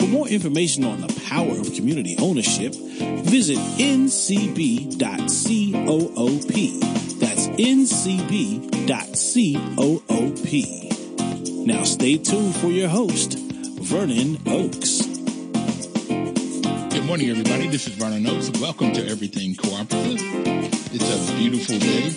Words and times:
For 0.00 0.06
more 0.06 0.28
information 0.28 0.84
on 0.84 1.02
the 1.02 1.12
power 1.28 1.60
of 1.60 1.74
community 1.74 2.16
ownership, 2.18 2.74
visit 2.74 3.58
ncb.coop. 3.58 4.98
That's 7.20 7.48
ncb.coop. 7.48 8.86
Now 11.66 11.84
stay 11.84 12.16
tuned 12.16 12.56
for 12.56 12.68
your 12.68 12.88
host, 12.88 13.38
Vernon 13.38 14.38
Oakes. 14.46 15.06
Good 16.94 17.04
morning, 17.04 17.28
everybody. 17.28 17.68
This 17.68 17.86
is 17.86 17.92
Vernon 17.92 18.26
Oakes. 18.26 18.50
Welcome 18.58 18.92
to 18.94 19.06
Everything 19.06 19.54
Cooperative. 19.54 20.16
It's 20.94 21.30
a 21.30 21.36
beautiful 21.36 21.78
day. 21.78 22.16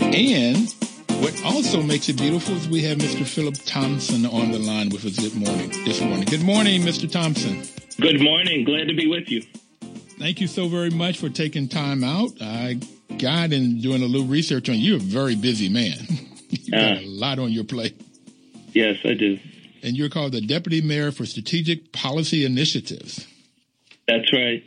And 0.00 0.74
what 1.22 1.44
also 1.44 1.80
makes 1.80 2.08
it 2.08 2.16
beautiful 2.16 2.56
is 2.56 2.68
we 2.68 2.82
have 2.82 2.98
Mr. 2.98 3.24
Philip 3.24 3.54
Thompson 3.64 4.26
on 4.26 4.50
the 4.50 4.58
line 4.58 4.88
with 4.88 5.04
us 5.04 5.16
good 5.16 5.36
morning 5.36 5.68
this 5.84 6.00
morning. 6.00 6.24
Good 6.24 6.42
morning, 6.42 6.82
Mr. 6.82 7.08
Thompson. 7.08 7.62
Good 8.00 8.20
morning. 8.20 8.64
Glad 8.64 8.88
to 8.88 8.94
be 8.94 9.06
with 9.06 9.30
you. 9.30 9.40
Thank 10.18 10.40
you 10.40 10.48
so 10.48 10.66
very 10.66 10.90
much 10.90 11.18
for 11.18 11.28
taking 11.28 11.68
time 11.68 12.02
out. 12.02 12.30
I 12.40 12.80
got 13.18 13.52
in 13.52 13.80
doing 13.80 14.02
a 14.02 14.06
little 14.06 14.26
research 14.26 14.68
on 14.68 14.74
you. 14.74 14.94
You're 14.94 14.96
a 14.96 15.00
very 15.00 15.36
busy 15.36 15.68
man. 15.68 15.96
you 16.48 16.72
got 16.72 16.96
uh, 16.96 17.00
a 17.00 17.06
lot 17.06 17.38
on 17.38 17.52
your 17.52 17.64
plate. 17.64 18.00
Yes, 18.72 18.96
I 19.04 19.14
do. 19.14 19.38
And 19.84 19.96
you're 19.96 20.10
called 20.10 20.32
the 20.32 20.40
Deputy 20.40 20.80
Mayor 20.80 21.12
for 21.12 21.24
Strategic 21.24 21.92
Policy 21.92 22.44
Initiatives. 22.44 23.28
That's 24.08 24.32
right. 24.32 24.64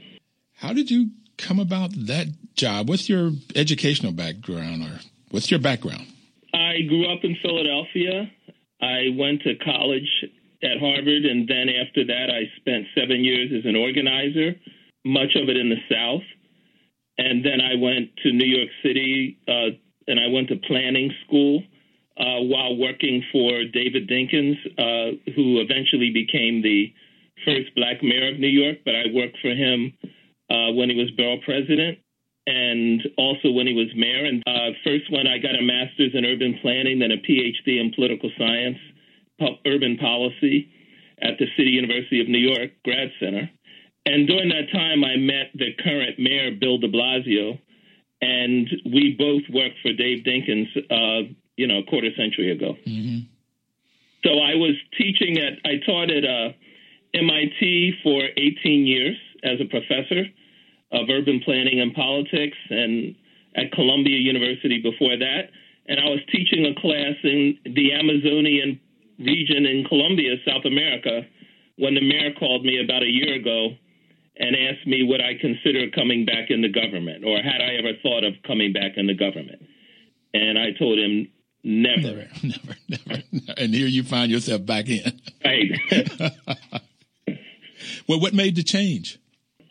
How 0.55 0.71
did 0.71 0.89
you 0.89 1.09
come 1.37 1.59
about 1.59 1.91
that 2.07 2.27
job? 2.53 2.87
What's 2.87 3.09
your 3.09 3.31
educational 3.55 4.13
background 4.13 4.83
or 4.83 5.01
what's 5.31 5.51
your 5.51 5.59
background? 5.59 6.07
I 6.55 6.81
grew 6.87 7.11
up 7.11 7.19
in 7.23 7.35
Philadelphia. 7.41 8.31
I 8.81 9.09
went 9.17 9.41
to 9.43 9.55
college 9.55 10.09
at 10.63 10.79
Harvard, 10.79 11.25
and 11.25 11.47
then 11.47 11.67
after 11.69 12.05
that, 12.05 12.29
I 12.31 12.49
spent 12.57 12.87
seven 12.95 13.23
years 13.23 13.51
as 13.57 13.65
an 13.65 13.75
organizer, 13.75 14.55
much 15.03 15.35
of 15.35 15.49
it 15.49 15.57
in 15.57 15.69
the 15.69 15.81
South. 15.91 16.23
And 17.17 17.45
then 17.45 17.59
I 17.61 17.75
went 17.75 18.09
to 18.23 18.31
New 18.31 18.45
York 18.47 18.69
City 18.83 19.37
uh, 19.47 19.75
and 20.07 20.19
I 20.19 20.27
went 20.27 20.49
to 20.49 20.57
planning 20.67 21.11
school 21.25 21.63
uh, 22.17 22.39
while 22.43 22.75
working 22.75 23.23
for 23.31 23.63
David 23.65 24.09
Dinkins, 24.09 24.57
uh, 24.77 25.15
who 25.35 25.59
eventually 25.59 26.11
became 26.11 26.61
the 26.61 26.93
first 27.45 27.73
black 27.75 28.03
mayor 28.03 28.33
of 28.33 28.39
New 28.39 28.47
York. 28.47 28.79
But 28.85 28.95
I 28.95 29.03
worked 29.13 29.37
for 29.41 29.51
him 29.51 29.93
uh, 30.49 30.71
when 30.73 30.89
he 30.89 30.95
was 30.95 31.11
borough 31.11 31.39
president 31.43 31.99
and 32.47 33.01
also 33.17 33.51
when 33.51 33.67
he 33.67 33.73
was 33.73 33.89
mayor. 33.95 34.25
And 34.25 34.43
uh, 34.45 34.77
first, 34.83 35.11
when 35.11 35.27
I 35.27 35.37
got 35.37 35.57
a 35.57 35.61
master's 35.61 36.13
in 36.13 36.25
urban 36.25 36.59
planning, 36.61 36.99
then 36.99 37.11
a 37.11 37.17
PhD 37.17 37.79
in 37.81 37.91
political 37.95 38.29
science, 38.37 38.77
urban 39.65 39.97
policy 39.97 40.69
at 41.21 41.37
the 41.39 41.45
City 41.57 41.71
University 41.71 42.21
of 42.21 42.27
New 42.27 42.39
York 42.39 42.71
Grad 42.83 43.09
Center. 43.19 43.49
And 44.05 44.27
during 44.27 44.49
that 44.49 44.71
time, 44.71 45.03
I 45.03 45.17
met 45.17 45.49
the 45.55 45.73
current 45.81 46.19
mayor, 46.19 46.51
Bill 46.51 46.77
de 46.77 46.87
Blasio, 46.87 47.57
and 48.21 48.69
we 48.85 49.15
both 49.17 49.43
worked 49.51 49.77
for 49.81 49.93
Dave 49.93 50.23
Dinkins, 50.23 50.69
uh, 50.91 51.33
you 51.57 51.67
know, 51.67 51.79
a 51.79 51.83
quarter 51.83 52.09
century 52.15 52.51
ago. 52.51 52.75
Mm-hmm. 52.85 53.25
So 54.23 54.39
I 54.39 54.55
was 54.55 54.75
teaching 54.97 55.37
at, 55.37 55.53
I 55.65 55.77
taught 55.85 56.11
at 56.11 56.23
uh, 56.23 56.53
MIT 57.13 57.93
for 58.03 58.21
18 58.37 58.85
years 58.85 59.17
as 59.43 59.59
a 59.61 59.65
professor 59.65 60.25
of 60.91 61.09
urban 61.09 61.41
planning 61.43 61.79
and 61.81 61.93
politics, 61.93 62.57
and 62.69 63.15
at 63.55 63.71
Columbia 63.71 64.17
University 64.17 64.81
before 64.81 65.17
that. 65.17 65.49
And 65.87 65.99
I 65.99 66.09
was 66.09 66.19
teaching 66.31 66.65
a 66.65 66.79
class 66.79 67.15
in 67.23 67.57
the 67.63 67.93
Amazonian 67.93 68.79
region 69.19 69.65
in 69.65 69.85
Colombia, 69.87 70.35
South 70.45 70.65
America, 70.65 71.21
when 71.77 71.95
the 71.95 72.01
mayor 72.01 72.33
called 72.37 72.65
me 72.65 72.81
about 72.83 73.03
a 73.03 73.09
year 73.09 73.35
ago 73.35 73.75
and 74.37 74.55
asked 74.55 74.85
me 74.87 75.03
would 75.03 75.21
I 75.21 75.33
consider 75.39 75.89
coming 75.91 76.25
back 76.25 76.49
in 76.49 76.61
the 76.61 76.69
government 76.69 77.23
or 77.23 77.37
had 77.37 77.61
I 77.61 77.75
ever 77.79 77.93
thought 78.01 78.23
of 78.23 78.33
coming 78.45 78.73
back 78.73 78.93
in 78.97 79.07
the 79.07 79.13
government. 79.13 79.61
And 80.33 80.57
I 80.59 80.71
told 80.77 80.99
him 80.99 81.29
never. 81.63 82.01
Never, 82.01 82.27
never, 82.43 82.75
never. 82.89 83.23
And 83.57 83.73
here 83.73 83.87
you 83.87 84.03
find 84.03 84.31
yourself 84.31 84.65
back 84.65 84.89
in. 84.89 85.21
Right. 85.43 85.71
well, 88.07 88.19
what 88.19 88.33
made 88.33 88.55
the 88.55 88.63
change? 88.63 89.19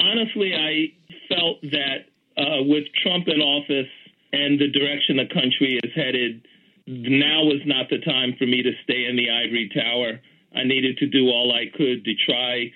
Honestly, 0.01 0.55
I 0.55 0.93
felt 1.35 1.63
that 1.63 2.07
uh, 2.37 2.63
with 2.63 2.85
Trump 3.03 3.29
in 3.29 3.41
office 3.41 3.91
and 4.33 4.59
the 4.59 4.71
direction 4.71 5.17
the 5.17 5.33
country 5.33 5.81
is 5.83 5.91
headed, 5.95 6.47
now 6.87 7.45
was 7.45 7.61
not 7.65 7.89
the 7.89 7.99
time 7.99 8.35
for 8.39 8.47
me 8.47 8.63
to 8.63 8.73
stay 8.83 9.07
in 9.07 9.17
the 9.17 9.31
ivory 9.31 9.71
tower. 9.75 10.21
I 10.55 10.65
needed 10.65 10.99
to 10.99 11.07
do 11.07 11.29
all 11.29 11.53
I 11.53 11.67
could 11.77 12.05
to 12.05 12.15
try 12.27 12.73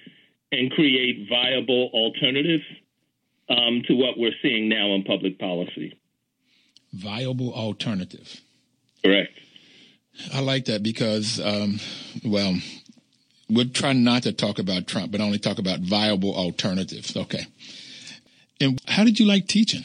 and 0.51 0.71
create 0.71 1.29
viable 1.29 1.91
alternatives 1.93 2.65
um, 3.49 3.83
to 3.87 3.95
what 3.95 4.19
we're 4.19 4.33
seeing 4.43 4.69
now 4.69 4.95
in 4.95 5.05
public 5.05 5.39
policy. 5.39 5.99
Viable 6.93 7.53
alternative. 7.53 8.41
Correct. 9.05 9.33
I 10.33 10.41
like 10.41 10.65
that 10.67 10.83
because, 10.83 11.39
um, 11.41 11.79
well, 12.25 12.57
we're 13.49 13.67
trying 13.67 14.05
not 14.05 14.25
to 14.25 14.33
talk 14.33 14.59
about 14.59 14.87
Trump, 14.87 15.13
but 15.13 15.21
only 15.21 15.39
talk 15.39 15.59
about 15.59 15.81
viable 15.81 16.35
alternatives. 16.35 17.17
Okay. 17.17 17.47
And 18.61 18.81
how 18.87 19.05
did 19.05 19.19
you 19.19 19.27
like 19.27 19.47
teaching? 19.47 19.85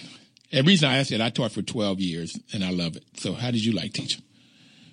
The 0.52 0.62
reason 0.64 0.90
I 0.90 0.98
asked 0.98 1.12
it, 1.12 1.22
I 1.22 1.30
taught 1.30 1.52
for 1.52 1.62
12 1.62 2.00
years 2.00 2.40
and 2.54 2.64
I 2.64 2.72
love 2.72 2.96
it. 2.96 3.04
So 3.18 3.34
how 3.34 3.52
did 3.52 3.66
you 3.66 3.74
like 3.74 3.94
teaching? 3.94 4.24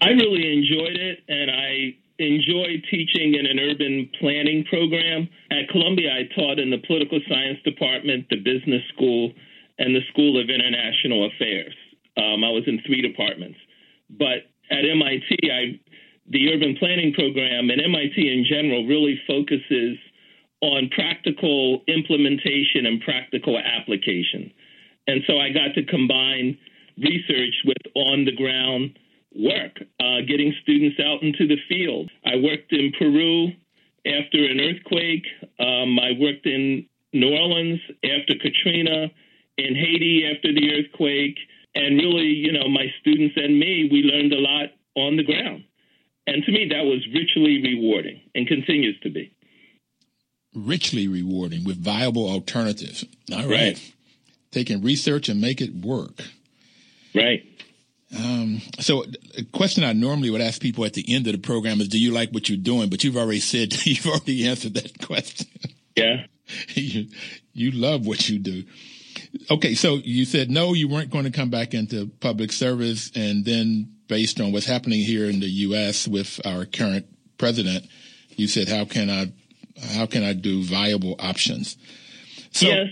I 0.00 0.10
really 0.10 0.50
enjoyed 0.52 0.96
it 0.96 1.20
and 1.28 1.50
I 1.50 1.96
enjoyed 2.18 2.84
teaching 2.90 3.34
in 3.34 3.46
an 3.46 3.58
urban 3.58 4.10
planning 4.18 4.64
program. 4.68 5.28
At 5.50 5.68
Columbia, 5.70 6.12
I 6.12 6.28
taught 6.34 6.58
in 6.58 6.70
the 6.70 6.78
political 6.86 7.20
science 7.28 7.58
department, 7.64 8.26
the 8.30 8.36
business 8.36 8.82
school, 8.94 9.32
and 9.78 9.96
the 9.96 10.00
School 10.12 10.40
of 10.40 10.48
International 10.48 11.26
Affairs. 11.26 11.74
Um, 12.16 12.44
I 12.44 12.50
was 12.52 12.64
in 12.66 12.80
three 12.86 13.00
departments. 13.00 13.58
But 14.10 14.48
at 14.70 14.84
MIT, 14.84 15.38
I, 15.48 15.80
the 16.28 16.52
urban 16.52 16.76
planning 16.78 17.12
program 17.14 17.70
and 17.70 17.80
MIT 17.80 18.16
in 18.16 18.44
general 18.44 18.86
really 18.86 19.18
focuses 19.26 19.96
on 20.60 20.90
practical 20.94 21.82
implementation 21.88 22.86
and 22.86 23.00
practical 23.00 23.58
application. 23.58 24.52
And 25.06 25.22
so 25.26 25.38
I 25.38 25.50
got 25.50 25.74
to 25.74 25.84
combine 25.84 26.58
research 26.98 27.54
with 27.64 27.78
on 27.94 28.24
the 28.24 28.36
ground 28.36 28.98
work, 29.34 29.78
uh, 30.00 30.20
getting 30.28 30.54
students 30.62 30.98
out 31.00 31.22
into 31.22 31.46
the 31.46 31.56
field. 31.68 32.10
I 32.24 32.36
worked 32.36 32.72
in 32.72 32.92
Peru 32.98 33.48
after 34.04 34.44
an 34.44 34.60
earthquake. 34.60 35.24
Um, 35.58 35.98
I 35.98 36.12
worked 36.18 36.46
in 36.46 36.86
New 37.12 37.30
Orleans 37.30 37.80
after 38.04 38.34
Katrina, 38.40 39.08
in 39.56 39.74
Haiti 39.74 40.24
after 40.30 40.52
the 40.52 40.70
earthquake. 40.72 41.38
And 41.74 41.96
really, 41.98 42.28
you 42.28 42.52
know, 42.52 42.68
my 42.68 42.86
students 43.00 43.34
and 43.36 43.58
me, 43.58 43.88
we 43.90 44.02
learned 44.02 44.32
a 44.32 44.40
lot 44.40 44.70
on 44.96 45.16
the 45.16 45.22
ground. 45.22 45.64
And 46.26 46.44
to 46.44 46.52
me, 46.52 46.68
that 46.70 46.84
was 46.84 47.06
richly 47.14 47.62
rewarding 47.62 48.20
and 48.34 48.46
continues 48.46 48.98
to 49.00 49.10
be 49.10 49.32
richly 50.54 51.08
rewarding 51.08 51.64
with 51.64 51.82
viable 51.82 52.28
alternatives. 52.28 53.04
All 53.32 53.38
right. 53.40 53.50
right. 53.50 53.92
Taking 54.50 54.82
research 54.82 55.28
and 55.28 55.40
make 55.40 55.60
it 55.60 55.74
work. 55.74 56.22
Right. 57.14 57.44
Um, 58.16 58.60
so 58.80 59.04
a 59.38 59.44
question 59.44 59.84
I 59.84 59.92
normally 59.92 60.30
would 60.30 60.40
ask 60.40 60.60
people 60.60 60.84
at 60.84 60.94
the 60.94 61.04
end 61.14 61.26
of 61.28 61.32
the 61.32 61.38
program 61.38 61.80
is, 61.80 61.88
do 61.88 61.98
you 61.98 62.12
like 62.12 62.30
what 62.30 62.48
you're 62.48 62.58
doing? 62.58 62.90
But 62.90 63.04
you've 63.04 63.16
already 63.16 63.40
said, 63.40 63.74
you've 63.86 64.06
already 64.06 64.48
answered 64.48 64.74
that 64.74 64.98
question. 65.06 65.48
Yeah. 65.96 66.26
you, 66.74 67.06
you 67.52 67.70
love 67.70 68.06
what 68.06 68.28
you 68.28 68.38
do. 68.38 68.64
Okay. 69.50 69.74
So 69.74 69.96
you 69.96 70.24
said, 70.24 70.50
no, 70.50 70.74
you 70.74 70.88
weren't 70.88 71.10
going 71.10 71.24
to 71.24 71.30
come 71.30 71.50
back 71.50 71.74
into 71.74 72.08
public 72.20 72.50
service. 72.50 73.12
And 73.14 73.44
then 73.44 73.94
based 74.08 74.40
on 74.40 74.50
what's 74.50 74.66
happening 74.66 75.00
here 75.00 75.26
in 75.26 75.38
the 75.38 75.46
U.S. 75.46 76.08
with 76.08 76.40
our 76.44 76.64
current 76.64 77.06
president, 77.38 77.86
you 78.30 78.48
said, 78.48 78.68
how 78.68 78.84
can 78.84 79.08
I 79.08 79.32
how 79.82 80.06
can 80.06 80.22
I 80.22 80.32
do 80.32 80.62
viable 80.62 81.16
options? 81.18 81.76
So, 82.52 82.66
yes. 82.66 82.88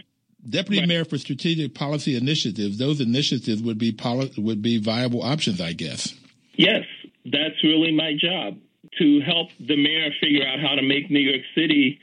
Deputy 0.49 0.81
right. 0.81 0.89
Mayor 0.89 1.05
for 1.05 1.19
Strategic 1.19 1.75
Policy 1.75 2.17
Initiatives, 2.17 2.79
those 2.79 3.01
initiatives 3.01 3.61
would 3.63 3.77
be 3.79 3.93
poli- 3.93 4.33
would 4.39 4.63
be 4.63 4.79
viable 4.79 5.23
options, 5.23 5.61
I 5.61 5.73
guess. 5.73 6.15
Yes, 6.55 6.85
that's 7.25 7.63
really 7.63 7.93
my 7.93 8.13
job 8.19 8.57
to 8.99 9.21
help 9.21 9.51
the 9.59 9.77
mayor 9.77 10.11
figure 10.21 10.47
out 10.47 10.61
how 10.61 10.75
to 10.77 10.83
make 10.83 11.11
New 11.11 11.21
York 11.21 11.43
City 11.55 11.99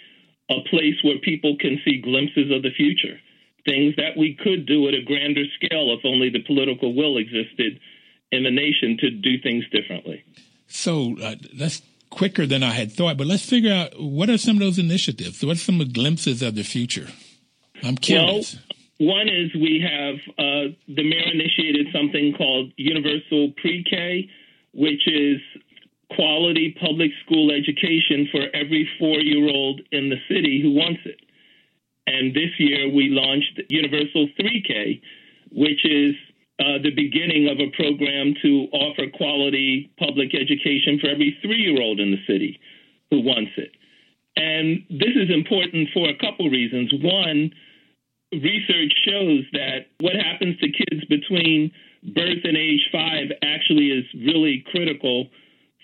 a 0.50 0.62
place 0.70 0.96
where 1.02 1.18
people 1.20 1.58
can 1.60 1.80
see 1.84 2.00
glimpses 2.02 2.52
of 2.52 2.62
the 2.62 2.72
future. 2.76 3.20
things 3.66 3.96
that 3.98 4.16
we 4.16 4.38
could 4.42 4.66
do 4.66 4.88
at 4.88 4.94
a 4.94 5.02
grander 5.04 5.44
scale 5.56 5.96
if 5.98 6.06
only 6.06 6.30
the 6.30 6.44
political 6.44 6.94
will 6.94 7.18
existed 7.18 7.80
in 8.32 8.44
the 8.44 8.52
nation 8.52 8.98
to 9.00 9.10
do 9.10 9.40
things 9.42 9.66
differently. 9.72 10.24
So 10.68 11.16
uh, 11.22 11.36
that's 11.58 11.82
quicker 12.10 12.46
than 12.46 12.64
I 12.64 12.72
had 12.72 12.92
thought, 12.92 13.18
but 13.18 13.28
let's 13.28 13.48
figure 13.48 13.74
out 13.74 14.00
what 14.00 14.30
are 14.30 14.38
some 14.38 14.58
of 14.58 14.62
those 14.62 14.80
initiatives? 14.80 15.44
What 15.44 15.58
are 15.58 15.60
some 15.60 15.82
of 15.82 15.88
the 15.88 15.94
glimpses 15.94 16.42
of 16.42 16.56
the 16.56 16.64
future? 16.64 17.08
I'm 17.84 17.96
curious. 17.96 18.58
Well, 19.00 19.18
one 19.18 19.28
is 19.28 19.54
we 19.54 19.84
have 19.84 20.16
uh, 20.38 20.74
the 20.88 21.04
mayor 21.04 21.32
initiated 21.34 21.88
something 21.94 22.34
called 22.38 22.72
Universal 22.78 23.54
Pre 23.58 23.84
K, 23.90 24.30
which 24.74 25.08
is 25.08 25.42
quality 26.16 26.76
public 26.80 27.12
school 27.26 27.52
education 27.52 28.28
for 28.32 28.48
every 28.54 28.88
four 29.00 29.20
year 29.20 29.50
old 29.50 29.82
in 29.92 30.10
the 30.10 30.18
city 30.30 30.62
who 30.62 30.72
wants 30.72 31.02
it. 31.06 31.20
And 32.08 32.34
this 32.34 32.52
year 32.60 32.90
we 32.90 33.10
launched 33.10 33.62
Universal 33.70 34.30
3K, 34.40 35.02
which 35.52 35.84
is 35.86 36.16
uh, 36.60 36.80
the 36.82 36.96
beginning 36.96 37.50
of 37.52 37.60
a 37.60 37.72
program 37.76 38.34
to 38.42 38.68
offer 38.72 39.12
quality 39.14 39.92
public 40.00 40.34
education 40.34 41.00
for 41.00 41.10
every 41.10 41.38
three 41.42 41.60
year 41.60 41.82
old 41.82 42.00
in 42.00 42.12
the 42.12 42.24
city 42.28 42.60
who 43.10 43.22
wants 43.22 43.52
it. 43.58 43.72
And 44.36 44.84
this 44.90 45.16
is 45.16 45.30
important 45.34 45.90
for 45.94 46.08
a 46.10 46.18
couple 46.18 46.50
reasons. 46.50 46.92
One, 46.94 47.52
research 48.32 48.94
shows 49.08 49.44
that 49.54 49.88
what 50.00 50.16
happens 50.16 50.60
to 50.60 50.68
kids 50.72 51.06
between 51.08 51.72
birth 52.04 52.44
and 52.44 52.58
age 52.58 52.88
five 52.92 53.32
actually 53.44 53.92
is 53.92 54.06
really 54.14 54.64
critical 54.72 55.28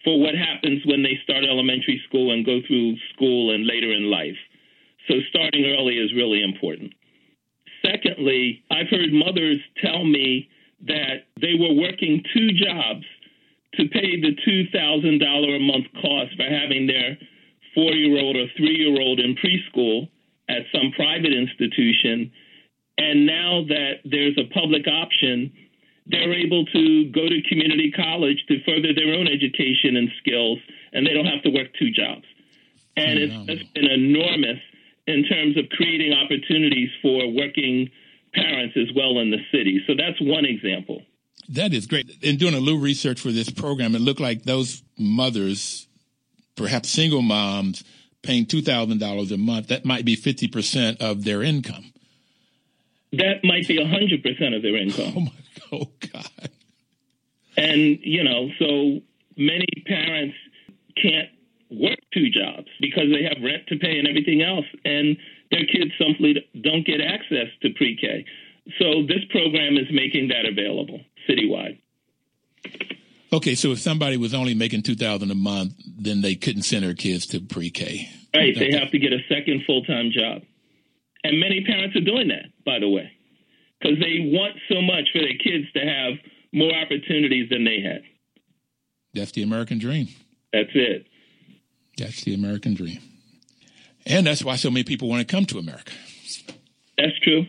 for 0.04 0.20
what 0.20 0.36
happens 0.36 0.82
when 0.86 1.04
they 1.04 1.20
start 1.24 1.44
elementary 1.44 2.02
school 2.08 2.32
and 2.34 2.46
go 2.46 2.60
through 2.68 2.96
school 3.14 3.54
and 3.54 3.66
later 3.66 3.92
in 3.92 4.10
life. 4.10 4.38
So 5.08 5.16
starting 5.30 5.66
early 5.66 5.96
is 5.96 6.14
really 6.14 6.44
important. 6.44 6.94
Secondly, 7.86 8.64
I've 8.70 8.90
heard 8.90 9.12
mothers 9.12 9.60
tell 9.82 10.04
me 10.04 10.50
that 10.88 11.28
they 11.40 11.54
were 11.60 11.74
working 11.74 12.24
two 12.34 12.50
jobs 12.50 13.06
to 13.76 13.88
pay 13.88 14.20
the 14.20 14.36
$2,000 14.48 15.56
a 15.56 15.60
month 15.60 15.86
cost 16.02 16.36
for 16.36 16.44
having 16.44 16.88
their 16.88 17.18
four 17.74 17.92
year 17.94 18.20
old 18.20 18.36
or 18.36 18.48
three 18.58 18.76
year 18.76 19.00
old 19.00 19.20
in 19.20 19.36
preschool 19.36 20.10
at 20.50 20.64
some 20.74 20.92
private 20.96 21.34
institution. 21.34 22.32
And 22.98 23.26
now 23.26 23.64
that 23.68 24.04
there's 24.04 24.38
a 24.38 24.52
public 24.54 24.88
option, 24.88 25.52
they're 26.08 26.34
able 26.34 26.66
to 26.66 27.12
go 27.12 27.30
to 27.30 27.42
community 27.48 27.92
college 27.96 28.44
to 28.50 28.60
further 28.66 28.94
their 28.94 29.14
own 29.14 29.28
education 29.28 29.96
and 29.96 30.10
skills, 30.20 30.60
and 30.92 31.06
they 31.06 31.14
don't 31.14 31.26
have 31.26 31.44
to 31.44 31.50
work 31.50 31.68
two 31.80 31.92
jobs. 31.92 32.26
And 32.98 33.20
oh, 33.20 33.24
it's, 33.48 33.62
it's 33.62 33.70
been 33.72 33.90
enormous 33.90 34.60
in 35.08 35.24
terms 35.24 35.58
of 35.58 35.70
creating 35.70 36.14
opportunities 36.14 36.90
for 37.02 37.32
working 37.32 37.90
parents 38.34 38.76
as 38.78 38.88
well 38.96 39.20
in 39.20 39.32
the 39.32 39.40
city. 39.52 39.82
So 39.88 39.94
that's 39.96 40.20
one 40.22 40.46
example. 40.46 41.04
That 41.50 41.74
is 41.74 41.88
great. 41.88 42.10
In 42.22 42.38
doing 42.38 42.54
a 42.54 42.60
little 42.60 42.80
research 42.80 43.20
for 43.20 43.32
this 43.32 43.50
program, 43.50 43.96
it 43.96 44.02
looked 44.02 44.20
like 44.20 44.44
those 44.44 44.84
mothers, 44.98 45.88
perhaps 46.56 46.90
single 46.90 47.22
moms, 47.22 47.84
paying 48.22 48.46
$2,000 48.46 49.32
a 49.32 49.38
month, 49.38 49.68
that 49.68 49.86
might 49.86 50.06
be 50.06 50.16
50% 50.16 51.02
of 51.02 51.24
their 51.24 51.42
income. 51.42 51.92
That 53.14 53.44
might 53.44 53.68
be 53.68 53.78
100% 53.78 54.56
of 54.56 54.62
their 54.62 54.76
income. 54.76 55.30
Oh, 55.74 55.78
my, 55.80 55.82
oh 55.86 55.92
God. 56.14 56.50
And, 57.58 58.00
you 58.02 58.24
know, 58.24 58.50
so 58.60 59.02
many 59.36 59.68
parents 59.86 60.36
can't 61.02 61.30
work 61.70 62.00
two 62.14 62.30
jobs 62.30 62.68
because 62.80 63.06
they 63.12 63.24
have 63.24 63.44
rent 63.44 63.68
to 63.68 63.78
pay 63.78 63.98
and 63.98 64.08
everything 64.08 64.42
else, 64.42 64.66
and 64.86 65.18
their 65.52 65.66
kids 65.66 65.92
simply 66.00 66.36
don't 66.62 66.86
get 66.86 67.02
access 67.02 67.48
to 67.62 67.70
pre 67.76 67.98
K. 68.00 68.26
So 68.80 69.04
this 69.08 69.24
program 69.30 69.78
is 69.78 69.88
making 69.92 70.30
that 70.30 70.46
available 70.46 71.02
citywide. 71.30 71.80
Okay, 73.34 73.56
so 73.56 73.72
if 73.72 73.80
somebody 73.80 74.18
was 74.18 74.34
only 74.34 74.54
making 74.54 74.84
two 74.84 74.96
thousand 74.96 75.32
a 75.32 75.36
month, 75.36 75.74
then 75.86 76.22
they 76.22 76.36
couldn't 76.36 76.64
send 76.64 76.84
their 76.84 76.94
kids 76.94 77.28
to 77.28 77.40
pre 77.40 77.70
K. 77.70 78.10
Right, 78.34 78.58
they 78.58 78.72
have 78.78 78.92
to 78.92 79.00
get 79.00 79.14
a 79.14 79.20
second 79.30 79.64
full 79.66 79.84
time 79.84 80.12
job, 80.12 80.42
and 81.24 81.40
many 81.40 81.64
parents 81.66 81.96
are 81.96 82.02
doing 82.02 82.30
that, 82.30 82.46
by 82.66 82.80
the 82.80 82.90
way, 82.90 83.12
because 83.80 84.00
they 84.00 84.32
want 84.32 84.56
so 84.70 84.82
much 84.82 85.10
for 85.12 85.20
their 85.20 85.38
kids 85.38 85.72
to 85.74 85.80
have 85.80 86.14
more 86.54 86.74
opportunities 86.74 87.50
than 87.50 87.64
they 87.66 87.82
had. 87.82 88.04
That's 89.14 89.32
the 89.32 89.44
American 89.44 89.80
dream. 89.80 90.08
That's 90.54 90.70
it. 90.74 91.08
That's 91.98 92.24
the 92.24 92.34
American 92.34 92.74
dream. 92.74 93.00
And 94.06 94.26
that's 94.26 94.44
why 94.44 94.56
so 94.56 94.70
many 94.70 94.84
people 94.84 95.10
want 95.10 95.28
to 95.28 95.32
come 95.32 95.46
to 95.46 95.60
America. 95.60 95.94
That's 96.98 97.18
true. 97.20 97.46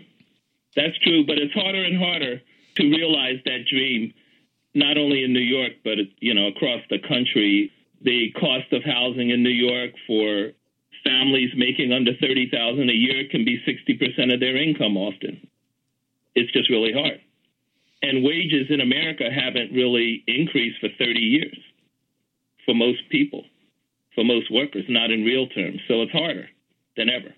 That's 0.77 0.97
true. 0.99 1.27
But 1.27 1.39
it's 1.39 1.53
harder 1.55 1.83
and 1.83 1.99
harder 1.99 2.41
to 2.77 2.83
realize 2.83 3.39
that 3.45 3.65
dream, 3.71 4.15
not 4.75 4.97
only 4.97 5.25
in 5.25 5.33
New 5.33 5.41
York, 5.41 5.73
but, 5.85 5.99
you 6.19 6.35
know, 6.35 6.49
across 6.49 6.81
the 6.91 6.99
country. 6.99 7.71
The 8.03 8.33
cost 8.33 8.73
of 8.73 8.83
housing 8.83 9.31
in 9.31 9.43
New 9.43 9.51
York 9.51 9.93
for 10.07 10.51
families 11.05 11.51
making 11.57 11.93
under 11.93 12.13
30000 12.15 12.91
a 12.91 12.93
year 12.93 13.29
can 13.31 13.45
be 13.45 13.63
60% 13.67 14.35
of 14.35 14.41
their 14.41 14.57
income 14.57 14.97
often. 14.97 15.47
It's 16.35 16.53
just 16.53 16.71
really 16.71 16.93
hard. 16.93 17.21
And 18.03 18.25
wages 18.25 18.67
in 18.71 18.81
America 18.81 19.31
haven't 19.31 19.73
really 19.73 20.25
increased 20.27 20.81
for 20.81 20.89
30 20.99 21.21
years 21.21 21.59
for 22.65 22.75
most 22.75 23.09
people 23.11 23.45
for 24.15 24.25
most 24.25 24.51
workers, 24.51 24.85
not 24.89 25.11
in 25.11 25.25
real 25.25 25.47
terms. 25.49 25.81
So 25.89 26.03
it's 26.03 26.13
harder 26.13 26.49
than 26.97 27.09
ever. 27.09 27.35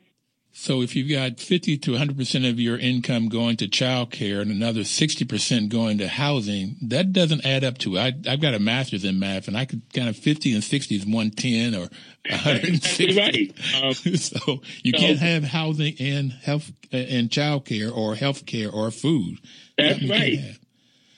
So 0.57 0.83
if 0.83 0.95
you've 0.95 1.11
got 1.11 1.41
50 1.41 1.79
to 1.79 1.91
100% 1.91 2.49
of 2.49 2.61
your 2.61 2.79
income 2.79 3.29
going 3.29 3.57
to 3.57 3.67
child 3.67 4.13
care 4.13 4.41
and 4.41 4.53
another 4.53 4.83
60% 4.83 5.69
going 5.69 5.99
to 5.99 6.07
housing, 6.07 6.77
that 6.83 7.13
doesn't 7.13 7.45
add 7.45 7.65
up 7.65 7.77
to, 7.79 7.97
it. 7.97 8.25
I, 8.25 8.31
have 8.31 8.41
got 8.41 8.55
a 8.55 8.61
master's 8.61 9.05
in 9.05 9.19
math 9.19 9.49
and 9.49 9.57
I 9.57 9.65
could 9.65 9.83
kind 9.93 10.09
of 10.09 10.17
50 10.17 10.55
and 10.55 10.63
60 10.63 10.95
is 10.95 11.05
110 11.05 11.75
or 11.75 11.89
160. 12.31 13.17
right. 13.19 13.53
Um, 13.83 13.95
so 13.95 14.63
you 14.85 14.93
so, 14.93 14.99
can't 14.99 15.19
have 15.19 15.43
housing 15.43 15.97
and 15.99 16.31
health 16.31 16.71
and 16.93 17.33
child 17.33 17.65
care 17.65 17.91
or 17.91 18.15
health 18.15 18.47
care 18.47 18.71
or 18.71 18.93
food. 18.93 19.39
That's 19.77 20.09
right. 20.09 20.39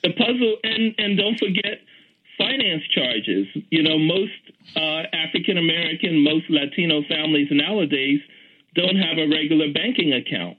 The 0.03 0.13
puzzle, 0.15 0.57
and, 0.65 0.95
and 0.97 1.19
don't 1.19 1.39
forget 1.39 1.83
finance 2.39 2.85
charges. 2.95 3.47
You 3.71 3.83
know, 3.83 3.99
most 3.99 4.33
uh, 4.75 5.03
African 5.13 5.59
American, 5.59 6.23
most 6.23 6.51
Latino 6.51 7.03
families 7.09 7.49
nowadays 7.51 8.21
don't 8.75 8.97
have 8.97 9.19
a 9.19 9.29
regular 9.29 9.73
banking 9.73 10.13
account 10.13 10.59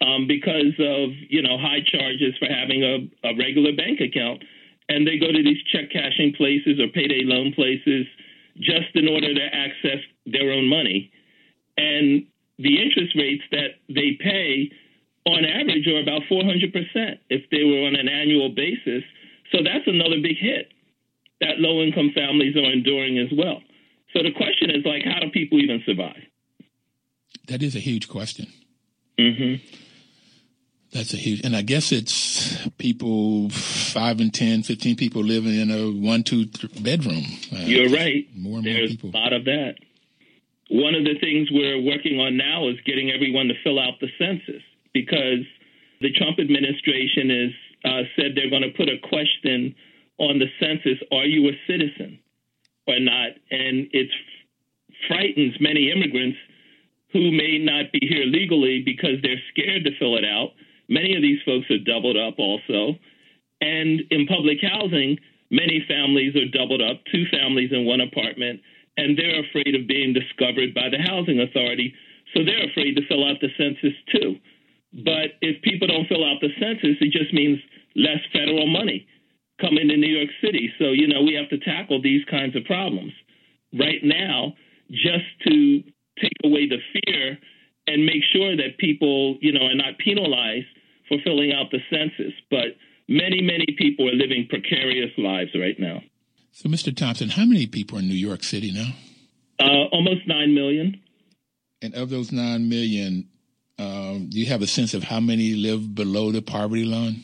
um, 0.00 0.26
because 0.26 0.74
of 0.78 1.10
you 1.28 1.42
know 1.42 1.58
high 1.58 1.80
charges 1.84 2.34
for 2.38 2.46
having 2.46 2.82
a, 2.82 3.28
a 3.28 3.36
regular 3.36 3.72
bank 3.72 4.00
account, 4.00 4.42
and 4.88 5.06
they 5.06 5.18
go 5.18 5.32
to 5.32 5.42
these 5.42 5.62
check 5.72 5.90
cashing 5.90 6.34
places 6.36 6.78
or 6.80 6.88
payday 6.88 7.22
loan 7.24 7.52
places 7.52 8.06
just 8.56 8.94
in 8.94 9.08
order 9.08 9.32
to 9.32 9.44
access 9.52 10.00
their 10.26 10.52
own 10.52 10.68
money, 10.68 11.10
and 11.76 12.26
the 12.58 12.80
interest 12.80 13.16
rates 13.16 13.42
that 13.50 13.80
they 13.88 14.16
pay 14.20 14.70
on 15.24 15.44
average 15.44 15.86
are 15.86 16.00
about 16.00 16.22
400% 16.30 17.18
if 17.30 17.48
they 17.50 17.64
were 17.64 17.86
on 17.86 17.94
an 17.94 18.08
annual 18.08 18.50
basis. 18.50 19.02
So 19.52 19.62
that's 19.62 19.86
another 19.86 20.16
big 20.20 20.36
hit 20.36 20.72
that 21.42 21.58
low 21.58 21.82
income 21.82 22.12
families 22.14 22.56
are 22.56 22.70
enduring 22.72 23.18
as 23.18 23.28
well. 23.36 23.60
So 24.14 24.22
the 24.22 24.32
question 24.32 24.70
is 24.70 24.84
like, 24.86 25.02
how 25.04 25.20
do 25.20 25.30
people 25.30 25.60
even 25.60 25.82
survive? 25.84 26.22
That 27.48 27.62
is 27.62 27.74
a 27.74 27.80
huge 27.80 28.08
question. 28.08 28.46
Mm-hmm. 29.18 29.64
That's 30.92 31.14
a 31.14 31.16
huge, 31.16 31.40
and 31.42 31.56
I 31.56 31.62
guess 31.62 31.90
it's 31.90 32.68
people 32.76 33.48
five 33.50 34.20
and 34.20 34.32
10, 34.32 34.62
15 34.62 34.96
people 34.96 35.22
living 35.24 35.58
in 35.58 35.70
a 35.70 35.90
one, 35.90 36.22
two 36.22 36.46
bedroom. 36.80 37.24
Uh, 37.50 37.64
You're 37.64 37.88
right. 37.88 38.28
More 38.36 38.58
and 38.58 38.66
There's 38.66 38.90
more 39.02 39.10
people. 39.10 39.10
a 39.10 39.16
lot 39.16 39.32
of 39.32 39.44
that. 39.46 39.76
One 40.68 40.94
of 40.94 41.04
the 41.04 41.18
things 41.18 41.48
we're 41.50 41.80
working 41.80 42.20
on 42.20 42.36
now 42.36 42.68
is 42.68 42.76
getting 42.84 43.10
everyone 43.10 43.48
to 43.48 43.54
fill 43.64 43.80
out 43.80 44.00
the 44.00 44.08
census 44.18 44.62
because 44.92 45.44
the 46.00 46.12
Trump 46.12 46.38
administration 46.38 47.30
has 47.30 47.52
uh, 47.84 48.02
said 48.16 48.32
they're 48.36 48.50
going 48.50 48.62
to 48.62 48.76
put 48.76 48.88
a 48.88 48.98
question 49.08 49.74
on 50.22 50.38
the 50.38 50.46
census, 50.62 51.02
are 51.10 51.26
you 51.26 51.50
a 51.50 51.58
citizen 51.66 52.18
or 52.86 53.00
not? 53.00 53.34
And 53.50 53.90
it 53.90 54.08
frightens 55.08 55.58
many 55.58 55.90
immigrants 55.90 56.38
who 57.12 57.32
may 57.32 57.58
not 57.58 57.90
be 57.92 58.00
here 58.06 58.24
legally 58.24 58.82
because 58.86 59.18
they're 59.20 59.42
scared 59.50 59.84
to 59.84 59.90
fill 59.98 60.16
it 60.16 60.24
out. 60.24 60.54
Many 60.88 61.16
of 61.16 61.22
these 61.22 61.42
folks 61.44 61.66
are 61.70 61.82
doubled 61.82 62.16
up 62.16 62.38
also. 62.38 62.94
And 63.60 64.00
in 64.10 64.26
public 64.26 64.58
housing, 64.62 65.18
many 65.50 65.84
families 65.86 66.34
are 66.36 66.46
doubled 66.46 66.80
up, 66.80 67.02
two 67.10 67.26
families 67.30 67.70
in 67.72 67.84
one 67.84 68.00
apartment, 68.00 68.60
and 68.96 69.18
they're 69.18 69.42
afraid 69.42 69.74
of 69.74 69.88
being 69.88 70.14
discovered 70.14 70.72
by 70.72 70.88
the 70.88 71.02
housing 71.02 71.40
authority. 71.40 71.94
So 72.32 72.44
they're 72.44 72.70
afraid 72.70 72.94
to 72.94 73.06
fill 73.08 73.26
out 73.26 73.42
the 73.42 73.50
census 73.58 73.98
too. 74.14 74.38
But 75.04 75.34
if 75.42 75.60
people 75.62 75.88
don't 75.88 76.06
fill 76.06 76.24
out 76.24 76.40
the 76.40 76.54
census, 76.60 76.96
it 77.00 77.10
just 77.10 77.34
means 77.34 77.58
less 77.96 78.22
federal 78.32 78.66
money 78.66 79.06
coming 79.62 79.88
to 79.88 79.96
New 79.96 80.10
York 80.10 80.30
City. 80.42 80.70
So, 80.78 80.86
you 80.90 81.06
know, 81.06 81.22
we 81.22 81.34
have 81.34 81.48
to 81.50 81.58
tackle 81.64 82.02
these 82.02 82.24
kinds 82.28 82.56
of 82.56 82.64
problems. 82.64 83.12
Right 83.72 84.02
now, 84.02 84.54
just 84.90 85.24
to 85.46 85.82
take 86.20 86.36
away 86.44 86.68
the 86.68 86.78
fear 86.92 87.38
and 87.86 88.04
make 88.04 88.22
sure 88.32 88.56
that 88.56 88.76
people, 88.78 89.38
you 89.40 89.52
know, 89.52 89.64
are 89.66 89.74
not 89.74 89.98
penalized 89.98 90.66
for 91.08 91.18
filling 91.24 91.52
out 91.52 91.70
the 91.70 91.78
census. 91.88 92.34
But 92.50 92.76
many, 93.08 93.40
many 93.40 93.66
people 93.78 94.08
are 94.08 94.14
living 94.14 94.46
precarious 94.50 95.10
lives 95.16 95.50
right 95.54 95.78
now. 95.78 96.02
So, 96.50 96.68
Mr. 96.68 96.94
Thompson, 96.94 97.30
how 97.30 97.46
many 97.46 97.66
people 97.66 97.96
are 97.96 98.00
in 98.02 98.08
New 98.08 98.14
York 98.14 98.42
City 98.42 98.72
now? 98.72 98.92
Uh, 99.58 99.86
almost 99.92 100.26
9 100.26 100.54
million. 100.54 101.00
And 101.80 101.94
of 101.94 102.10
those 102.10 102.30
9 102.30 102.68
million, 102.68 103.28
um, 103.78 104.28
do 104.28 104.38
you 104.38 104.46
have 104.46 104.60
a 104.60 104.66
sense 104.66 104.92
of 104.92 105.04
how 105.04 105.20
many 105.20 105.54
live 105.54 105.94
below 105.94 106.30
the 106.30 106.42
poverty 106.42 106.84
line? 106.84 107.22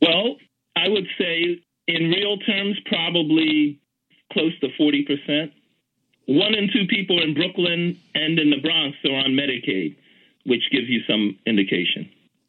Well, 0.00 0.36
I 0.84 0.88
would 0.88 1.06
say 1.18 1.60
in 1.86 2.10
real 2.10 2.38
terms, 2.38 2.78
probably 2.86 3.80
close 4.32 4.58
to 4.60 4.68
40%. 4.80 5.52
One 6.26 6.54
in 6.54 6.70
two 6.72 6.86
people 6.88 7.22
in 7.22 7.34
Brooklyn 7.34 7.98
and 8.14 8.38
in 8.38 8.50
the 8.50 8.60
Bronx 8.60 8.96
are 9.04 9.16
on 9.16 9.32
Medicaid, 9.32 9.96
which 10.44 10.62
gives 10.70 10.88
you 10.88 11.00
some 11.08 11.38
indication. 11.46 12.08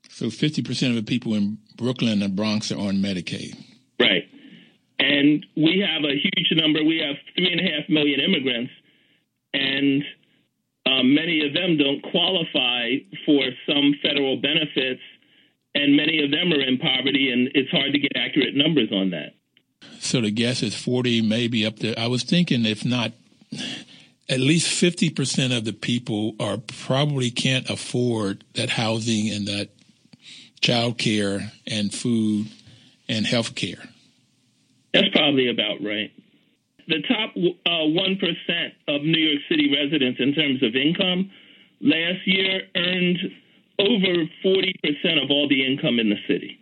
So 0.09 0.27
50% 0.27 0.89
of 0.89 0.95
the 0.95 1.03
people 1.03 1.33
in 1.33 1.57
Brooklyn 1.77 2.21
and 2.21 2.35
Bronx 2.35 2.71
are 2.71 2.79
on 2.79 2.95
Medicaid. 2.95 3.55
Right. 3.99 4.23
And 4.99 5.45
we 5.57 5.85
have 5.85 6.03
a 6.03 6.15
huge 6.15 6.51
number. 6.51 6.83
We 6.83 6.99
have 6.99 7.15
three 7.35 7.51
and 7.51 7.59
a 7.59 7.63
half 7.63 7.89
million 7.89 8.21
immigrants, 8.21 8.71
and 9.53 10.03
um, 10.85 11.13
many 11.13 11.45
of 11.45 11.53
them 11.53 11.77
don't 11.77 12.01
qualify 12.11 12.95
for 13.25 13.43
some 13.67 13.93
federal 14.01 14.37
benefits, 14.37 15.01
and 15.75 15.95
many 15.95 16.23
of 16.23 16.31
them 16.31 16.51
are 16.53 16.61
in 16.61 16.77
poverty, 16.77 17.29
and 17.31 17.49
it's 17.53 17.69
hard 17.69 17.91
to 17.91 17.99
get 17.99 18.13
accurate 18.15 18.55
numbers 18.55 18.91
on 18.91 19.11
that. 19.11 19.35
So 19.99 20.21
the 20.21 20.31
guess 20.31 20.63
is 20.63 20.73
40, 20.73 21.21
maybe 21.21 21.65
up 21.65 21.79
there. 21.79 21.93
I 21.97 22.07
was 22.07 22.23
thinking, 22.23 22.65
if 22.65 22.85
not, 22.85 23.11
at 24.29 24.39
least 24.39 24.81
50% 24.81 25.55
of 25.55 25.65
the 25.65 25.73
people 25.73 26.35
are 26.39 26.57
probably 26.57 27.29
can't 27.29 27.69
afford 27.69 28.43
that 28.53 28.69
housing 28.69 29.29
and 29.29 29.47
that 29.47 29.69
child 30.61 30.97
care 30.97 31.51
and 31.67 31.93
food 31.93 32.47
and 33.07 33.25
health 33.25 33.53
care. 33.55 33.83
That's 34.93 35.09
probably 35.09 35.49
about 35.49 35.83
right. 35.83 36.11
The 36.87 37.01
top 37.07 37.31
uh, 37.35 37.69
1% 37.69 38.71
of 38.87 39.01
New 39.01 39.19
York 39.19 39.41
City 39.49 39.75
residents 39.75 40.19
in 40.19 40.33
terms 40.33 40.63
of 40.63 40.75
income 40.75 41.31
last 41.81 42.25
year 42.25 42.61
earned 42.75 43.19
over 43.79 44.25
40% 44.43 45.23
of 45.23 45.29
all 45.29 45.47
the 45.47 45.65
income 45.65 45.99
in 45.99 46.09
the 46.09 46.19
city. 46.27 46.59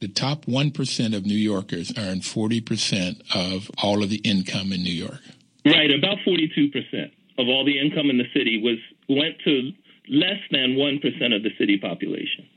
The 0.00 0.08
top 0.08 0.46
1% 0.46 1.14
of 1.14 1.26
New 1.26 1.34
Yorkers 1.36 1.92
earn 1.98 2.20
40% 2.20 3.20
of 3.34 3.70
all 3.82 4.02
of 4.02 4.08
the 4.08 4.16
income 4.16 4.72
in 4.72 4.82
New 4.82 4.92
York. 4.92 5.20
Right, 5.66 5.90
about 5.90 6.18
42% 6.26 7.10
of 7.38 7.48
all 7.48 7.64
the 7.64 7.78
income 7.78 8.08
in 8.08 8.16
the 8.16 8.24
city 8.32 8.62
was 8.62 8.78
went 9.08 9.36
to 9.44 9.72
less 10.08 10.40
than 10.50 10.76
1% 10.76 11.36
of 11.36 11.42
the 11.42 11.50
city 11.58 11.78
population. 11.78 12.48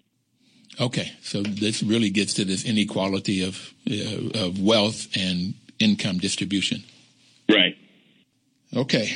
Okay, 0.79 1.11
so 1.21 1.43
this 1.43 1.83
really 1.83 2.09
gets 2.09 2.33
to 2.35 2.45
this 2.45 2.65
inequality 2.65 3.43
of 3.43 3.73
uh, 3.89 4.45
of 4.45 4.59
wealth 4.59 5.07
and 5.15 5.53
income 5.77 6.17
distribution. 6.17 6.83
Right. 7.47 7.77
Okay. 8.75 9.11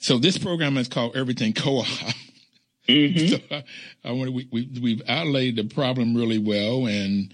So 0.00 0.18
this 0.18 0.36
program 0.36 0.76
is 0.76 0.88
called 0.88 1.16
Everything 1.16 1.54
Co-op. 1.54 1.86
Mm-hmm. 2.88 3.26
So 3.28 3.38
I, 3.50 3.64
I 4.04 4.12
want 4.12 4.32
we, 4.32 4.48
we 4.50 4.68
we've 4.80 5.02
outlaid 5.08 5.56
the 5.56 5.64
problem 5.64 6.16
really 6.16 6.38
well, 6.38 6.86
and 6.86 7.32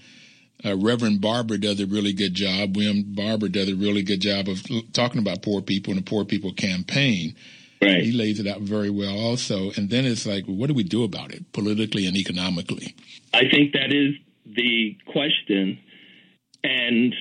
uh, 0.65 0.77
Reverend 0.77 1.21
Barber 1.21 1.57
does 1.57 1.81
a 1.81 1.87
really 1.87 2.13
good 2.13 2.35
job. 2.35 2.77
William 2.77 3.05
Barber 3.15 3.49
does 3.49 3.69
a 3.69 3.75
really 3.75 4.03
good 4.03 4.21
job 4.21 4.49
of 4.49 4.63
talking 4.93 5.21
about 5.21 5.43
poor 5.43 5.63
people 5.63 5.93
and 5.93 6.05
the 6.05 6.09
Poor 6.09 6.25
People 6.25 6.53
Campaign. 6.53 7.35
Right. 7.81 8.03
He 8.03 8.13
lays 8.13 8.41
it 8.41 8.47
out 8.49 8.61
very 8.61 8.91
well 8.91 9.17
also. 9.17 9.71
And 9.77 9.89
then 9.89 10.05
it's 10.05 10.27
like, 10.27 10.45
what 10.47 10.67
do 10.67 10.75
we 10.75 10.83
do 10.83 11.05
about 11.05 11.33
it 11.33 11.53
politically 11.53 12.07
and 12.07 12.17
economically? 12.17 12.97
I 13.33 13.49
think 13.49 13.73
that 13.73 13.93
is 13.93 14.15
the 14.45 14.97
question. 15.07 15.79
And 16.65 17.15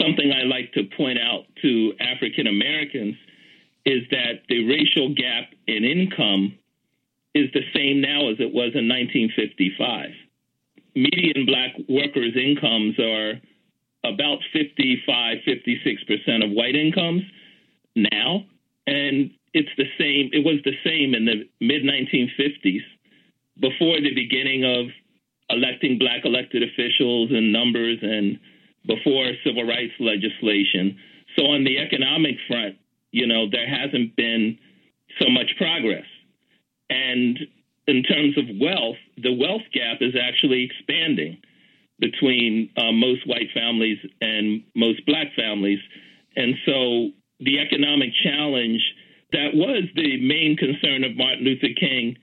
something 0.00 0.32
I 0.32 0.42
like 0.44 0.72
to 0.72 0.82
point 0.96 1.18
out 1.18 1.44
to 1.62 1.92
African 2.00 2.48
Americans 2.48 3.14
is 3.86 4.02
that 4.10 4.42
the 4.48 4.66
racial 4.68 5.14
gap 5.14 5.50
in 5.68 5.84
income 5.84 6.58
is 7.34 7.50
the 7.52 7.64
same 7.74 8.00
now 8.00 8.30
as 8.30 8.36
it 8.40 8.52
was 8.52 8.74
in 8.74 8.88
1955. 8.88 10.10
Median 10.94 11.46
black 11.46 11.76
workers' 11.88 12.36
incomes 12.36 12.98
are 12.98 13.40
about 14.04 14.38
55, 14.52 15.38
56% 15.46 16.44
of 16.44 16.50
white 16.50 16.74
incomes 16.74 17.22
now. 17.94 18.44
And 18.86 19.30
it's 19.52 19.70
the 19.76 19.86
same. 19.98 20.30
It 20.32 20.44
was 20.44 20.60
the 20.64 20.74
same 20.84 21.14
in 21.14 21.26
the 21.26 21.48
mid 21.60 21.82
1950s, 21.82 22.82
before 23.60 24.00
the 24.00 24.14
beginning 24.14 24.64
of 24.64 24.86
electing 25.50 25.98
black 25.98 26.24
elected 26.24 26.62
officials 26.62 27.30
and 27.30 27.52
numbers, 27.52 27.98
and 28.02 28.38
before 28.86 29.30
civil 29.44 29.64
rights 29.64 29.92
legislation. 30.00 30.98
So 31.36 31.46
on 31.46 31.64
the 31.64 31.78
economic 31.78 32.36
front, 32.48 32.76
you 33.12 33.26
know, 33.26 33.50
there 33.50 33.68
hasn't 33.68 34.16
been 34.16 34.58
so 35.20 35.28
much 35.28 35.50
progress. 35.58 36.06
And 36.90 37.38
in 37.86 38.02
terms 38.02 38.36
of 38.36 38.44
wealth, 38.60 38.98
the 39.16 39.32
wealth 39.32 39.62
gap 39.72 39.98
is 40.00 40.14
actually 40.20 40.64
expanding 40.64 41.38
between 41.98 42.70
uh, 42.76 42.92
most 42.92 43.26
white 43.26 43.48
families 43.54 43.98
and 44.20 44.62
most 44.74 45.04
black 45.06 45.28
families. 45.36 45.78
And 46.36 46.54
so 46.66 47.10
the 47.40 47.58
economic 47.60 48.10
challenge 48.22 48.80
that 49.32 49.54
was 49.54 49.84
the 49.94 50.20
main 50.20 50.56
concern 50.56 51.04
of 51.04 51.16
Martin 51.16 51.44
Luther 51.44 51.74
King 51.78 52.16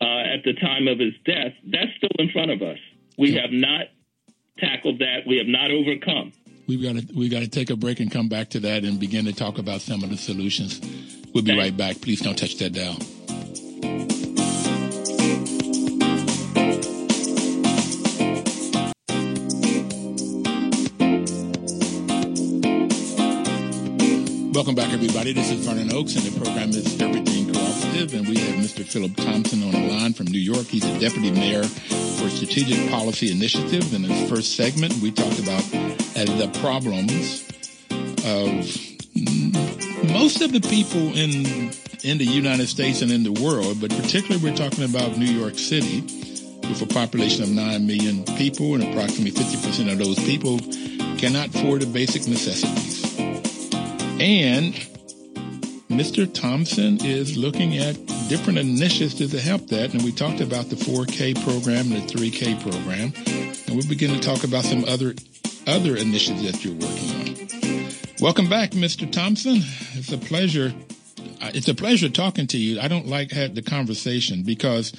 uh, 0.00 0.34
at 0.34 0.44
the 0.44 0.54
time 0.54 0.86
of 0.86 0.98
his 0.98 1.14
death. 1.24 1.52
That's 1.66 1.90
still 1.96 2.14
in 2.18 2.30
front 2.30 2.50
of 2.50 2.62
us. 2.62 2.78
We 3.18 3.34
have 3.34 3.50
not 3.50 3.86
tackled 4.58 5.00
that. 5.00 5.26
We 5.26 5.38
have 5.38 5.46
not 5.46 5.70
overcome. 5.70 6.32
We've 6.66 6.82
got 6.82 6.96
to 6.96 7.14
we 7.14 7.28
got 7.28 7.40
to 7.40 7.48
take 7.48 7.70
a 7.70 7.76
break 7.76 8.00
and 8.00 8.10
come 8.10 8.28
back 8.28 8.50
to 8.50 8.60
that 8.60 8.84
and 8.84 8.98
begin 8.98 9.26
to 9.26 9.32
talk 9.32 9.58
about 9.58 9.82
some 9.82 10.02
of 10.02 10.10
the 10.10 10.16
solutions. 10.16 10.80
We'll 11.34 11.44
be 11.44 11.56
right 11.56 11.76
back. 11.76 12.00
Please 12.00 12.20
don't 12.20 12.38
touch 12.38 12.56
that 12.58 12.72
dial. 12.72 12.96
Welcome 24.54 24.76
back, 24.76 24.92
everybody. 24.92 25.32
This 25.32 25.50
is 25.50 25.66
Vernon 25.66 25.92
Oakes, 25.92 26.14
and 26.14 26.24
the 26.24 26.38
program 26.38 26.70
is 26.70 27.00
Everything 27.00 27.52
Cooperative. 27.52 28.14
And 28.14 28.28
we 28.28 28.38
have 28.38 28.54
Mr. 28.54 28.84
Philip 28.84 29.16
Thompson 29.16 29.64
on 29.64 29.72
the 29.72 29.92
line 29.92 30.12
from 30.12 30.26
New 30.26 30.38
York. 30.38 30.68
He's 30.68 30.84
a 30.84 30.96
deputy 31.00 31.32
mayor 31.32 31.64
for 31.64 32.28
Strategic 32.28 32.88
Policy 32.88 33.32
Initiative. 33.32 33.92
In 33.92 34.02
the 34.02 34.14
first 34.28 34.54
segment, 34.54 34.94
we 35.02 35.10
talked 35.10 35.40
about 35.40 35.64
uh, 35.74 36.24
the 36.38 36.56
problems 36.60 37.42
of 38.22 38.62
most 40.12 40.40
of 40.40 40.52
the 40.52 40.60
people 40.60 41.02
in 41.18 41.72
in 42.04 42.18
the 42.18 42.24
United 42.24 42.68
States 42.68 43.02
and 43.02 43.10
in 43.10 43.24
the 43.24 43.32
world, 43.32 43.80
but 43.80 43.90
particularly 43.90 44.40
we're 44.40 44.56
talking 44.56 44.84
about 44.84 45.18
New 45.18 45.26
York 45.26 45.58
City, 45.58 46.02
with 46.68 46.80
a 46.80 46.86
population 46.86 47.42
of 47.42 47.50
nine 47.50 47.88
million 47.88 48.22
people, 48.36 48.76
and 48.76 48.84
approximately 48.84 49.32
50% 49.32 49.90
of 49.90 49.98
those 49.98 50.20
people 50.20 50.60
cannot 51.18 51.48
afford 51.48 51.82
the 51.82 51.86
basic 51.86 52.28
necessities. 52.28 52.93
And 54.20 54.74
Mr. 55.90 56.32
Thompson 56.32 56.98
is 57.04 57.36
looking 57.36 57.76
at 57.78 57.94
different 58.28 58.58
initiatives 58.58 59.30
to 59.30 59.40
help 59.40 59.66
that. 59.68 59.92
And 59.92 60.02
we 60.02 60.12
talked 60.12 60.40
about 60.40 60.70
the 60.70 60.76
4K 60.76 61.34
program 61.44 61.92
and 61.92 62.08
the 62.08 62.14
3K 62.14 62.60
program. 62.62 63.12
And 63.66 63.76
we'll 63.76 63.88
begin 63.88 64.10
to 64.14 64.20
talk 64.20 64.44
about 64.44 64.64
some 64.64 64.84
other 64.84 65.14
other 65.66 65.96
initiatives 65.96 66.42
that 66.42 66.62
you're 66.64 66.74
working 66.74 67.10
on. 67.10 67.90
Welcome 68.20 68.48
back, 68.50 68.72
Mr. 68.72 69.10
Thompson. 69.10 69.56
It's 69.94 70.12
a 70.12 70.18
pleasure. 70.18 70.74
uh, 71.40 71.50
It's 71.54 71.68
a 71.68 71.74
pleasure 71.74 72.08
talking 72.10 72.46
to 72.48 72.58
you. 72.58 72.80
I 72.80 72.88
don't 72.88 73.06
like 73.06 73.30
had 73.32 73.54
the 73.54 73.62
conversation 73.62 74.42
because 74.42 74.92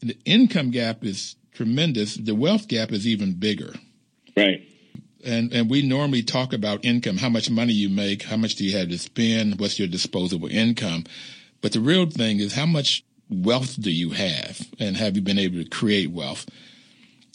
the 0.00 0.16
income 0.24 0.70
gap 0.72 1.04
is 1.04 1.36
tremendous. 1.52 2.16
The 2.16 2.34
wealth 2.34 2.68
gap 2.68 2.92
is 2.92 3.06
even 3.06 3.34
bigger 3.34 3.74
Right. 4.36 4.67
And 5.24 5.52
and 5.52 5.70
we 5.70 5.82
normally 5.82 6.22
talk 6.22 6.52
about 6.52 6.84
income, 6.84 7.16
how 7.16 7.28
much 7.28 7.50
money 7.50 7.72
you 7.72 7.88
make, 7.88 8.22
how 8.22 8.36
much 8.36 8.54
do 8.54 8.64
you 8.64 8.76
have 8.76 8.88
to 8.88 8.98
spend, 8.98 9.58
what's 9.58 9.78
your 9.78 9.88
disposable 9.88 10.48
income, 10.48 11.04
but 11.60 11.72
the 11.72 11.80
real 11.80 12.06
thing 12.06 12.40
is 12.40 12.54
how 12.54 12.66
much 12.66 13.04
wealth 13.28 13.80
do 13.80 13.90
you 13.90 14.10
have, 14.10 14.60
and 14.78 14.96
have 14.96 15.16
you 15.16 15.22
been 15.22 15.38
able 15.38 15.62
to 15.62 15.68
create 15.68 16.10
wealth? 16.10 16.46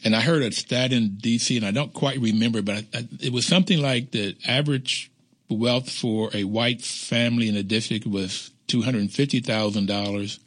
And 0.06 0.16
I 0.16 0.22
heard 0.22 0.44
a 0.44 0.52
stat 0.52 0.92
in 0.92 1.16
D.C. 1.16 1.56
and 1.56 1.66
I 1.66 1.72
don't 1.72 1.94
quite 1.94 2.20
remember, 2.20 2.62
but 2.62 2.76
I, 2.76 2.98
I, 2.98 3.08
it 3.22 3.32
was 3.32 3.46
something 3.46 3.82
like 3.82 4.12
the 4.12 4.36
average 4.46 5.12
wealth 5.50 5.90
for 5.90 6.30
a 6.34 6.44
white 6.44 6.82
family 6.82 7.48
in 7.48 7.56
the 7.56 7.64
district 7.64 8.06
was 8.06 8.52
two 8.68 8.82
hundred 8.82 9.02
and 9.02 9.12
fifty 9.12 9.40
thousand 9.40 9.88
dollars. 9.88 10.40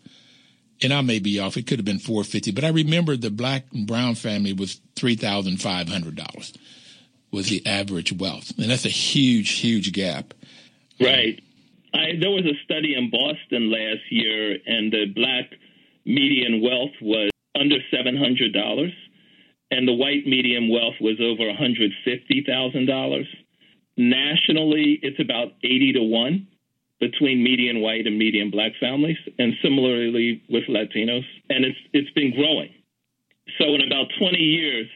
And 0.83 0.93
I 0.93 1.01
may 1.01 1.21
be 1.21 1.39
off; 1.41 1.57
it 1.57 1.67
could 1.67 1.79
have 1.79 1.87
been 1.87 1.99
four 1.99 2.23
fifty, 2.23 2.51
but 2.51 2.65
I 2.65 2.69
remember 2.69 3.17
the 3.17 3.31
black 3.31 3.65
and 3.73 3.87
brown 3.87 4.15
family 4.15 4.53
was 4.53 4.81
three 4.95 5.17
thousand 5.17 5.63
five 5.63 5.89
hundred 5.89 6.17
dollars 6.17 6.53
was 7.33 7.49
the 7.49 7.65
average 7.67 8.13
wealth. 8.13 8.53
And 8.59 8.71
that's 8.71 8.85
a 8.85 8.91
huge, 8.91 9.51
huge 9.59 9.93
gap. 9.93 10.35
Right. 11.01 11.41
I, 11.95 12.13
there 12.21 12.31
was 12.31 12.45
a 12.45 12.57
study 12.65 12.95
in 12.95 13.11
Boston 13.11 13.71
last 13.71 14.11
year, 14.11 14.57
and 14.67 14.93
the 14.93 15.07
black 15.15 15.51
median 16.05 16.63
wealth 16.63 16.93
was 17.01 17.31
under 17.59 17.77
seven 17.91 18.17
hundred 18.17 18.53
dollars, 18.53 18.93
and 19.71 19.89
the 19.89 19.93
white 19.93 20.27
median 20.27 20.69
wealth 20.69 20.95
was 21.01 21.17
over 21.21 21.47
one 21.47 21.57
hundred 21.57 21.93
fifty 22.05 22.45
thousand 22.47 22.87
dollars. 22.87 23.27
Nationally, 23.97 24.99
it's 25.03 25.21
about 25.21 25.53
eighty 25.65 25.93
to 25.95 26.03
one 26.03 26.49
between 27.01 27.43
median 27.43 27.81
white 27.81 28.07
and 28.07 28.19
median 28.19 28.51
black 28.51 28.73
families, 28.81 29.19
and 29.39 29.55
similarly 29.63 30.43
with 30.49 30.65
Latinos, 30.65 31.25
and 31.49 31.65
it's 31.65 31.79
it's 31.93 32.11
been 32.11 32.33
growing. 32.35 32.71
So 33.59 33.75
in 33.75 33.81
about 33.81 34.11
20 34.19 34.37
years, 34.39 34.89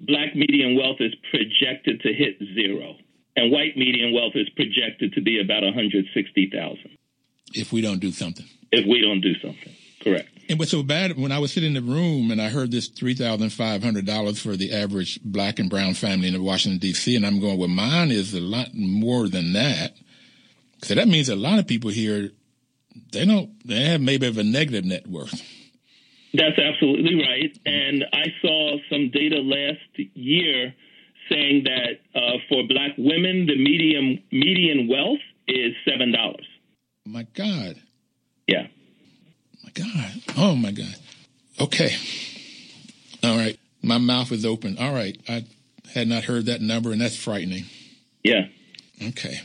black 0.00 0.34
median 0.34 0.76
wealth 0.76 0.96
is 1.00 1.14
projected 1.30 2.00
to 2.02 2.12
hit 2.12 2.38
zero, 2.54 2.96
and 3.36 3.50
white 3.50 3.76
median 3.76 4.12
wealth 4.12 4.32
is 4.34 4.48
projected 4.50 5.12
to 5.14 5.20
be 5.20 5.40
about 5.40 5.62
160,000. 5.62 6.78
If 7.54 7.72
we 7.72 7.80
don't 7.80 8.00
do 8.00 8.10
something. 8.10 8.46
If 8.72 8.86
we 8.86 9.00
don't 9.00 9.20
do 9.20 9.34
something, 9.38 9.72
correct. 10.00 10.28
And 10.48 10.58
what's 10.58 10.72
so 10.72 10.82
bad 10.82 11.16
when 11.16 11.32
I 11.32 11.38
was 11.38 11.52
sitting 11.52 11.74
in 11.74 11.86
the 11.86 11.92
room 11.92 12.30
and 12.30 12.42
I 12.42 12.48
heard 12.48 12.70
this 12.70 12.88
three 12.88 13.14
thousand 13.14 13.50
five 13.50 13.82
hundred 13.82 14.04
dollars 14.04 14.40
for 14.40 14.56
the 14.56 14.72
average 14.72 15.20
black 15.22 15.58
and 15.58 15.70
brown 15.70 15.94
family 15.94 16.28
in 16.28 16.42
Washington 16.42 16.78
D.C. 16.78 17.16
and 17.16 17.24
I'm 17.24 17.40
going, 17.40 17.58
well, 17.58 17.68
mine 17.68 18.10
is 18.10 18.34
a 18.34 18.40
lot 18.40 18.74
more 18.74 19.28
than 19.28 19.52
that. 19.54 19.94
So 20.82 20.94
that 20.94 21.08
means 21.08 21.28
a 21.28 21.36
lot 21.36 21.58
of 21.58 21.66
people 21.66 21.90
here 21.90 22.30
they 23.12 23.24
don't 23.24 23.50
they 23.66 23.84
have 23.84 24.00
maybe 24.00 24.26
have 24.26 24.38
a 24.38 24.44
negative 24.44 24.84
net 24.84 25.06
worth. 25.06 25.42
That's 26.34 26.58
absolutely 26.58 27.14
right. 27.14 27.56
And 27.64 28.04
I 28.12 28.24
saw 28.42 28.76
some 28.90 29.10
data 29.10 29.36
last 29.36 29.78
year 30.14 30.74
saying 31.30 31.64
that 31.64 32.00
uh, 32.14 32.38
for 32.48 32.66
black 32.66 32.90
women, 32.98 33.46
the 33.46 33.56
median 33.56 34.22
median 34.32 34.88
wealth 34.88 35.20
is 35.46 35.72
seven 35.88 36.12
dollars. 36.12 36.46
My 37.06 37.26
God. 37.34 37.76
Yeah. 38.48 38.66
My 39.62 39.70
God. 39.74 40.12
Oh 40.36 40.54
my 40.56 40.72
God. 40.72 40.96
Okay. 41.60 41.94
All 43.22 43.36
right. 43.36 43.58
My 43.80 43.98
mouth 43.98 44.32
is 44.32 44.44
open. 44.44 44.76
All 44.78 44.92
right. 44.92 45.16
I 45.28 45.44
had 45.94 46.08
not 46.08 46.24
heard 46.24 46.46
that 46.46 46.60
number, 46.60 46.90
and 46.90 47.00
that's 47.00 47.16
frightening. 47.16 47.64
Yeah. 48.24 48.48
Okay. 49.00 49.40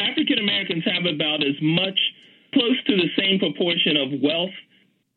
African 0.00 0.38
Americans 0.38 0.84
have 0.86 1.04
about 1.04 1.44
as 1.44 1.60
much, 1.60 1.98
close 2.54 2.82
to 2.86 2.96
the 2.96 3.08
same 3.18 3.38
proportion 3.38 3.96
of 3.96 4.20
wealth 4.22 4.54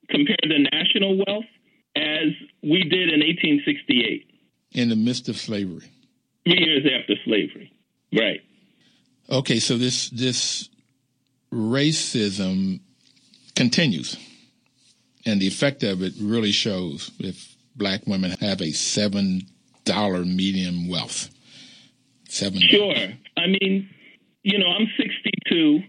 compared 0.10 0.40
to 0.44 0.60
national 0.72 1.18
wealth 1.18 1.46
as 1.96 2.34
we 2.62 2.84
did 2.84 3.10
in 3.14 3.20
1868. 3.20 4.30
In 4.72 4.90
the 4.90 4.96
midst 4.96 5.30
of 5.30 5.38
slavery. 5.38 5.90
Three 6.46 6.60
years 6.60 6.86
after 6.86 7.16
slavery. 7.24 7.72
Right. 8.12 8.42
Okay, 9.30 9.60
so 9.60 9.78
this 9.78 10.10
this 10.10 10.70
racism 11.52 12.80
continues. 13.56 14.18
And 15.26 15.42
the 15.42 15.48
effect 15.48 15.84
of 15.84 16.02
it 16.02 16.14
really 16.20 16.52
shows 16.52 17.12
if 17.20 17.56
black 17.76 18.06
women 18.06 18.32
have 18.42 18.62
a 18.62 18.72
seven 18.72 19.44
dollar 19.86 20.26
medium 20.26 20.90
wealth. 20.90 21.30
Seven. 22.28 22.60
Sure. 22.62 22.96
I 23.38 23.48
mean, 23.48 23.90
you 24.44 24.60
know, 24.60 24.68
I'm 24.68 24.88
62. 24.98 25.84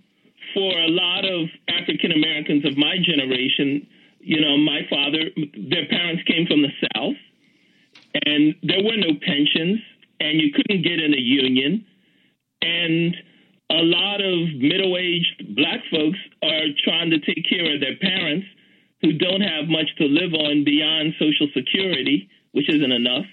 For 0.52 0.78
a 0.78 0.88
lot 0.88 1.24
of 1.24 1.48
African 1.68 2.12
Americans 2.12 2.64
of 2.64 2.76
my 2.76 2.96
generation, 3.02 3.88
you 4.24 4.40
know, 4.40 4.56
my 4.56 4.80
father, 4.88 5.30
their 5.36 5.86
parents 5.88 6.22
came 6.24 6.46
from 6.46 6.62
the 6.62 6.72
South, 6.94 7.16
and 8.24 8.54
there 8.62 8.82
were 8.82 8.96
no 8.96 9.12
pensions, 9.20 9.80
and 10.20 10.40
you 10.40 10.52
couldn't 10.52 10.82
get 10.82 10.98
in 10.98 11.14
a 11.14 11.20
union. 11.20 11.84
And 12.62 13.14
a 13.70 13.82
lot 13.82 14.20
of 14.20 14.54
middle 14.56 14.96
aged 14.96 15.54
black 15.56 15.80
folks 15.90 16.18
are 16.42 16.72
trying 16.82 17.10
to 17.10 17.18
take 17.20 17.44
care 17.48 17.74
of 17.74 17.80
their 17.80 17.96
parents 18.00 18.46
who 19.02 19.12
don't 19.12 19.42
have 19.42 19.68
much 19.68 19.94
to 19.98 20.04
live 20.04 20.32
on 20.32 20.64
beyond 20.64 21.14
Social 21.18 21.48
Security, 21.54 22.28
which 22.52 22.68
isn't 22.68 22.92
enough. 22.92 23.26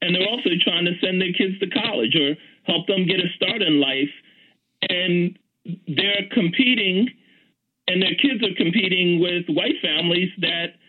And 0.00 0.14
they're 0.14 0.28
also 0.28 0.50
trying 0.62 0.84
to 0.86 0.96
send 1.02 1.20
their 1.20 1.32
kids 1.32 1.58
to 1.60 1.68
college 1.68 2.14
or 2.16 2.36
help 2.64 2.86
them 2.86 3.06
get 3.06 3.20
a 3.20 3.28
start 3.36 3.62
in 3.62 3.80
life. 3.80 4.12
And 4.88 5.38
they're 5.88 6.28
competing, 6.32 7.08
and 7.88 8.00
their 8.00 8.14
kids 8.16 8.42
are 8.42 8.54
competing 8.56 9.20
with 9.20 9.44
white 9.48 9.76
families 9.82 10.30
that, 10.40 10.80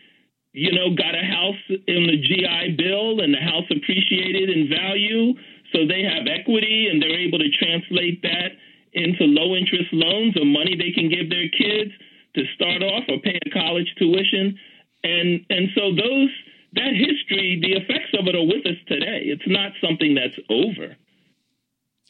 you 0.52 0.72
know, 0.72 0.94
got 0.96 1.14
a 1.14 1.24
house 1.24 1.60
in 1.68 2.06
the 2.08 2.16
GI 2.16 2.76
Bill 2.78 3.20
and 3.20 3.34
the 3.34 3.44
house 3.44 3.68
appreciated 3.70 4.48
in 4.48 4.68
value. 4.68 5.34
So 5.72 5.86
they 5.86 6.02
have 6.02 6.24
equity 6.26 6.88
and 6.90 7.02
they're 7.02 7.20
able 7.20 7.38
to 7.38 7.50
translate 7.52 8.22
that 8.22 8.56
into 8.94 9.24
low 9.24 9.54
interest 9.54 9.92
loans 9.92 10.36
or 10.40 10.46
money 10.46 10.74
they 10.74 10.92
can 10.92 11.10
give 11.10 11.28
their 11.28 11.48
kids 11.52 11.92
to 12.34 12.42
start 12.54 12.82
off 12.82 13.04
or 13.08 13.20
pay 13.20 13.38
a 13.44 13.50
college 13.50 13.92
tuition. 13.98 14.58
And 15.04 15.44
and 15.50 15.68
so 15.74 15.92
those 15.92 16.32
that 16.72 16.92
history, 16.96 17.60
the 17.60 17.72
effects 17.76 18.12
of 18.18 18.26
it 18.26 18.34
are 18.34 18.44
with 18.44 18.64
us 18.64 18.80
today. 18.88 19.28
It's 19.28 19.46
not 19.46 19.72
something 19.84 20.14
that's 20.14 20.38
over 20.48 20.96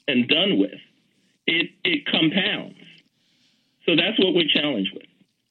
and 0.07 0.29
done 0.29 0.59
with. 0.59 0.79
It 1.47 1.71
it 1.83 2.07
compounds. 2.07 2.86
So 3.87 3.97
that's 3.97 4.19
what 4.19 4.35
we're 4.35 4.49
challenged 4.49 4.93
with. 4.93 5.05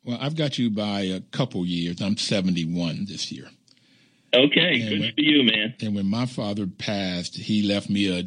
Well, 0.03 0.17
I've 0.21 0.35
got 0.35 0.59
you 0.59 0.69
by 0.69 1.01
a 1.01 1.21
couple 1.21 1.65
years. 1.65 2.01
I'm 2.01 2.17
71 2.17 3.05
this 3.05 3.31
year. 3.31 3.47
Okay, 4.33 4.81
and 4.81 4.89
good 4.89 4.99
when, 4.99 5.13
for 5.13 5.21
you, 5.21 5.43
man. 5.43 5.75
And 5.81 5.95
when 5.95 6.07
my 6.07 6.25
father 6.25 6.67
passed, 6.67 7.37
he 7.37 7.63
left 7.63 7.89
me 7.89 8.19
a 8.19 8.25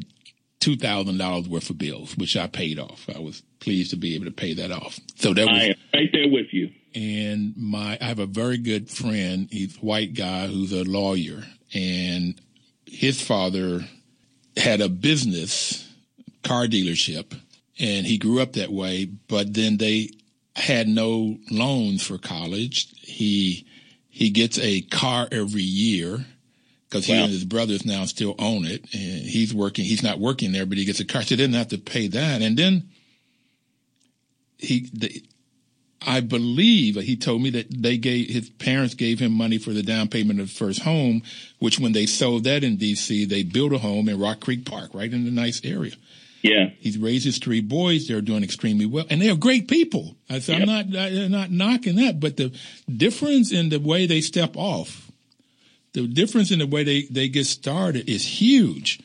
two 0.61 0.77
thousand 0.77 1.19
dollars 1.19 1.49
worth 1.49 1.71
of 1.71 1.79
bills, 1.79 2.17
which 2.17 2.37
I 2.37 2.47
paid 2.47 2.79
off. 2.79 3.07
I 3.15 3.19
was 3.19 3.43
pleased 3.61 3.91
to 3.91 3.97
be 3.97 4.15
able 4.15 4.25
to 4.25 4.31
pay 4.31 4.55
that 4.55 4.73
off. 4.73 4.99
So 5.17 5.35
that 5.35 5.47
was 5.47 5.59
I 5.59 5.65
am 5.65 5.75
right 5.93 6.11
there 6.13 6.29
with 6.29 6.53
you. 6.53 6.71
And 6.95 7.55
my 7.57 7.99
I 8.01 8.05
have 8.05 8.19
a 8.19 8.27
very 8.27 8.59
good 8.59 8.91
friend. 8.91 9.49
He's 9.51 9.77
a 9.77 9.81
white 9.81 10.15
guy 10.15 10.47
who's 10.47 10.73
a 10.73 10.85
lawyer, 10.85 11.45
and 11.75 12.41
his 12.87 13.21
father 13.21 13.85
had 14.57 14.81
a 14.81 14.89
business 14.89 15.87
car 16.43 16.67
dealership, 16.67 17.39
and 17.79 18.07
he 18.07 18.19
grew 18.19 18.41
up 18.41 18.55
that 18.55 18.73
way. 18.73 19.05
But 19.05 19.55
then 19.55 19.77
they 19.77 20.11
had 20.57 20.89
no 20.89 21.39
loans 21.51 22.07
for 22.07 22.19
college. 22.19 22.89
He 23.01 23.67
he 24.09 24.31
gets 24.31 24.59
a 24.59 24.81
car 24.83 25.29
every 25.31 25.63
year 25.63 26.27
because 26.89 27.07
he 27.07 27.13
and 27.13 27.31
his 27.31 27.45
brothers 27.45 27.85
now 27.85 28.05
still 28.05 28.35
own 28.39 28.65
it. 28.65 28.83
And 28.93 29.23
he's 29.23 29.55
working. 29.55 29.85
He's 29.85 30.03
not 30.03 30.19
working 30.19 30.53
there, 30.53 30.67
but 30.67 30.79
he 30.79 30.85
gets 30.85 31.01
a 31.01 31.05
car. 31.05 31.23
So 31.23 31.31
he 31.31 31.37
didn't 31.37 31.55
have 31.55 31.69
to 31.69 31.79
pay 31.79 32.09
that. 32.09 32.43
And 32.43 32.57
then 32.57 32.89
he, 34.57 34.91
the, 34.93 35.23
I 36.07 36.21
believe 36.21 36.97
he 36.97 37.17
told 37.17 37.43
me 37.43 37.51
that 37.51 37.67
they 37.71 37.99
gave 37.99 38.29
his 38.29 38.51
parents 38.51 38.95
gave 38.95 39.19
him 39.19 39.33
money 39.33 39.59
for 39.59 39.71
the 39.71 39.83
down 39.83 40.09
payment 40.09 40.41
of 40.41 40.49
the 40.49 40.55
first 40.55 40.83
home, 40.83 41.23
which 41.59 41.79
when 41.79 41.93
they 41.93 42.07
sold 42.07 42.45
that 42.45 42.65
in 42.65 42.77
D.C., 42.77 43.25
they 43.27 43.43
built 43.43 43.73
a 43.73 43.79
home 43.79 44.09
in 44.09 44.19
Rock 44.19 44.41
Creek 44.41 44.65
Park, 44.65 44.91
right 44.95 45.13
in 45.13 45.27
a 45.27 45.31
nice 45.31 45.61
area. 45.65 45.93
Yeah, 46.43 46.71
he's 46.79 46.99
raised 46.99 47.25
his 47.25 47.39
three 47.39 47.61
boys. 47.61 48.07
They're 48.07 48.21
doing 48.21 48.45
extremely 48.45 48.87
well, 48.87 49.07
and 49.11 49.21
they 49.21 49.29
are 49.31 49.37
great 49.37 49.69
people. 49.69 50.17
I 50.31 50.39
said, 50.39 50.61
yep. 50.61 50.69
I'm 50.69 50.91
not, 50.91 51.01
I'm 51.01 51.31
not 51.31 51.51
knocking 51.51 51.97
that, 51.97 52.21
but 52.21 52.37
the 52.37 52.57
difference 52.89 53.53
in 53.53 53.71
the 53.71 53.81
way 53.81 54.07
they 54.07 54.21
step 54.21 54.57
off, 54.57 55.11
the 55.95 56.07
difference 56.07 56.51
in 56.53 56.61
the 56.61 56.67
way 56.67 56.85
they, 56.85 57.03
they 57.11 57.29
get 57.29 57.47
started 57.47 58.09
is 58.09 58.41
huge. 58.41 59.01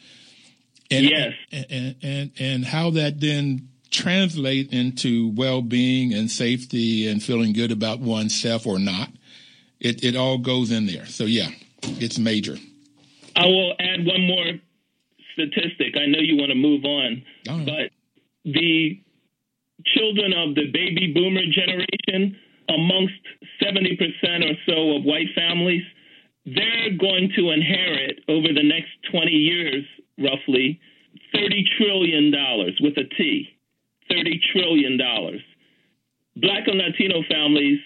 And, 0.92 1.06
yes, 1.10 1.34
and, 1.52 1.66
and 1.72 1.96
and 2.04 2.32
and 2.40 2.66
how 2.66 2.92
that 2.92 3.20
then 3.20 3.70
translate 3.90 4.72
into 4.74 5.32
well-being 5.36 6.14
and 6.14 6.30
safety 6.30 7.08
and 7.08 7.24
feeling 7.24 7.54
good 7.54 7.72
about 7.72 8.00
oneself 8.00 8.68
or 8.68 8.78
not. 8.78 9.10
It 9.80 10.04
it 10.04 10.16
all 10.16 10.38
goes 10.38 10.72
in 10.72 10.86
there. 10.86 11.08
So 11.08 11.24
yeah, 11.24 11.50
it's 11.82 12.20
major. 12.20 12.58
I 13.36 13.48
will 13.48 13.74
add 13.80 14.06
one 14.06 14.28
more 14.28 14.60
statistic. 15.34 15.96
I 15.98 16.06
know 16.08 16.20
you 16.20 16.38
want 16.38 16.50
to 16.50 16.56
move 16.56 16.86
on, 16.86 17.24
right. 17.48 17.66
but 17.66 18.52
the 18.52 19.02
children 19.86 20.34
of 20.34 20.56
the 20.56 20.72
baby 20.72 21.12
boomer 21.14 21.46
generation, 21.52 22.38
amongst 22.70 23.20
70% 23.62 24.00
or 24.44 24.56
so 24.66 24.98
of 24.98 25.04
white 25.04 25.28
families, 25.36 25.84
they're 26.46 26.98
going 26.98 27.32
to 27.38 27.52
inherit 27.52 28.20
over 28.28 28.48
the 28.54 28.64
next 28.64 28.92
20 29.12 29.32
years, 29.32 29.86
roughly, 30.18 30.80
$30 31.34 31.64
trillion 31.78 32.32
with 32.82 32.98
a 32.98 33.08
T. 33.16 33.50
$30 34.12 34.40
trillion. 34.52 34.98
Black 36.36 36.68
and 36.68 36.78
Latino 36.78 37.24
families 37.30 37.80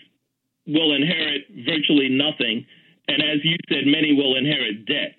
will 0.66 0.94
inherit 0.96 1.46
virtually 1.66 2.10
nothing. 2.10 2.66
And 3.08 3.22
as 3.22 3.40
you 3.44 3.56
said, 3.70 3.86
many 3.86 4.14
will 4.14 4.36
inherit 4.36 4.86
debt. 4.86 5.16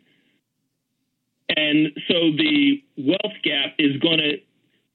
And 1.56 1.88
so 2.08 2.14
the 2.36 2.82
wealth 2.96 3.36
gap 3.42 3.74
is 3.78 3.96
going 3.98 4.18
to 4.18 4.38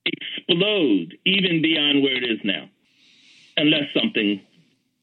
explode 0.06 1.18
even 1.26 1.62
beyond 1.62 2.04
where 2.04 2.16
it 2.16 2.24
is 2.24 2.40
now, 2.44 2.70
unless 3.58 3.86
something 3.94 4.42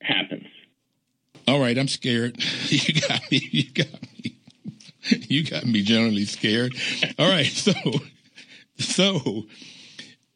happens. 0.02 0.46
All 1.48 1.60
right, 1.60 1.76
I'm 1.76 1.88
scared. 1.88 2.36
You 2.70 3.00
got 3.00 3.30
me. 3.30 3.48
You 3.50 3.72
got 3.72 4.02
me. 4.02 4.36
You 5.28 5.44
got 5.44 5.66
me 5.66 5.82
generally 5.82 6.24
scared. 6.24 6.74
All 7.18 7.28
right, 7.28 7.46
so 7.46 7.72
so 8.78 9.46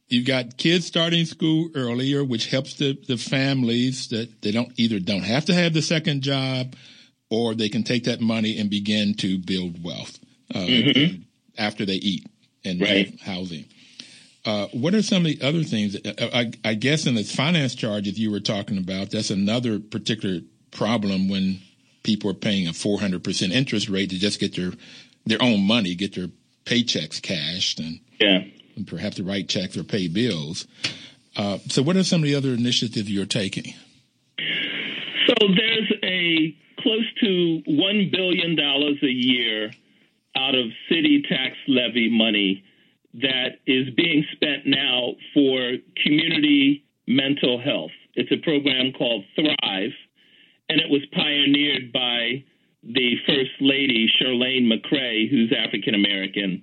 you've 0.08 0.26
got 0.26 0.56
kids 0.56 0.86
starting 0.86 1.26
school 1.26 1.70
earlier, 1.74 2.24
which 2.24 2.50
helps 2.50 2.74
the, 2.74 2.98
the 3.06 3.16
families 3.16 4.08
that 4.08 4.42
they 4.42 4.50
don't 4.50 4.72
either 4.76 4.98
don't 4.98 5.22
have 5.22 5.44
to 5.46 5.54
have 5.54 5.74
the 5.74 5.82
second 5.82 6.22
job 6.22 6.74
or 7.30 7.54
they 7.54 7.68
can 7.68 7.84
take 7.84 8.04
that 8.04 8.20
money 8.20 8.58
and 8.58 8.68
begin 8.68 9.14
to 9.14 9.38
build 9.38 9.82
wealth 9.84 10.18
uh, 10.52 10.58
mm-hmm. 10.58 11.22
after 11.58 11.84
they 11.86 11.94
eat 11.94 12.26
and 12.64 12.80
right. 12.80 13.20
housing. 13.20 13.66
Uh, 14.44 14.66
what 14.72 14.94
are 14.94 15.02
some 15.02 15.24
of 15.24 15.38
the 15.38 15.46
other 15.46 15.62
things? 15.62 15.96
Uh, 15.96 16.30
I, 16.32 16.52
I, 16.64 16.74
guess 16.74 17.06
in 17.06 17.14
the 17.14 17.22
finance 17.22 17.74
charges 17.74 18.18
you 18.18 18.30
were 18.30 18.40
talking 18.40 18.76
about, 18.76 19.10
that's 19.10 19.30
another 19.30 19.78
particular 19.78 20.40
problem 20.70 21.28
when 21.28 21.60
people 22.02 22.30
are 22.30 22.34
paying 22.34 22.66
a 22.66 22.72
400% 22.72 23.50
interest 23.52 23.88
rate 23.88 24.10
to 24.10 24.18
just 24.18 24.40
get 24.40 24.54
their 24.54 24.72
their 25.26 25.42
own 25.42 25.66
money, 25.66 25.94
get 25.94 26.14
their 26.14 26.28
paychecks 26.66 27.22
cashed, 27.22 27.80
and, 27.80 28.00
yeah. 28.20 28.44
and 28.76 28.86
perhaps 28.86 29.16
to 29.16 29.24
write 29.24 29.48
checks 29.48 29.76
or 29.76 29.84
pay 29.84 30.08
bills. 30.08 30.66
Uh, 31.36 31.58
so, 31.68 31.82
what 31.82 31.96
are 31.96 32.04
some 32.04 32.20
of 32.20 32.24
the 32.24 32.34
other 32.34 32.50
initiatives 32.50 33.10
you're 33.10 33.24
taking? 33.24 33.72
So, 35.26 35.34
there's 35.56 35.92
a 36.02 36.56
close 36.78 37.06
to 37.20 37.62
$1 37.66 38.12
billion 38.12 38.58
a 38.60 39.06
year 39.06 39.72
out 40.36 40.54
of 40.54 40.66
city 40.88 41.22
tax 41.28 41.56
levy 41.68 42.08
money 42.10 42.64
that 43.14 43.60
is 43.66 43.88
being 43.96 44.24
spent 44.32 44.66
now 44.66 45.14
for 45.32 45.72
community 46.02 46.84
mental 47.06 47.60
health. 47.60 47.92
It's 48.14 48.32
a 48.32 48.42
program 48.42 48.92
called 48.92 49.24
Thrive, 49.36 49.92
and 50.68 50.80
it 50.80 50.90
was 50.90 51.02
pioneered 51.12 51.92
by 51.92 52.44
the 52.82 53.14
First 53.26 53.52
Lady, 53.60 54.08
Chirlane 54.20 54.70
McCray, 54.70 55.30
who's 55.30 55.52
African 55.56 55.94
American. 55.94 56.62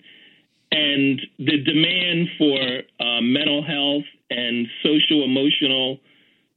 And 0.71 1.21
the 1.37 1.57
demand 1.63 2.29
for 2.37 2.81
uh, 2.99 3.21
mental 3.21 3.63
health 3.63 4.05
and 4.29 4.67
social 4.83 5.23
emotional 5.23 5.99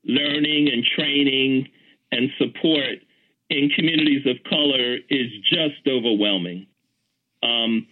learning 0.04 0.68
and 0.72 0.84
training 0.84 1.68
and 2.12 2.30
support 2.38 2.98
in 3.50 3.70
communities 3.74 4.26
of 4.26 4.36
color 4.48 4.96
is 5.08 5.30
just 5.50 5.86
overwhelming. 5.88 6.66
Um, 7.44 7.86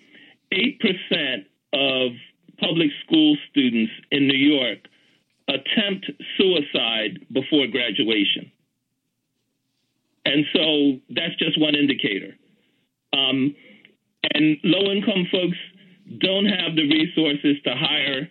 8% 0.52 1.44
of 1.74 2.12
public 2.58 2.90
school 3.04 3.36
students 3.50 3.92
in 4.10 4.26
New 4.28 4.38
York 4.38 4.78
attempt 5.48 6.10
suicide 6.38 7.26
before 7.32 7.66
graduation. 7.66 8.50
And 10.24 10.44
so 10.54 11.00
that's 11.10 11.34
just 11.38 11.60
one 11.60 11.74
indicator. 11.74 12.36
Um, 13.12 13.54
and 14.34 14.56
low 14.62 14.90
income 14.92 15.26
folks 15.30 15.58
don't 16.18 16.46
have 16.46 16.76
the 16.76 16.88
resources 16.88 17.56
to 17.64 17.74
hire, 17.74 18.30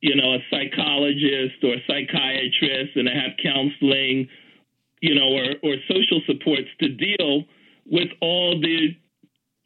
you 0.00 0.16
know, 0.16 0.34
a 0.34 0.38
psychologist 0.50 1.56
or 1.62 1.74
a 1.74 1.82
psychiatrist 1.86 2.96
and 2.96 3.08
to 3.08 3.14
have 3.14 3.32
counseling 3.42 4.28
you 5.00 5.14
know, 5.14 5.28
or, 5.36 5.54
or 5.62 5.76
social 5.88 6.20
supports 6.26 6.68
to 6.80 6.88
deal 6.88 7.44
with 7.86 8.08
all 8.20 8.60
the 8.60 8.96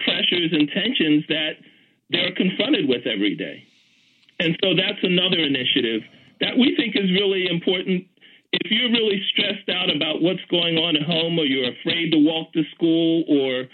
pressures 0.04 0.52
and 0.52 0.68
tensions 0.68 1.24
that 1.28 1.62
they're 2.10 2.34
confronted 2.34 2.88
with 2.88 3.06
every 3.06 3.34
day. 3.34 3.64
And 4.38 4.56
so 4.62 4.74
that's 4.74 5.02
another 5.02 5.38
initiative 5.38 6.02
that 6.40 6.58
we 6.58 6.74
think 6.76 6.96
is 6.96 7.10
really 7.10 7.46
important. 7.48 8.06
If 8.52 8.70
you're 8.70 8.90
really 8.90 9.22
stressed 9.32 9.68
out 9.70 9.94
about 9.94 10.20
what's 10.20 10.44
going 10.50 10.76
on 10.76 10.96
at 10.96 11.02
home, 11.02 11.38
or 11.38 11.46
you're 11.46 11.72
afraid 11.72 12.12
to 12.12 12.18
walk 12.18 12.52
to 12.52 12.62
school, 12.74 13.24
or 13.28 13.68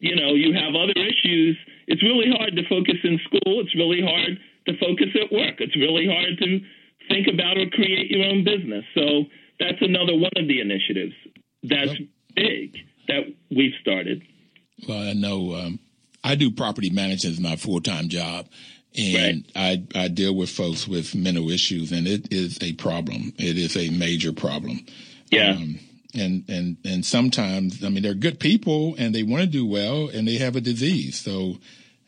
you 0.00 0.16
know 0.16 0.34
you 0.34 0.52
have 0.52 0.74
other 0.74 0.98
issues, 0.98 1.56
it's 1.86 2.02
really 2.02 2.28
hard 2.28 2.56
to 2.56 2.68
focus 2.68 2.98
in 3.04 3.18
school. 3.24 3.62
It's 3.62 3.74
really 3.74 4.02
hard 4.02 4.38
to 4.66 4.72
focus 4.76 5.14
at 5.14 5.32
work. 5.32 5.60
It's 5.60 5.76
really 5.76 6.06
hard 6.06 6.36
to 6.38 6.60
think 7.08 7.26
about 7.32 7.56
or 7.56 7.70
create 7.70 8.10
your 8.10 8.26
own 8.26 8.44
business. 8.44 8.84
So 8.94 9.24
that's 9.58 9.80
another 9.80 10.14
one 10.14 10.34
of 10.36 10.46
the 10.46 10.60
initiatives 10.60 11.14
that's 11.62 11.98
yep. 11.98 12.08
big 12.36 12.76
that 13.08 13.22
we've 13.50 13.74
started. 13.80 14.22
Well, 14.86 15.08
I 15.08 15.12
know 15.12 15.54
um, 15.54 15.78
I 16.22 16.34
do 16.34 16.50
property 16.50 16.90
management 16.90 17.36
as 17.36 17.40
my 17.40 17.56
full 17.56 17.80
time 17.80 18.08
job, 18.08 18.46
and 18.96 19.44
right. 19.56 19.82
I 19.94 20.04
I 20.04 20.08
deal 20.08 20.34
with 20.34 20.50
folks 20.50 20.86
with 20.86 21.14
mental 21.14 21.50
issues, 21.50 21.92
and 21.92 22.06
it 22.06 22.32
is 22.32 22.58
a 22.62 22.72
problem. 22.74 23.32
It 23.38 23.56
is 23.56 23.76
a 23.76 23.90
major 23.90 24.32
problem. 24.32 24.84
Yeah. 25.30 25.52
Um, 25.52 25.80
and 26.14 26.44
and 26.48 26.76
and 26.84 27.04
sometimes, 27.04 27.84
I 27.84 27.88
mean, 27.88 28.02
they're 28.02 28.14
good 28.14 28.40
people 28.40 28.94
and 28.98 29.14
they 29.14 29.22
want 29.22 29.42
to 29.42 29.46
do 29.46 29.66
well, 29.66 30.08
and 30.08 30.26
they 30.26 30.36
have 30.36 30.56
a 30.56 30.60
disease. 30.60 31.20
So, 31.20 31.58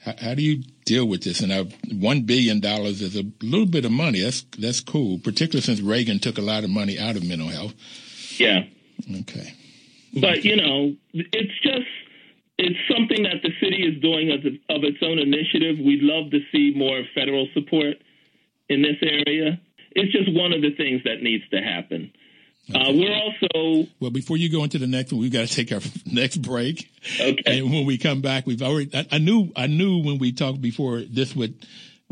how, 0.03 0.15
how 0.19 0.35
do 0.35 0.43
you 0.43 0.65
deal 0.85 1.07
with 1.07 1.23
this? 1.23 1.41
And 1.41 1.53
I've, 1.53 1.75
one 1.93 2.23
billion 2.23 2.61
dollars 2.61 3.03
is 3.03 3.17
a 3.17 3.25
little 3.43 3.67
bit 3.67 3.85
of 3.85 3.93
money. 3.93 4.21
That's 4.21 4.45
that's 4.59 4.81
cool, 4.81 5.19
particularly 5.19 5.63
since 5.63 5.81
Reagan 5.81 6.19
took 6.19 6.39
a 6.39 6.43
lot 6.43 6.65
of 6.65 6.71
money 6.71 6.99
out 6.99 7.17
of 7.17 7.25
mental 7.25 7.49
health. 7.49 7.75
Yeah. 8.39 8.65
Okay. 9.21 9.55
But 10.15 10.45
you 10.45 10.57
know, 10.57 10.97
it's 11.13 11.61
just 11.63 11.87
it's 12.61 12.79
something 12.89 13.23
that 13.25 13.43
the 13.43 13.51
city 13.61 13.83
is 13.83 14.01
doing 14.01 14.31
as 14.31 14.45
a, 14.45 14.75
of 14.75 14.85
its 14.85 14.99
own 15.03 15.19
initiative. 15.19 15.79
We'd 15.79 16.03
love 16.03 16.31
to 16.31 16.41
see 16.53 16.73
more 16.77 17.03
federal 17.15 17.49
support 17.55 17.97
in 18.69 18.83
this 18.83 18.97
area. 19.03 19.61
It's 19.93 20.13
just 20.13 20.33
one 20.33 20.53
of 20.53 20.63
the 20.63 20.71
things 20.77 21.03
that 21.05 21.23
needs 21.23 21.49
to 21.51 21.61
happen. 21.61 22.13
Uh, 22.73 22.93
we're 22.93 23.15
also 23.15 23.89
well. 23.99 24.11
Before 24.11 24.37
you 24.37 24.51
go 24.51 24.63
into 24.63 24.79
the 24.79 24.87
next 24.87 25.13
one, 25.13 25.21
we've 25.21 25.33
got 25.33 25.49
to 25.49 25.53
take 25.53 25.73
our 25.73 25.81
next 26.07 26.37
break. 26.37 26.89
Okay. 27.19 27.59
And 27.59 27.73
when 27.73 27.87
we 27.87 27.99
come 27.99 28.21
back, 28.21 28.47
we've 28.47 28.63
already. 28.63 28.91
I, 28.95 29.07
I 29.13 29.19
knew. 29.19 29.51
I 29.57 29.67
knew 29.67 29.99
when 30.03 30.19
we 30.19 30.33
talked 30.33 30.61
before 30.61 31.01
this 31.01 31.35
would. 31.35 31.55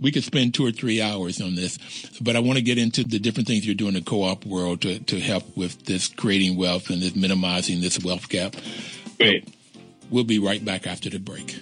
We 0.01 0.13
could 0.13 0.23
spend 0.23 0.55
two 0.55 0.65
or 0.65 0.71
three 0.71 1.03
hours 1.03 1.41
on 1.41 1.57
this, 1.57 1.77
but 2.21 2.37
I 2.37 2.39
want 2.39 2.57
to 2.57 2.63
get 2.63 2.79
into 2.79 3.03
the 3.03 3.19
different 3.19 3.49
things 3.49 3.67
you're 3.67 3.75
doing 3.75 3.97
in 3.97 4.05
the 4.05 4.09
co-op 4.09 4.47
world 4.47 4.83
to, 4.83 5.01
to 5.01 5.19
help 5.19 5.57
with 5.57 5.87
this 5.87 6.07
creating 6.07 6.57
wealth 6.57 6.91
and 6.91 7.03
this 7.03 7.17
minimizing 7.17 7.81
this 7.81 7.99
wealth 8.05 8.29
gap. 8.29 8.55
Great. 9.17 9.49
So 9.49 9.58
we'll 10.11 10.25
be 10.25 10.39
right 10.39 10.65
back 10.65 10.87
after 10.87 11.11
the 11.11 11.19
break. 11.19 11.61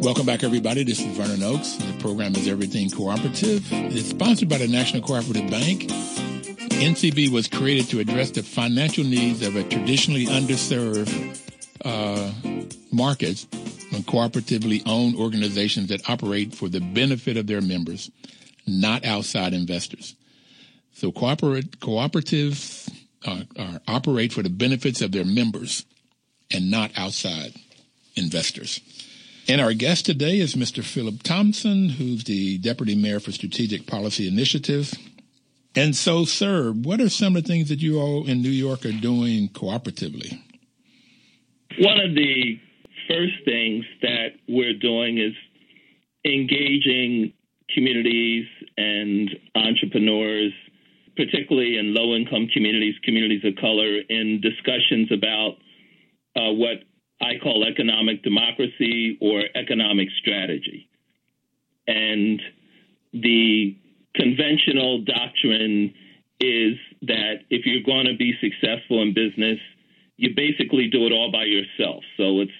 Welcome 0.00 0.24
back, 0.24 0.42
everybody. 0.42 0.84
This 0.84 1.00
is 1.00 1.06
Vernon 1.16 1.42
Oakes. 1.42 1.76
The 1.76 1.92
program 2.00 2.34
is 2.34 2.48
Everything 2.48 2.88
Cooperative. 2.88 3.66
It's 3.70 4.08
sponsored 4.08 4.48
by 4.48 4.56
the 4.56 4.68
National 4.68 5.02
Cooperative 5.02 5.50
Bank. 5.50 5.90
NCB 6.78 7.30
was 7.30 7.48
created 7.48 7.90
to 7.90 7.98
address 7.98 8.30
the 8.30 8.44
financial 8.44 9.02
needs 9.02 9.44
of 9.44 9.56
a 9.56 9.64
traditionally 9.64 10.26
underserved 10.26 11.40
uh, 11.84 12.30
markets 12.92 13.48
and 13.92 14.06
cooperatively 14.06 14.82
owned 14.86 15.16
organizations 15.16 15.88
that 15.88 16.08
operate 16.08 16.54
for 16.54 16.68
the 16.68 16.80
benefit 16.80 17.36
of 17.36 17.48
their 17.48 17.60
members, 17.60 18.12
not 18.64 19.04
outside 19.04 19.54
investors. 19.54 20.14
So 20.92 21.10
cooperate, 21.10 21.80
cooperatives 21.80 22.88
uh, 23.26 23.42
are, 23.58 23.80
operate 23.88 24.32
for 24.32 24.44
the 24.44 24.50
benefits 24.50 25.00
of 25.00 25.10
their 25.10 25.24
members 25.24 25.84
and 26.52 26.70
not 26.70 26.92
outside 26.96 27.54
investors. 28.14 28.80
And 29.48 29.60
our 29.60 29.72
guest 29.72 30.06
today 30.06 30.38
is 30.38 30.54
Mr. 30.54 30.84
Philip 30.84 31.24
Thompson, 31.24 31.88
who's 31.88 32.22
the 32.22 32.58
Deputy 32.58 32.94
Mayor 32.94 33.18
for 33.18 33.32
Strategic 33.32 33.86
Policy 33.86 34.28
Initiatives. 34.28 34.96
And 35.78 35.94
so, 35.94 36.24
sir, 36.24 36.72
what 36.72 37.00
are 37.00 37.08
some 37.08 37.36
of 37.36 37.44
the 37.44 37.48
things 37.48 37.68
that 37.68 37.78
you 37.78 38.00
all 38.00 38.26
in 38.26 38.42
New 38.42 38.50
York 38.50 38.84
are 38.84 38.90
doing 38.90 39.48
cooperatively? 39.50 40.42
One 41.78 42.00
of 42.00 42.16
the 42.16 42.58
first 43.06 43.34
things 43.44 43.84
that 44.02 44.30
we're 44.48 44.74
doing 44.74 45.18
is 45.18 45.34
engaging 46.24 47.32
communities 47.72 48.46
and 48.76 49.30
entrepreneurs, 49.54 50.52
particularly 51.14 51.78
in 51.78 51.94
low 51.94 52.16
income 52.16 52.48
communities, 52.52 52.96
communities 53.04 53.44
of 53.44 53.54
color, 53.60 54.00
in 54.08 54.40
discussions 54.40 55.12
about 55.12 55.58
uh, 56.34 56.50
what 56.54 56.82
I 57.20 57.38
call 57.40 57.64
economic 57.64 58.24
democracy 58.24 59.16
or 59.20 59.44
economic 59.54 60.08
strategy. 60.20 60.88
And 61.86 62.42
the 63.12 63.76
conventional 64.18 65.04
doctrine 65.04 65.94
is 66.40 66.76
that 67.02 67.46
if 67.50 67.66
you're 67.66 67.82
going 67.82 68.06
to 68.06 68.16
be 68.16 68.34
successful 68.40 69.02
in 69.02 69.14
business, 69.14 69.58
you 70.16 70.34
basically 70.34 70.88
do 70.90 71.06
it 71.06 71.12
all 71.12 71.30
by 71.30 71.44
yourself. 71.44 72.02
So 72.16 72.40
it's 72.40 72.52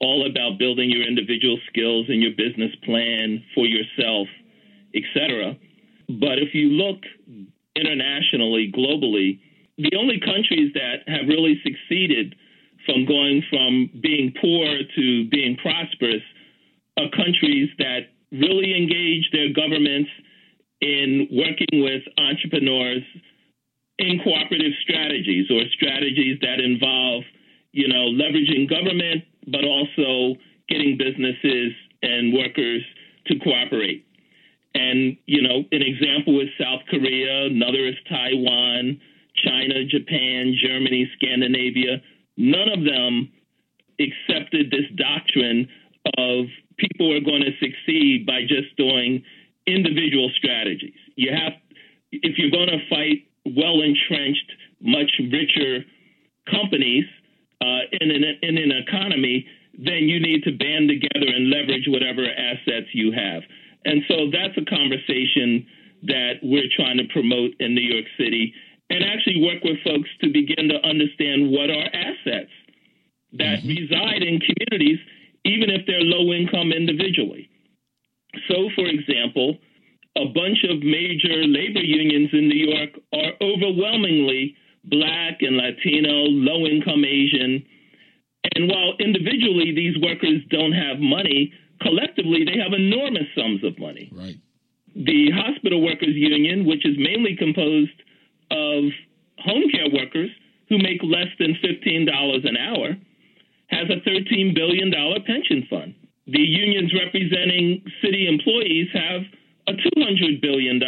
all 0.00 0.26
about 0.28 0.58
building 0.58 0.90
your 0.90 1.02
individual 1.02 1.58
skills 1.68 2.06
and 2.08 2.20
your 2.20 2.32
business 2.36 2.74
plan 2.84 3.42
for 3.54 3.66
yourself, 3.66 4.28
etc. 4.94 5.56
But 6.08 6.38
if 6.38 6.54
you 6.54 6.68
look 6.68 7.02
internationally, 7.74 8.72
globally, 8.72 9.40
the 9.78 9.96
only 9.96 10.20
countries 10.20 10.72
that 10.74 11.08
have 11.08 11.28
really 11.28 11.60
succeeded 11.64 12.34
from 12.84 13.04
going 13.06 13.42
from 13.50 13.90
being 14.00 14.32
poor 14.40 14.66
to 14.96 15.28
being 15.28 15.56
prosperous 15.56 16.22
are 16.96 17.08
countries 17.10 17.68
that 17.78 18.12
really 18.32 18.76
engage 18.76 19.30
their 19.32 19.52
governments 19.52 20.10
in 20.80 21.28
working 21.32 21.82
with 21.82 22.02
entrepreneurs 22.18 23.02
in 23.98 24.20
cooperative 24.22 24.72
strategies 24.82 25.50
or 25.50 25.62
strategies 25.72 26.38
that 26.42 26.60
involve, 26.60 27.24
you 27.72 27.88
know, 27.88 28.12
leveraging 28.12 28.68
government, 28.68 29.24
but 29.46 29.64
also 29.64 30.38
getting 30.68 30.98
businesses 30.98 31.72
and 32.02 32.34
workers 32.34 32.82
to 33.26 33.38
cooperate. 33.38 34.04
And, 34.74 35.16
you 35.24 35.40
know, 35.40 35.64
an 35.72 35.80
example 35.82 36.40
is 36.40 36.48
South 36.60 36.82
Korea, 36.90 37.46
another 37.46 37.88
is 37.88 37.94
Taiwan, 38.08 39.00
China, 39.42 39.84
Japan, 39.86 40.54
Germany, 40.60 41.08
Scandinavia. 41.16 42.02
None 42.36 42.68
of 42.68 42.84
them 42.84 43.32
accepted 43.98 44.70
this 44.70 44.84
doctrine 44.94 45.68
of 46.18 46.46
people 46.76 47.12
are 47.16 47.20
going 47.20 47.42
to 47.42 47.56
succeed 47.58 48.26
by 48.26 48.42
just 48.42 48.76
doing 48.76 49.24
individual 49.66 50.30
strategies. 50.36 50.94
You 51.16 51.32
have, 51.32 51.52
if 52.12 52.38
you're 52.38 52.50
going 52.50 52.68
to 52.68 52.82
fight 52.88 53.26
well 53.44 53.82
entrenched, 53.82 54.50
much 54.80 55.10
richer 55.18 55.84
companies 56.50 57.04
uh, 57.60 57.88
in, 57.92 58.10
an, 58.10 58.24
in 58.42 58.58
an 58.58 58.72
economy, 58.72 59.46
then 59.78 60.08
you 60.08 60.20
need 60.20 60.42
to 60.44 60.52
band 60.52 60.88
together 60.88 61.28
and 61.28 61.50
leverage 61.50 61.84
whatever 61.88 62.24
assets 62.24 62.88
you 62.92 63.12
have. 63.12 63.42
And 63.84 64.02
so 64.08 64.30
that's 64.32 64.56
a 64.56 64.64
conversation 64.64 65.66
that 66.02 66.40
we're 66.42 66.70
trying 66.74 66.98
to 66.98 67.04
promote 67.12 67.52
in 67.60 67.74
New 67.74 67.86
York 67.86 68.06
City 68.18 68.52
and 68.90 69.02
actually 69.02 69.42
work 69.42 69.62
with 69.64 69.78
folks 69.84 70.08
to 70.22 70.30
begin 70.30 70.68
to 70.68 70.78
understand 70.86 71.50
what 71.50 71.70
are 71.70 71.88
assets 71.92 72.52
that 73.32 73.60
mm-hmm. 73.60 73.68
reside 73.68 74.22
in 74.22 74.40
communities, 74.40 74.98
even 75.44 75.70
if 75.70 75.86
they're 75.86 76.02
low 76.02 76.32
income 76.32 76.72
individually. 76.72 77.50
So, 78.48 78.70
for 78.74 78.86
example, 78.86 79.58
a 80.16 80.26
bunch 80.26 80.64
of 80.68 80.82
major 80.82 81.44
labor 81.44 81.84
unions 81.84 82.30
in 82.32 82.48
New 82.48 82.72
York 82.72 82.90
are 83.12 83.32
overwhelmingly 83.40 84.56
Black 84.84 85.42
and 85.42 85.56
Latino, 85.56 86.30
low 86.30 86.66
income 86.66 87.04
Asian. 87.04 87.64
And 88.54 88.68
while 88.70 88.94
individually 88.98 89.72
these 89.74 89.96
workers 90.00 90.40
don't 90.50 90.72
have 90.72 90.98
money, 91.00 91.52
collectively 91.82 92.44
they 92.44 92.58
have 92.58 92.72
enormous 92.72 93.28
sums 93.36 93.62
of 93.64 93.78
money. 93.78 94.10
Right. 94.14 94.36
The 94.94 95.30
Hospital 95.34 95.82
Workers 95.82 96.14
Union, 96.14 96.64
which 96.64 96.86
is 96.86 96.96
mainly 96.96 97.36
composed 97.36 98.00
of 98.50 98.84
home 99.38 99.64
care 99.70 99.90
workers 99.92 100.30
who 100.68 100.78
make 100.78 101.02
less 101.02 101.28
than 101.38 101.54
$15 101.62 102.48
an 102.48 102.56
hour, 102.56 102.96
has 103.68 103.90
a 103.90 104.00
$13 104.08 104.54
billion 104.54 104.90
pension 105.26 105.66
fund. 105.68 105.94
The 106.26 106.40
unions 106.40 106.92
representing 106.92 107.84
city 108.02 108.26
employees 108.26 108.88
have 108.92 109.22
a 109.68 109.72
$200 109.72 110.42
billion 110.42 110.80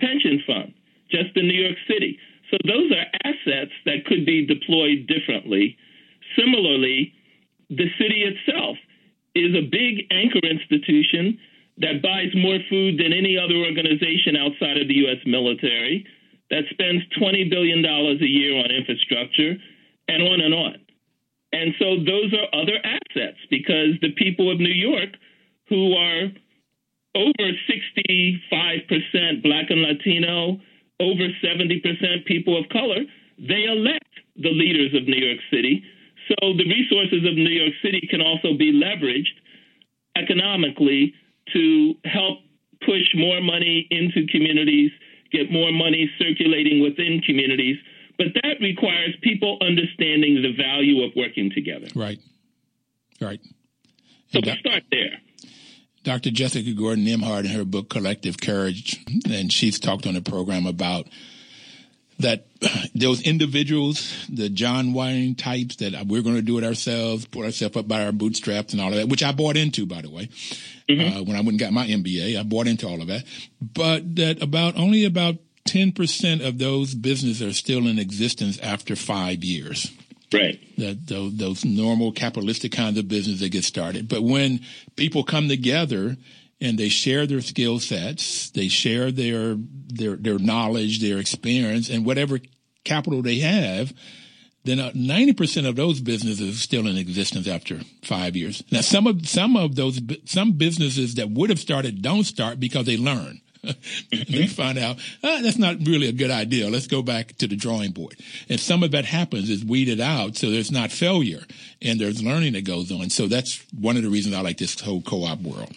pension 0.00 0.42
fund 0.46 0.74
just 1.10 1.36
in 1.36 1.48
New 1.48 1.60
York 1.60 1.76
City. 1.88 2.18
So 2.50 2.58
those 2.66 2.90
are 2.92 3.06
assets 3.24 3.72
that 3.86 4.04
could 4.06 4.26
be 4.26 4.46
deployed 4.46 5.06
differently. 5.06 5.76
Similarly, 6.36 7.12
the 7.70 7.88
city 7.98 8.24
itself 8.26 8.76
is 9.34 9.54
a 9.54 9.62
big 9.70 10.06
anchor 10.10 10.42
institution 10.42 11.38
that 11.78 12.02
buys 12.02 12.34
more 12.34 12.58
food 12.68 12.98
than 12.98 13.12
any 13.12 13.38
other 13.38 13.56
organization 13.56 14.36
outside 14.36 14.76
of 14.76 14.88
the 14.88 15.00
U.S. 15.06 15.22
military, 15.24 16.04
that 16.50 16.64
spends 16.70 17.02
$20 17.16 17.48
billion 17.48 17.84
a 17.84 18.26
year 18.26 18.58
on 18.58 18.70
infrastructure, 18.70 19.54
and 20.08 20.22
on 20.22 20.40
and 20.40 20.52
on. 20.52 20.74
And 21.52 21.74
so 21.78 21.96
those 21.96 22.32
are 22.32 22.60
other 22.60 22.78
assets 22.84 23.38
because 23.50 23.98
the 24.00 24.12
people 24.16 24.50
of 24.50 24.58
New 24.58 24.72
York 24.72 25.10
who 25.68 25.94
are 25.94 26.30
over 27.14 27.50
65% 27.68 29.42
Black 29.42 29.70
and 29.70 29.82
Latino, 29.82 30.60
over 31.00 31.26
70% 31.42 32.24
people 32.26 32.58
of 32.58 32.68
color, 32.68 33.02
they 33.38 33.64
elect 33.64 34.04
the 34.36 34.50
leaders 34.50 34.94
of 34.94 35.08
New 35.08 35.18
York 35.18 35.40
City. 35.50 35.82
So 36.28 36.52
the 36.56 36.68
resources 36.68 37.26
of 37.26 37.34
New 37.34 37.50
York 37.50 37.74
City 37.82 38.06
can 38.08 38.20
also 38.20 38.54
be 38.56 38.72
leveraged 38.72 39.34
economically 40.16 41.14
to 41.52 41.94
help 42.04 42.38
push 42.84 43.14
more 43.14 43.40
money 43.40 43.86
into 43.90 44.26
communities, 44.30 44.90
get 45.32 45.50
more 45.50 45.72
money 45.72 46.10
circulating 46.18 46.80
within 46.82 47.20
communities. 47.26 47.76
But 48.20 48.34
that 48.42 48.60
requires 48.60 49.16
people 49.22 49.56
understanding 49.62 50.42
the 50.42 50.52
value 50.52 51.02
of 51.04 51.12
working 51.16 51.50
together. 51.54 51.86
Right. 51.94 52.18
Right. 53.18 53.40
So 54.30 54.40
we 54.44 54.58
start 54.58 54.82
there. 54.92 55.22
Dr. 56.04 56.30
Jessica 56.30 56.70
Gordon 56.72 57.06
Nembhard 57.06 57.46
in 57.46 57.52
her 57.52 57.64
book 57.64 57.88
Collective 57.88 58.38
Courage, 58.38 59.02
and 59.30 59.50
she's 59.50 59.80
talked 59.80 60.06
on 60.06 60.12
the 60.12 60.20
program 60.20 60.66
about 60.66 61.06
that 62.18 62.46
those 62.94 63.22
individuals, 63.22 64.26
the 64.28 64.50
John 64.50 64.92
Wayne 64.92 65.34
types, 65.34 65.76
that 65.76 66.06
we're 66.06 66.20
going 66.20 66.36
to 66.36 66.42
do 66.42 66.58
it 66.58 66.64
ourselves, 66.64 67.24
put 67.24 67.46
ourselves 67.46 67.78
up 67.78 67.88
by 67.88 68.04
our 68.04 68.12
bootstraps 68.12 68.74
and 68.74 68.82
all 68.82 68.90
of 68.90 68.96
that, 68.96 69.08
which 69.08 69.22
I 69.22 69.32
bought 69.32 69.56
into, 69.56 69.86
by 69.86 70.02
the 70.02 70.10
way, 70.10 70.28
mm-hmm. 70.90 71.16
uh, 71.16 71.22
when 71.22 71.36
I 71.36 71.40
went 71.40 71.52
and 71.52 71.58
got 71.58 71.72
my 71.72 71.86
MBA. 71.86 72.38
I 72.38 72.42
bought 72.42 72.66
into 72.66 72.86
all 72.86 73.00
of 73.00 73.06
that. 73.06 73.24
But 73.62 74.16
that 74.16 74.42
about 74.42 74.76
only 74.76 75.06
about 75.06 75.36
10% 75.70 76.46
of 76.46 76.58
those 76.58 76.94
businesses 76.94 77.42
are 77.42 77.52
still 77.52 77.86
in 77.86 77.98
existence 77.98 78.58
after 78.58 78.96
five 78.96 79.44
years. 79.44 79.92
Right. 80.32 80.60
That 80.78 81.06
those, 81.06 81.36
those 81.36 81.64
normal 81.64 82.12
capitalistic 82.12 82.72
kinds 82.72 82.98
of 82.98 83.08
business 83.08 83.40
that 83.40 83.50
get 83.50 83.64
started. 83.64 84.08
But 84.08 84.22
when 84.22 84.60
people 84.96 85.22
come 85.22 85.48
together 85.48 86.16
and 86.60 86.78
they 86.78 86.88
share 86.88 87.26
their 87.26 87.40
skill 87.40 87.78
sets, 87.78 88.50
they 88.50 88.68
share 88.68 89.10
their 89.10 89.56
their 89.56 90.16
their 90.16 90.38
knowledge, 90.38 91.00
their 91.00 91.18
experience, 91.18 91.88
and 91.88 92.04
whatever 92.04 92.38
capital 92.84 93.22
they 93.22 93.38
have, 93.38 93.92
then 94.64 94.78
uh, 94.78 94.92
ninety 94.94 95.32
percent 95.32 95.66
of 95.66 95.74
those 95.74 96.00
businesses 96.00 96.56
are 96.56 96.60
still 96.60 96.86
in 96.86 96.96
existence 96.96 97.48
after 97.48 97.80
five 98.04 98.36
years. 98.36 98.62
Now, 98.70 98.82
some 98.82 99.08
of 99.08 99.28
some 99.28 99.56
of 99.56 99.74
those 99.74 100.00
some 100.26 100.52
businesses 100.52 101.16
that 101.16 101.30
would 101.30 101.50
have 101.50 101.58
started 101.58 102.02
don't 102.02 102.24
start 102.24 102.60
because 102.60 102.86
they 102.86 102.96
learn 102.96 103.40
they 104.10 104.46
find 104.46 104.78
out 104.78 104.96
ah, 105.22 105.40
that's 105.42 105.58
not 105.58 105.76
really 105.86 106.08
a 106.08 106.12
good 106.12 106.30
idea. 106.30 106.68
Let's 106.68 106.86
go 106.86 107.02
back 107.02 107.36
to 107.38 107.46
the 107.46 107.56
drawing 107.56 107.92
board. 107.92 108.16
And 108.48 108.58
some 108.58 108.82
of 108.82 108.90
that 108.92 109.04
happens 109.04 109.50
is 109.50 109.64
weeded 109.64 110.00
out, 110.00 110.36
so 110.36 110.50
there's 110.50 110.70
not 110.70 110.90
failure 110.90 111.42
and 111.82 112.00
there's 112.00 112.22
learning 112.22 112.54
that 112.54 112.64
goes 112.64 112.90
on. 112.90 113.10
So 113.10 113.26
that's 113.26 113.64
one 113.78 113.96
of 113.96 114.02
the 114.02 114.10
reasons 114.10 114.34
I 114.34 114.40
like 114.40 114.58
this 114.58 114.80
whole 114.80 115.02
co-op 115.02 115.40
world. 115.40 115.72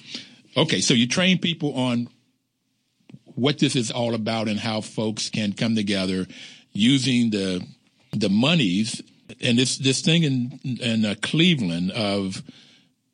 Okay, 0.56 0.82
so 0.82 0.94
you 0.94 1.08
train 1.08 1.40
people 1.40 1.74
on 1.74 2.08
what 3.36 3.60
this 3.60 3.76
is 3.76 3.92
all 3.92 4.14
about 4.14 4.48
and 4.48 4.60
how 4.60 4.82
folks 4.82 5.30
can 5.30 5.54
come 5.54 5.76
together 5.76 6.28
using 6.72 7.32
the 7.32 7.66
the 8.12 8.30
monies 8.30 9.02
and 9.42 9.58
this 9.58 9.78
this 9.78 10.02
thing 10.02 10.24
in 10.24 10.60
in 10.64 11.06
uh, 11.06 11.16
Cleveland 11.22 11.92
of 11.92 12.44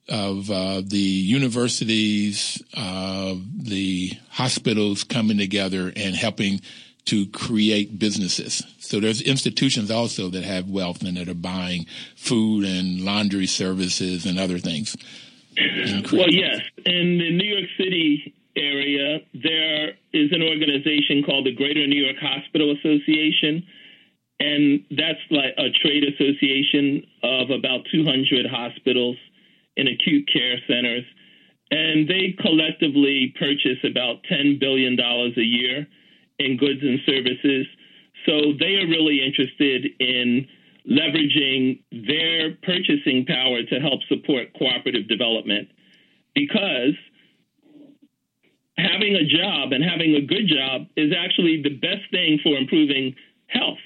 of 0.10 0.50
uh, 0.50 0.82
the 0.86 0.98
universities, 0.98 2.62
uh, 2.76 3.36
the 3.56 4.12
hospitals 4.32 5.04
coming 5.04 5.38
together 5.38 5.91
and 5.95 6.15
helping 6.15 6.62
to 7.06 7.26
create 7.28 7.98
businesses. 7.98 8.63
So 8.80 9.00
there's 9.00 9.22
institutions 9.22 9.89
also 9.89 10.30
that 10.30 10.43
have 10.43 10.69
wealth 10.69 11.02
and 11.02 11.17
that 11.17 11.30
are 11.30 11.34
buying 11.34 11.86
food 12.15 12.65
and 12.65 13.02
laundry 13.02 13.48
services 13.48 14.26
and 14.26 14.39
other 14.39 14.60
things. 14.60 14.95
Well, 16.12 16.30
yes. 16.30 16.62
In 16.86 17.17
the 17.17 17.32
New 17.32 17.48
York 17.48 17.69
City 17.78 18.34
area, 18.56 19.19
there 19.34 19.89
is 20.13 20.32
an 20.32 20.43
organization 20.43 21.24
called 21.26 21.45
the 21.45 21.54
Greater 21.54 21.86
New 21.88 22.02
York 22.02 22.17
Hospital 22.22 22.76
Association. 22.78 23.65
And 24.39 24.86
that's 24.91 25.19
like 25.32 25.54
a 25.58 25.69
trade 25.82 26.04
association 26.04 27.04
of 27.24 27.50
about 27.50 27.86
200 27.91 28.45
hospitals 28.50 29.17
in 29.79 29.87
acute 29.87 30.29
care 30.31 30.57
centers. 30.67 31.05
And 31.71 32.07
they 32.07 32.35
collectively 32.41 33.33
purchase 33.39 33.77
about 33.83 34.23
$10 34.29 34.59
billion 34.59 34.99
a 34.99 35.41
year 35.41 35.87
in 36.39 36.57
goods 36.57 36.81
and 36.81 36.99
services. 37.05 37.67
So 38.25 38.53
they 38.59 38.75
are 38.75 38.87
really 38.87 39.23
interested 39.23 39.85
in 39.99 40.47
leveraging 40.89 41.83
their 41.91 42.55
purchasing 42.63 43.25
power 43.25 43.61
to 43.63 43.79
help 43.79 44.01
support 44.09 44.47
cooperative 44.57 45.07
development 45.07 45.69
because 46.33 46.95
having 48.77 49.15
a 49.15 49.25
job 49.25 49.71
and 49.71 49.83
having 49.83 50.15
a 50.15 50.21
good 50.21 50.47
job 50.47 50.87
is 50.95 51.11
actually 51.15 51.61
the 51.61 51.77
best 51.77 52.09
thing 52.11 52.39
for 52.41 52.57
improving 52.57 53.13
health. 53.47 53.77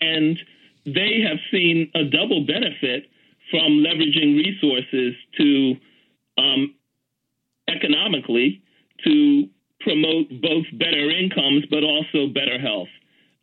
And 0.00 0.38
they 0.84 1.24
have 1.26 1.38
seen 1.50 1.90
a 1.94 2.04
double 2.04 2.44
benefit 2.46 3.06
from 3.54 3.86
leveraging 3.86 4.34
resources 4.34 5.14
to 5.38 5.74
um, 6.38 6.74
economically 7.68 8.60
to 9.04 9.46
promote 9.78 10.26
both 10.42 10.66
better 10.72 11.08
incomes 11.08 11.62
but 11.70 11.84
also 11.84 12.26
better 12.34 12.58
health. 12.58 12.88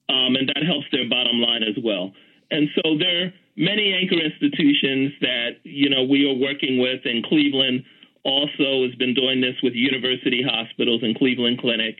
Um, 0.09 0.35
and 0.35 0.49
that 0.49 0.67
helps 0.67 0.87
their 0.91 1.07
bottom 1.07 1.39
line 1.39 1.63
as 1.63 1.81
well. 1.81 2.11
And 2.49 2.67
so 2.75 2.97
there 2.99 3.27
are 3.27 3.33
many 3.55 3.93
anchor 3.93 4.19
institutions 4.19 5.13
that 5.21 5.63
you 5.63 5.89
know 5.89 6.03
we 6.03 6.27
are 6.27 6.35
working 6.35 6.77
with 6.77 7.05
in 7.05 7.23
Cleveland 7.23 7.85
also 8.25 8.83
has 8.83 8.93
been 8.95 9.13
doing 9.13 9.39
this 9.39 9.55
with 9.63 9.73
university 9.73 10.43
hospitals 10.43 11.03
and 11.03 11.17
Cleveland 11.17 11.59
Clinic. 11.61 11.95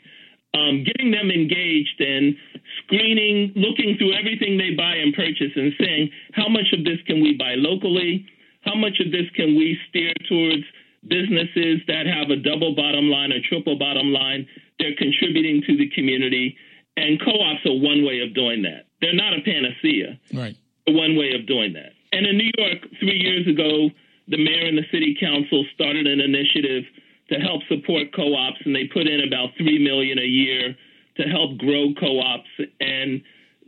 Um, 0.53 0.83
getting 0.83 1.11
them 1.11 1.31
engaged 1.31 1.99
and 1.99 2.35
screening, 2.83 3.53
looking 3.55 3.95
through 3.97 4.11
everything 4.13 4.57
they 4.57 4.75
buy 4.75 4.95
and 4.95 5.13
purchase, 5.13 5.55
and 5.55 5.71
saying 5.79 6.11
how 6.33 6.49
much 6.49 6.73
of 6.73 6.83
this 6.83 6.99
can 7.07 7.23
we 7.23 7.33
buy 7.39 7.55
locally, 7.55 8.25
how 8.61 8.75
much 8.75 8.99
of 8.99 9.11
this 9.11 9.31
can 9.35 9.55
we 9.55 9.79
steer 9.87 10.11
towards 10.27 10.63
businesses 11.07 11.81
that 11.87 12.05
have 12.05 12.29
a 12.29 12.35
double 12.35 12.75
bottom 12.75 13.09
line 13.09 13.31
or 13.31 13.39
triple 13.47 13.77
bottom 13.77 14.11
line. 14.13 14.47
They're 14.77 14.95
contributing 14.97 15.63
to 15.67 15.77
the 15.77 15.89
community, 15.89 16.57
and 16.97 17.19
co-ops 17.21 17.65
are 17.65 17.79
one 17.79 18.05
way 18.05 18.19
of 18.19 18.35
doing 18.35 18.61
that. 18.63 18.85
They're 18.99 19.15
not 19.15 19.33
a 19.33 19.41
panacea. 19.41 20.19
Right. 20.33 20.57
One 20.87 21.15
way 21.15 21.33
of 21.33 21.47
doing 21.47 21.73
that. 21.73 21.93
And 22.11 22.27
in 22.27 22.37
New 22.37 22.51
York, 22.57 22.79
three 22.99 23.17
years 23.17 23.47
ago, 23.47 23.89
the 24.27 24.37
mayor 24.37 24.67
and 24.67 24.77
the 24.77 24.85
city 24.91 25.15
council 25.19 25.65
started 25.73 26.07
an 26.07 26.19
initiative 26.19 26.83
to 27.31 27.39
help 27.39 27.61
support 27.67 28.13
co-ops, 28.15 28.59
and 28.65 28.75
they 28.75 28.85
put 28.93 29.07
in 29.07 29.21
about 29.25 29.49
three 29.57 29.79
million 29.79 30.19
a 30.19 30.27
year 30.27 30.75
to 31.17 31.23
help 31.23 31.57
grow 31.57 31.93
co-ops, 31.99 32.49
and 32.79 33.21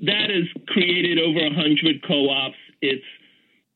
that 0.04 0.30
has 0.30 0.48
created 0.68 1.20
over 1.20 1.40
hundred 1.54 2.04
co-ops. 2.06 2.58
It's 2.82 3.06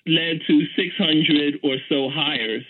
led 0.06 0.39
to 0.47 0.62
600 0.76 1.60
or 1.63 1.76
so 1.89 2.10
hires. 2.10 2.63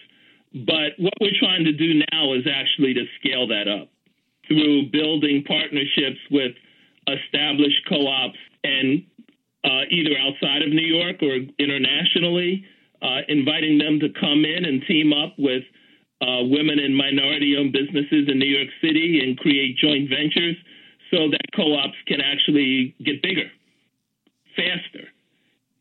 But 0.54 0.98
what 0.98 1.14
we're 1.22 1.38
trying 1.40 1.66
to 1.66 1.72
do 1.72 2.02
now 2.12 2.34
is 2.34 2.46
actually 2.50 2.94
to 2.96 3.06
scale 3.20 3.48
that 3.48 3.68
up 3.68 3.90
through 4.48 4.90
building 4.92 5.44
partnerships 5.48 6.20
with 6.32 6.54
established 7.08 7.82
co-ops 7.88 8.40
and 8.64 9.04
uh, 9.64 9.84
either 9.92 10.18
outside 10.18 10.62
of 10.62 10.70
New 10.70 10.86
York 10.86 11.18
or 11.22 11.38
internationally, 11.60 12.66
uh, 13.02 13.22
inviting 13.28 13.78
them 13.78 14.00
to 14.00 14.08
come 14.20 14.46
in 14.46 14.66
and 14.66 14.82
team 14.88 15.14
up 15.14 15.34
with 15.38 15.64
uh, 16.22 16.44
women 16.44 16.80
and 16.80 16.96
minority 16.96 17.56
owned 17.58 17.74
businesses 17.74 18.28
in 18.28 18.40
New 18.40 18.50
York 18.50 18.70
City 18.82 19.22
and 19.24 19.38
create 19.38 19.78
joint 19.78 20.10
ventures 20.10 20.56
so 21.12 21.30
that 21.30 21.42
co 21.56 21.76
ops 21.76 21.98
can 22.08 22.22
actually 22.22 22.96
get 23.04 23.22
bigger 23.22 23.50
faster. 24.56 25.08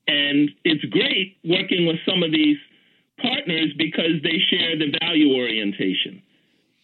And 0.07 0.51
it's 0.65 0.85
great 0.85 1.39
working 1.45 1.87
with 1.87 1.97
some 2.07 2.23
of 2.23 2.31
these 2.31 2.59
partners 3.21 3.73
because 3.77 4.23
they 4.23 4.39
share 4.51 4.79
the 4.79 4.93
value 5.01 5.35
orientation 5.35 6.23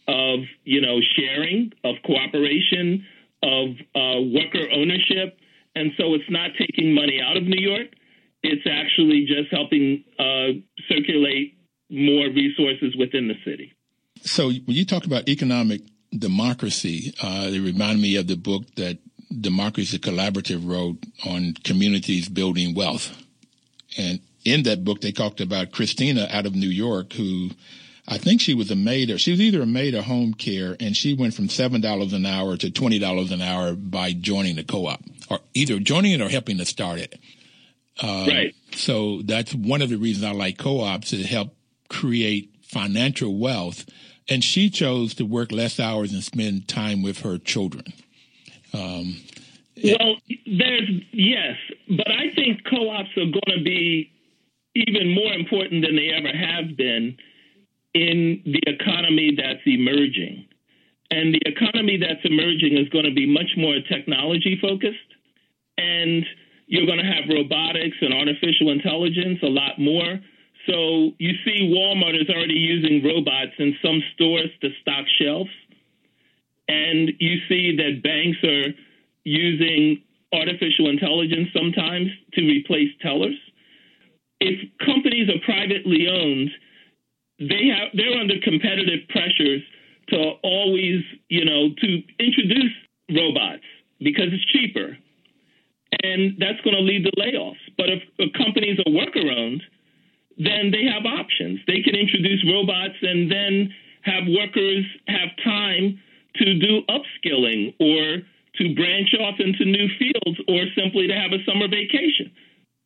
of 0.08 0.40
you 0.64 0.80
know 0.80 0.98
sharing, 1.14 1.72
of 1.84 1.96
cooperation, 2.04 3.06
of 3.42 3.68
uh, 3.94 4.20
worker 4.32 4.66
ownership, 4.72 5.38
and 5.76 5.92
so 5.96 6.14
it's 6.14 6.30
not 6.30 6.50
taking 6.58 6.94
money 6.94 7.20
out 7.22 7.36
of 7.36 7.44
New 7.44 7.60
York. 7.60 7.88
It's 8.42 8.66
actually 8.66 9.26
just 9.26 9.52
helping 9.52 10.02
uh, 10.18 10.58
circulate 10.88 11.54
more 11.92 12.26
resources 12.28 12.96
within 12.96 13.28
the 13.28 13.36
city. 13.44 13.74
So 14.22 14.48
when 14.48 14.76
you 14.76 14.86
talk 14.86 15.04
about 15.04 15.28
economic 15.28 15.82
democracy, 16.16 17.14
uh, 17.22 17.50
it 17.52 17.60
reminded 17.60 18.00
me 18.00 18.16
of 18.16 18.26
the 18.26 18.36
book 18.36 18.64
that 18.76 18.98
Democracy 19.40 19.98
Collaborative 19.98 20.68
wrote 20.68 20.98
on 21.26 21.54
communities 21.64 22.28
building 22.28 22.74
wealth. 22.74 23.16
And 23.98 24.20
in 24.44 24.62
that 24.64 24.84
book, 24.84 25.00
they 25.00 25.12
talked 25.12 25.40
about 25.40 25.72
Christina 25.72 26.28
out 26.30 26.46
of 26.46 26.54
New 26.54 26.68
York, 26.68 27.12
who 27.12 27.50
I 28.08 28.18
think 28.18 28.40
she 28.40 28.54
was 28.54 28.70
a 28.70 28.76
maid 28.76 29.10
or 29.10 29.18
she 29.18 29.30
was 29.30 29.40
either 29.40 29.62
a 29.62 29.66
maid 29.66 29.94
or 29.94 30.02
home 30.02 30.34
care, 30.34 30.76
and 30.80 30.96
she 30.96 31.14
went 31.14 31.34
from 31.34 31.48
seven 31.48 31.80
dollars 31.80 32.12
an 32.12 32.26
hour 32.26 32.56
to 32.56 32.70
twenty 32.70 32.98
dollars 32.98 33.30
an 33.32 33.40
hour 33.40 33.74
by 33.74 34.12
joining 34.12 34.56
the 34.56 34.64
co-op, 34.64 35.02
or 35.30 35.40
either 35.54 35.78
joining 35.78 36.12
it 36.12 36.20
or 36.20 36.28
helping 36.28 36.58
to 36.58 36.64
start 36.64 36.98
it. 36.98 37.18
Uh, 38.02 38.26
right. 38.28 38.54
So 38.72 39.22
that's 39.22 39.54
one 39.54 39.82
of 39.82 39.90
the 39.90 39.96
reasons 39.96 40.24
I 40.24 40.32
like 40.32 40.58
co-ops 40.58 41.10
to 41.10 41.22
help 41.22 41.54
create 41.92 42.50
financial 42.62 43.38
wealth. 43.38 43.86
And 44.28 44.42
she 44.42 44.70
chose 44.70 45.14
to 45.14 45.24
work 45.24 45.52
less 45.52 45.78
hours 45.78 46.12
and 46.12 46.22
spend 46.22 46.68
time 46.68 47.02
with 47.02 47.20
her 47.20 47.38
children. 47.38 47.84
Um, 48.72 49.16
well, 49.82 50.16
there's 50.46 50.88
yes, 51.12 51.56
but 51.88 52.10
I 52.10 52.30
think 52.34 52.60
co-ops 52.68 53.10
are 53.16 53.26
going 53.26 53.58
to 53.58 53.64
be 53.64 54.10
even 54.74 55.14
more 55.14 55.32
important 55.32 55.84
than 55.84 55.96
they 55.96 56.10
ever 56.10 56.28
have 56.28 56.76
been 56.76 57.16
in 57.94 58.42
the 58.46 58.62
economy 58.66 59.34
that's 59.36 59.60
emerging. 59.66 60.46
And 61.10 61.34
the 61.34 61.42
economy 61.44 61.98
that's 61.98 62.24
emerging 62.24 62.78
is 62.78 62.88
going 62.88 63.04
to 63.04 63.14
be 63.14 63.26
much 63.26 63.52
more 63.56 63.76
technology 63.90 64.58
focused. 64.62 64.96
And 65.76 66.24
you're 66.66 66.86
going 66.86 67.00
to 67.00 67.04
have 67.04 67.28
robotics 67.28 67.96
and 68.00 68.14
artificial 68.14 68.70
intelligence 68.70 69.40
a 69.42 69.48
lot 69.48 69.78
more. 69.78 70.20
So 70.66 71.12
you 71.18 71.32
see, 71.44 71.72
Walmart 71.74 72.20
is 72.20 72.28
already 72.28 72.54
using 72.54 73.02
robots 73.04 73.52
in 73.58 73.74
some 73.84 74.02
stores 74.14 74.50
to 74.60 74.68
stock 74.80 75.06
shelves. 75.20 75.50
And 76.68 77.12
you 77.18 77.38
see 77.48 77.76
that 77.76 78.02
banks 78.02 78.38
are 78.44 78.72
using 79.24 80.02
artificial 80.32 80.88
intelligence 80.88 81.48
sometimes 81.54 82.08
to 82.34 82.42
replace 82.42 82.90
tellers. 83.00 83.36
If 84.40 84.70
companies 84.84 85.28
are 85.28 85.40
privately 85.44 86.08
owned, 86.08 86.50
they 87.38 87.68
have 87.68 87.90
they're 87.94 88.18
under 88.18 88.34
competitive 88.42 89.08
pressures 89.08 89.62
to 90.08 90.16
always, 90.42 91.02
you 91.28 91.44
know, 91.44 91.70
to 91.80 92.02
introduce 92.18 92.72
robots 93.10 93.62
because 93.98 94.28
it's 94.32 94.44
cheaper. 94.46 94.96
And 96.02 96.34
that's 96.38 96.60
going 96.64 96.76
to 96.76 96.82
lead 96.82 97.04
to 97.04 97.12
layoffs. 97.20 97.62
But 97.76 97.90
if, 97.90 98.02
if 98.18 98.32
companies 98.32 98.78
are 98.86 98.92
worker 98.92 99.22
owned, 99.30 99.62
then 100.38 100.70
they 100.70 100.84
have 100.88 101.04
options. 101.04 101.60
They 101.66 101.82
can 101.82 101.94
introduce 101.94 102.44
robots 102.46 102.96
and 103.02 103.30
then 103.30 103.72
have 104.02 104.24
workers 104.26 104.84
have 105.06 105.30
time 105.44 106.00
to 106.36 106.54
do 106.58 106.80
upskilling 106.88 107.74
or 107.78 108.22
to 108.56 108.74
branch 108.74 109.14
off 109.20 109.36
into 109.38 109.64
new 109.64 109.88
fields 109.98 110.38
or 110.48 110.64
simply 110.76 111.08
to 111.08 111.14
have 111.14 111.32
a 111.32 111.42
summer 111.44 111.68
vacation 111.68 112.32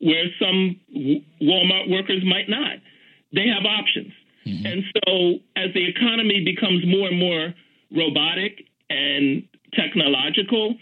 where 0.00 0.26
some 0.38 0.78
Walmart 1.42 1.90
workers 1.90 2.22
might 2.24 2.48
not. 2.48 2.78
They 3.32 3.48
have 3.48 3.64
options. 3.64 4.12
Mm-hmm. 4.46 4.66
And 4.66 4.82
so, 4.94 5.12
as 5.56 5.74
the 5.74 5.88
economy 5.88 6.44
becomes 6.44 6.86
more 6.86 7.08
and 7.08 7.18
more 7.18 7.54
robotic 7.90 8.66
and 8.88 9.48
technological, 9.74 10.76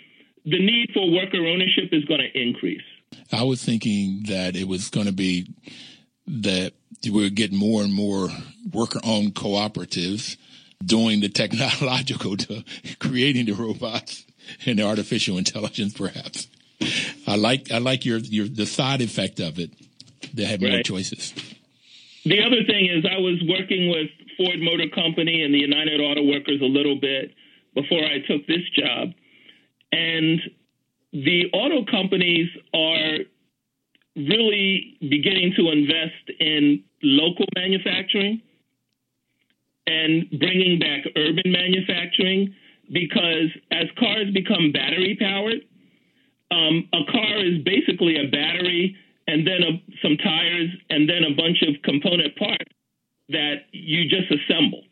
the 0.44 0.59
need 0.59 0.90
for 0.92 1.11
worker 1.11 1.38
ownership 1.46 1.88
is 1.92 2.05
going 2.05 2.20
to 2.20 2.38
increase. 2.40 2.83
I 3.33 3.44
was 3.44 3.64
thinking 3.64 4.24
that 4.29 4.57
it 4.57 4.68
was 4.68 4.90
going 4.90 5.07
to 5.07 5.12
be 5.12 5.48
that 6.27 6.73
we 7.05 7.11
would 7.11 7.35
get 7.35 7.53
more 7.53 7.83
and 7.83 7.93
more 7.93 8.29
worker 8.73 9.01
owned 9.05 9.35
cooperatives 9.35 10.37
doing 10.85 11.21
the 11.21 11.29
technological 11.29 12.37
to 12.37 12.65
creating 12.99 13.47
the 13.47 13.53
robots 13.53 14.25
and 14.67 14.79
the 14.79 14.83
artificial 14.83 15.39
intelligence 15.39 15.93
perhaps. 15.95 16.49
I 17.27 17.37
like 17.37 17.71
I 17.71 17.79
like 17.79 18.05
your 18.05 18.19
your 18.19 18.47
the 18.47 18.67
side 18.67 19.01
effect 19.01 19.41
of 19.41 19.59
it. 19.59 19.71
They 20.35 20.45
have 20.45 20.61
right. 20.61 20.73
more 20.73 20.83
choices. 20.83 21.33
The 22.25 22.41
other 22.41 22.65
thing 22.67 22.87
is, 22.87 23.05
I 23.05 23.19
was 23.19 23.43
working 23.47 23.91
with 23.91 24.09
Ford 24.37 24.59
Motor 24.59 24.89
Company 24.95 25.43
and 25.43 25.55
the 25.55 25.59
United 25.59 26.01
Auto 26.01 26.25
Workers 26.25 26.61
a 26.63 26.67
little 26.67 26.99
bit 26.99 27.35
before 27.75 28.03
I 28.03 28.19
took 28.27 28.47
this 28.47 28.65
job. 28.75 29.13
And 29.93 30.41
the 31.13 31.51
auto 31.53 31.85
companies 31.85 32.49
are 32.75 33.19
really 34.16 34.96
beginning 35.00 35.55
to 35.57 35.70
invest 35.70 36.40
in 36.40 36.83
local 37.03 37.46
manufacturing 37.57 38.40
and 39.87 40.31
bringing 40.38 40.79
back 40.79 41.05
urban 41.16 41.50
manufacturing 41.50 42.55
because 42.92 43.50
as 43.70 43.87
cars 43.98 44.33
become 44.33 44.72
battery 44.72 45.16
powered, 45.18 45.62
um, 46.50 46.88
a 46.92 47.11
car 47.11 47.44
is 47.44 47.62
basically 47.64 48.16
a 48.16 48.31
battery 48.31 48.96
and 49.27 49.46
then 49.46 49.62
a, 49.62 49.72
some 50.03 50.16
tires, 50.18 50.70
and 50.90 51.09
then 51.09 51.24
a 51.24 51.35
bunch 51.35 51.62
of 51.62 51.81
component 51.83 52.37
parts 52.37 52.70
that 53.31 53.66
you 53.72 54.05
just 54.09 54.31
assemble. 54.31 54.83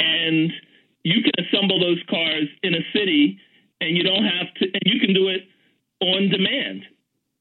And 0.00 0.50
you 1.02 1.22
can 1.22 1.44
assemble 1.44 1.78
those 1.78 2.02
cars 2.08 2.48
in 2.62 2.74
a 2.74 2.80
city, 2.92 3.38
and 3.80 3.96
you 3.96 4.02
don't 4.02 4.24
have 4.24 4.54
to, 4.56 4.64
and 4.64 4.82
you 4.84 5.00
can 5.00 5.14
do 5.14 5.28
it 5.28 5.42
on 6.00 6.30
demand. 6.30 6.84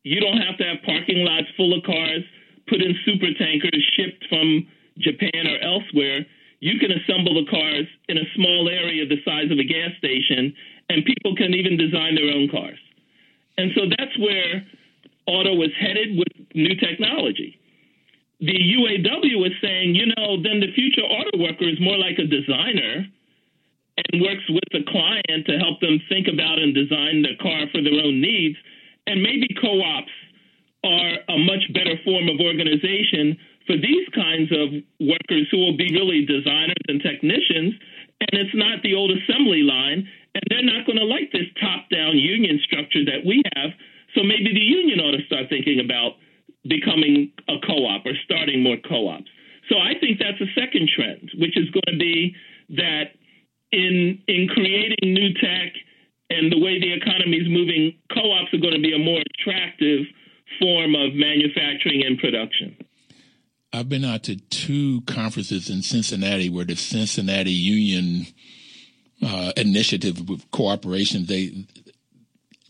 You 0.03 0.19
don't 0.19 0.37
have 0.37 0.57
to 0.57 0.63
have 0.63 0.85
parking 0.85 1.25
lots 1.25 1.47
full 1.55 1.77
of 1.77 1.83
cars, 1.83 2.23
put 2.67 2.81
in 2.81 2.95
super 3.05 3.31
tankers 3.37 3.83
shipped 3.95 4.25
from 4.29 4.67
Japan 4.97 5.47
or 5.47 5.59
elsewhere. 5.59 6.25
You 6.59 6.79
can 6.79 6.91
assemble 6.91 7.35
the 7.35 7.49
cars 7.49 7.85
in 8.09 8.17
a 8.17 8.27
small 8.35 8.69
area 8.69 9.05
the 9.05 9.21
size 9.23 9.51
of 9.51 9.59
a 9.59 9.67
gas 9.67 9.91
station, 9.97 10.53
and 10.89 11.05
people 11.05 11.35
can 11.35 11.53
even 11.53 11.77
design 11.77 12.15
their 12.15 12.33
own 12.33 12.49
cars. 12.49 12.79
And 13.57 13.71
so 13.75 13.81
that's 13.89 14.17
where 14.17 14.65
auto 15.27 15.53
was 15.55 15.69
headed 15.79 16.17
with 16.17 16.31
new 16.55 16.75
technology. 16.75 17.59
The 18.39 18.53
UAW 18.53 19.47
is 19.47 19.53
saying, 19.61 19.95
you 19.95 20.13
know, 20.13 20.41
then 20.41 20.61
the 20.61 20.71
future 20.73 21.01
auto 21.01 21.37
worker 21.41 21.67
is 21.67 21.81
more 21.81 21.97
like 21.97 22.19
a 22.19 22.29
designer 22.29 23.05
and 23.97 24.21
works 24.21 24.45
with 24.49 24.69
the 24.71 24.85
client 24.87 25.45
to 25.47 25.57
help 25.57 25.81
them 25.81 25.99
think 26.07 26.27
about 26.29 26.59
and 26.61 26.73
design 26.73 27.25
the 27.25 27.33
car 27.41 27.65
for 27.73 27.81
their 27.81 27.97
own 27.97 28.21
needs. 28.21 28.55
And 29.07 29.23
maybe 29.23 29.47
co 29.59 29.81
ops 29.81 30.11
are 30.83 31.13
a 31.29 31.37
much 31.39 31.65
better 31.73 31.95
form 32.05 32.29
of 32.29 32.39
organization 32.39 33.37
for 33.65 33.75
these 33.75 34.07
kinds 34.15 34.51
of 34.51 34.83
workers 34.99 35.47
who 35.51 35.59
will 35.59 35.75
be 35.75 35.91
really 35.91 36.23
designers 36.23 36.83
and 36.87 37.01
technicians, 37.01 37.75
and 38.23 38.31
it's 38.39 38.55
not 38.55 38.81
the 38.83 38.95
old 38.95 39.11
assembly 39.11 39.63
line, 39.63 40.07
and 40.33 40.43
they're 40.49 40.63
not 40.63 40.85
going 40.85 40.97
to 40.97 41.05
like 41.05 41.31
this 41.31 41.47
top 41.59 41.89
down 41.91 42.17
union 42.17 42.59
structure 42.63 43.03
that 43.05 43.25
we 43.25 43.43
have. 43.55 43.71
So 44.15 44.23
maybe 44.23 44.53
the 44.53 44.63
union 44.63 44.99
ought 44.99 45.17
to 45.17 45.25
start 45.25 45.49
thinking 45.49 45.79
about 45.83 46.15
becoming 46.63 47.31
a 47.47 47.59
co 47.65 47.85
op 47.85 48.05
or 48.05 48.15
starting 48.23 48.63
more 48.63 48.77
co 48.87 49.09
ops. 49.09 49.29
So 49.69 49.77
I 49.77 49.99
think 49.99 50.19
that's 50.19 50.39
a 50.39 50.51
second 50.55 50.89
trend, 50.95 51.31
which 51.35 51.57
is 51.57 51.69
going 51.71 51.91
to 51.91 51.99
be 51.99 52.35
that 52.79 53.15
in 53.71 54.19
in 54.27 54.47
creating 54.47 55.13
new 55.13 55.33
tech 55.33 55.75
and 56.29 56.51
the 56.51 56.59
way 56.59 56.79
the 56.79 56.93
economy 56.93 57.37
is 57.37 57.47
moving, 57.47 57.95
co-ops 58.13 58.53
are 58.53 58.57
going 58.57 58.73
to 58.73 58.81
be 58.81 58.93
a 58.93 58.99
more 58.99 59.21
attractive 59.39 60.05
form 60.59 60.95
of 60.95 61.13
manufacturing 61.13 62.03
and 62.05 62.17
production. 62.19 62.77
I've 63.73 63.89
been 63.89 64.05
out 64.05 64.23
to 64.23 64.35
two 64.35 65.01
conferences 65.01 65.69
in 65.69 65.81
Cincinnati 65.81 66.49
where 66.49 66.65
the 66.65 66.75
Cincinnati 66.75 67.51
Union 67.51 68.27
uh, 69.21 69.51
initiative 69.57 70.27
with 70.27 70.49
cooperation, 70.51 71.25
they 71.25 71.65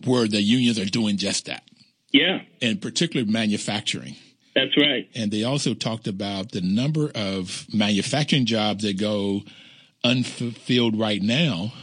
where 0.06 0.28
the 0.28 0.42
unions 0.42 0.80
are 0.80 0.86
doing 0.86 1.18
just 1.18 1.46
that. 1.46 1.64
Yeah, 2.12 2.42
and 2.62 2.82
particularly 2.82 3.32
manufacturing. 3.32 4.16
That's 4.56 4.76
right. 4.76 5.08
And 5.14 5.30
they 5.30 5.44
also 5.44 5.76
talked 5.76 6.08
about 6.08 6.52
the 6.52 6.62
number 6.62 7.12
of 7.14 7.68
manufacturing 7.72 8.46
jobs 8.46 8.84
that 8.84 9.00
go 9.00 9.42
unfulfilled 10.04 10.98
right 10.98 11.22
now 11.22 11.74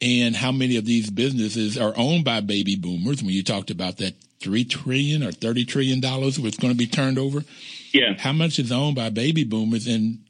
and 0.00 0.36
how 0.36 0.52
many 0.52 0.76
of 0.76 0.84
these 0.84 1.10
businesses 1.10 1.78
are 1.78 1.94
owned 1.96 2.24
by 2.24 2.40
baby 2.40 2.76
boomers. 2.76 3.22
When 3.22 3.32
you 3.32 3.42
talked 3.42 3.70
about 3.70 3.98
that 3.98 4.14
3 4.40 4.64
trillion 4.64 5.22
or 5.22 5.32
30 5.32 5.64
trillion 5.64 6.00
dollars 6.00 6.38
was 6.38 6.56
going 6.56 6.72
to 6.72 6.78
be 6.78 6.86
turned 6.86 7.18
over. 7.18 7.42
Yeah. 7.92 8.14
How 8.18 8.32
much 8.32 8.58
is 8.58 8.70
owned 8.70 8.96
by 8.96 9.10
baby 9.10 9.44
boomers? 9.44 9.86
And 9.86 10.24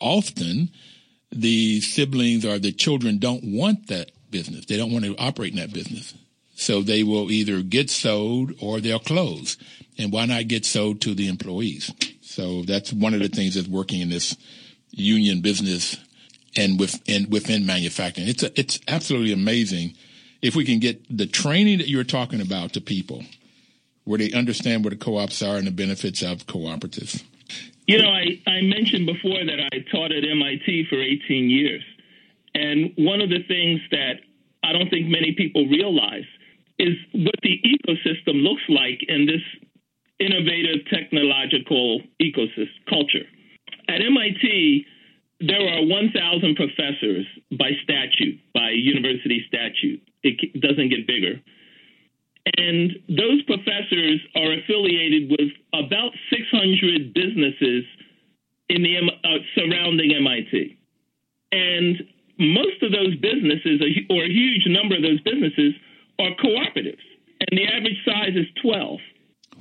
often 0.00 0.70
the 1.32 1.80
siblings 1.80 2.44
or 2.44 2.58
the 2.58 2.72
children 2.72 3.18
don't 3.18 3.44
want 3.44 3.86
that 3.88 4.10
business. 4.30 4.66
They 4.66 4.76
don't 4.76 4.92
want 4.92 5.04
to 5.04 5.16
operate 5.16 5.52
in 5.52 5.58
that 5.58 5.72
business. 5.72 6.14
So 6.54 6.82
they 6.82 7.02
will 7.02 7.30
either 7.30 7.62
get 7.62 7.88
sold 7.88 8.52
or 8.60 8.80
they'll 8.80 8.98
close. 8.98 9.56
And 9.98 10.12
why 10.12 10.26
not 10.26 10.48
get 10.48 10.66
sold 10.66 11.00
to 11.02 11.14
the 11.14 11.28
employees? 11.28 11.90
So 12.20 12.62
that's 12.62 12.92
one 12.92 13.14
of 13.14 13.20
the 13.20 13.28
things 13.28 13.54
that's 13.54 13.68
working 13.68 14.00
in 14.00 14.10
this 14.10 14.36
union 14.90 15.40
business 15.40 15.96
and 16.56 16.78
within 16.78 17.28
within 17.30 17.66
manufacturing. 17.66 18.28
It's 18.28 18.42
a, 18.42 18.58
it's 18.58 18.80
absolutely 18.88 19.32
amazing 19.32 19.94
if 20.42 20.56
we 20.56 20.64
can 20.64 20.78
get 20.78 21.04
the 21.16 21.26
training 21.26 21.78
that 21.78 21.88
you're 21.88 22.04
talking 22.04 22.40
about 22.40 22.72
to 22.72 22.80
people, 22.80 23.22
where 24.04 24.18
they 24.18 24.32
understand 24.32 24.84
what 24.84 24.90
the 24.90 24.96
co-ops 24.96 25.42
are 25.42 25.56
and 25.56 25.66
the 25.66 25.72
benefits 25.72 26.22
of 26.22 26.46
cooperatives. 26.46 27.22
You 27.86 28.00
know, 28.00 28.08
I, 28.08 28.40
I 28.46 28.62
mentioned 28.62 29.06
before 29.06 29.44
that 29.44 29.68
I 29.72 29.78
taught 29.90 30.12
at 30.12 30.24
MIT 30.24 30.86
for 30.88 31.00
18 31.00 31.50
years. 31.50 31.82
And 32.54 32.92
one 32.96 33.20
of 33.20 33.30
the 33.30 33.42
things 33.46 33.80
that 33.90 34.20
I 34.62 34.72
don't 34.72 34.88
think 34.90 35.08
many 35.08 35.34
people 35.36 35.66
realize 35.66 36.24
is 36.78 36.96
what 37.12 37.34
the 37.42 37.60
ecosystem 37.66 38.42
looks 38.42 38.62
like 38.68 39.00
in 39.08 39.26
this 39.26 39.42
innovative 40.18 40.86
technological 40.90 42.02
ecosystem 42.20 42.68
culture. 42.88 43.26
At 43.88 44.00
MIT, 44.02 44.86
there 45.40 45.66
are 45.68 45.84
1,000 45.84 46.54
professors 46.54 47.26
by 47.58 47.70
statute, 47.82 48.40
by 48.52 48.70
university 48.70 49.44
statute. 49.48 50.02
It 50.22 50.60
doesn't 50.60 50.90
get 50.90 51.06
bigger. 51.06 51.40
And 52.56 52.92
those 53.08 53.42
professors 53.44 54.20
are 54.36 54.52
affiliated 54.52 55.30
with 55.30 55.50
about 55.72 56.12
600 56.30 57.14
businesses 57.14 57.84
in 58.68 58.82
the 58.82 58.96
uh, 58.98 59.28
surrounding 59.54 60.12
MIT. 60.12 60.78
And 61.52 61.96
most 62.38 62.82
of 62.82 62.92
those 62.92 63.16
businesses, 63.16 63.80
or 64.08 64.24
a 64.24 64.28
huge 64.28 64.64
number 64.66 64.96
of 64.96 65.02
those 65.02 65.20
businesses, 65.20 65.74
are 66.18 66.30
cooperatives. 66.36 67.04
And 67.40 67.58
the 67.58 67.66
average 67.66 67.98
size 68.04 68.36
is 68.36 68.46
12. 68.62 68.98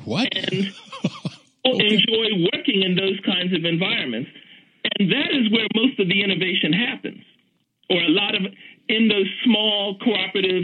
What? 0.05 0.35
And 0.35 0.71
okay. 1.65 1.87
enjoy 1.87 2.47
working 2.53 2.83
in 2.83 2.95
those 2.95 3.19
kinds 3.25 3.53
of 3.53 3.65
environments. 3.65 4.29
And 4.83 5.11
that 5.11 5.31
is 5.31 5.51
where 5.51 5.67
most 5.75 5.99
of 5.99 6.07
the 6.07 6.23
innovation 6.23 6.73
happens, 6.73 7.23
or 7.89 7.97
a 8.01 8.09
lot 8.09 8.35
of 8.35 8.41
in 8.87 9.07
those 9.07 9.27
small 9.43 9.97
cooperative 9.99 10.63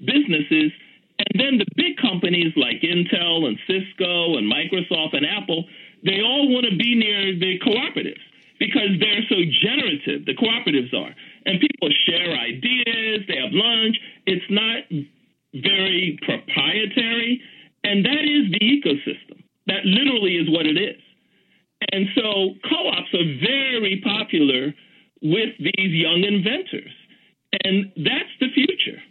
businesses. 0.00 0.72
And 1.20 1.34
then 1.38 1.58
the 1.58 1.66
big 1.76 1.96
companies 1.98 2.52
like 2.56 2.80
Intel 2.80 3.44
and 3.46 3.58
Cisco 3.68 4.36
and 4.36 4.50
Microsoft 4.50 5.14
and 5.14 5.26
Apple, 5.26 5.64
they 6.04 6.20
all 6.22 6.48
want 6.48 6.66
to 6.70 6.76
be 6.76 6.94
near 6.94 7.38
the 7.38 7.60
cooperatives 7.60 8.24
because 8.58 8.96
they're 9.00 9.24
so 9.28 9.36
generative, 9.62 10.24
the 10.26 10.36
cooperatives 10.36 10.92
are. 10.94 11.14
And 11.46 11.60
people 11.60 11.88
share 12.06 12.36
ideas, 12.36 13.24
they 13.28 13.36
have 13.36 13.52
lunch. 13.52 13.96
It's 14.26 14.44
not 14.50 14.84
very 15.54 16.18
proprietary. 16.22 17.40
And 17.84 18.04
that 18.04 18.24
is 18.24 18.52
the 18.52 18.60
ecosystem. 18.60 19.42
That 19.66 19.84
literally 19.84 20.36
is 20.36 20.48
what 20.50 20.66
it 20.66 20.76
is. 20.76 21.00
And 21.92 22.06
so 22.14 22.54
co-ops 22.68 23.14
are 23.14 23.38
very 23.40 24.00
popular 24.04 24.74
with 25.22 25.50
these 25.58 25.92
young 25.92 26.24
inventors. 26.24 26.92
And 27.64 27.92
that's 27.96 28.30
the 28.38 28.48
future. 28.54 29.02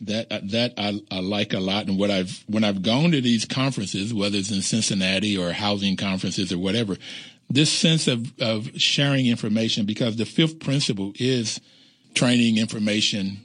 That 0.00 0.30
uh, 0.30 0.40
that 0.52 0.74
I, 0.78 1.00
I 1.10 1.20
like 1.20 1.52
a 1.52 1.58
lot, 1.58 1.88
and 1.88 1.98
what 1.98 2.10
I've 2.10 2.44
when 2.46 2.62
I've 2.62 2.82
gone 2.82 3.10
to 3.10 3.20
these 3.20 3.44
conferences, 3.44 4.14
whether 4.14 4.38
it's 4.38 4.52
in 4.52 4.62
Cincinnati 4.62 5.36
or 5.36 5.50
housing 5.50 5.96
conferences 5.96 6.52
or 6.52 6.58
whatever, 6.58 6.96
this 7.50 7.72
sense 7.72 8.06
of 8.06 8.32
of 8.40 8.70
sharing 8.80 9.26
information 9.26 9.86
because 9.86 10.14
the 10.14 10.24
fifth 10.24 10.60
principle 10.60 11.12
is 11.16 11.60
training 12.14 12.58
information 12.58 13.40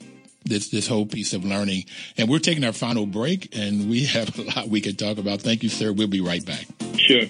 this 0.45 0.69
this 0.69 0.87
whole 0.87 1.05
piece 1.05 1.33
of 1.33 1.43
learning. 1.43 1.85
And 2.17 2.29
we're 2.29 2.39
taking 2.39 2.63
our 2.63 2.73
final 2.73 3.05
break, 3.05 3.55
and 3.55 3.89
we 3.89 4.05
have 4.17 4.37
a 4.37 4.43
lot 4.43 4.69
we 4.69 4.81
could 4.81 4.99
talk 4.99 5.17
about. 5.17 5.41
Thank 5.41 5.63
you, 5.63 5.69
sir. 5.69 5.91
We'll 5.91 6.07
be 6.07 6.21
right 6.21 6.45
back. 6.45 6.67
Sure. 6.97 7.25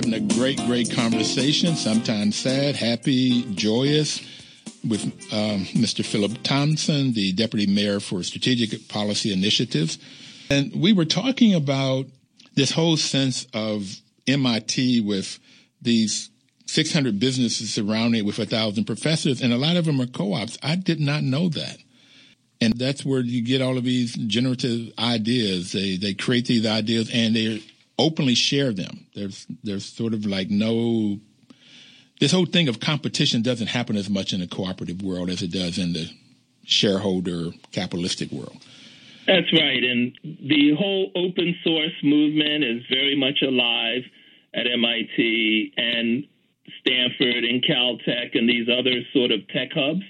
Having 0.00 0.14
a 0.14 0.34
great, 0.34 0.56
great 0.64 0.90
conversation, 0.90 1.76
sometimes 1.76 2.34
sad, 2.34 2.74
happy, 2.74 3.42
joyous, 3.54 4.18
with 4.88 5.04
um, 5.30 5.66
Mr. 5.76 6.02
Philip 6.02 6.42
Thompson, 6.42 7.12
the 7.12 7.32
Deputy 7.32 7.66
Mayor 7.66 8.00
for 8.00 8.22
Strategic 8.22 8.88
Policy 8.88 9.30
Initiatives. 9.30 9.98
And 10.48 10.74
we 10.74 10.94
were 10.94 11.04
talking 11.04 11.54
about 11.54 12.06
this 12.54 12.72
whole 12.72 12.96
sense 12.96 13.46
of 13.52 13.94
MIT 14.26 15.02
with 15.02 15.38
these 15.82 16.30
600 16.64 17.20
businesses 17.20 17.74
surrounding 17.74 18.20
it 18.20 18.24
with 18.24 18.38
a 18.38 18.46
thousand 18.46 18.86
professors, 18.86 19.42
and 19.42 19.52
a 19.52 19.58
lot 19.58 19.76
of 19.76 19.84
them 19.84 20.00
are 20.00 20.06
co-ops. 20.06 20.56
I 20.62 20.76
did 20.76 20.98
not 20.98 21.24
know 21.24 21.50
that. 21.50 21.76
And 22.62 22.72
that's 22.78 23.04
where 23.04 23.20
you 23.20 23.42
get 23.42 23.60
all 23.60 23.76
of 23.76 23.84
these 23.84 24.14
generative 24.14 24.92
ideas. 24.98 25.72
They 25.72 25.96
they 25.96 26.14
create 26.14 26.46
these 26.46 26.66
ideas 26.66 27.10
and 27.12 27.34
they 27.34 27.62
openly 28.00 28.34
share 28.34 28.72
them. 28.72 29.06
There's 29.14 29.46
there's 29.62 29.84
sort 29.84 30.14
of 30.14 30.26
like 30.26 30.50
no 30.50 31.18
this 32.20 32.32
whole 32.32 32.46
thing 32.46 32.68
of 32.68 32.80
competition 32.80 33.42
doesn't 33.42 33.68
happen 33.68 33.96
as 33.96 34.10
much 34.10 34.32
in 34.32 34.40
the 34.40 34.46
cooperative 34.46 35.02
world 35.02 35.30
as 35.30 35.42
it 35.42 35.50
does 35.52 35.78
in 35.78 35.94
the 35.94 36.10
shareholder 36.64 37.50
capitalistic 37.72 38.30
world. 38.30 38.58
That's 39.26 39.52
right. 39.52 39.82
And 39.82 40.12
the 40.22 40.74
whole 40.78 41.10
open 41.14 41.54
source 41.64 41.96
movement 42.02 42.64
is 42.64 42.82
very 42.90 43.16
much 43.16 43.42
alive 43.42 44.02
at 44.54 44.66
MIT 44.66 45.72
and 45.76 46.24
Stanford 46.80 47.44
and 47.44 47.64
Caltech 47.64 48.34
and 48.34 48.48
these 48.48 48.68
other 48.68 49.02
sort 49.12 49.30
of 49.30 49.46
tech 49.48 49.70
hubs. 49.72 50.02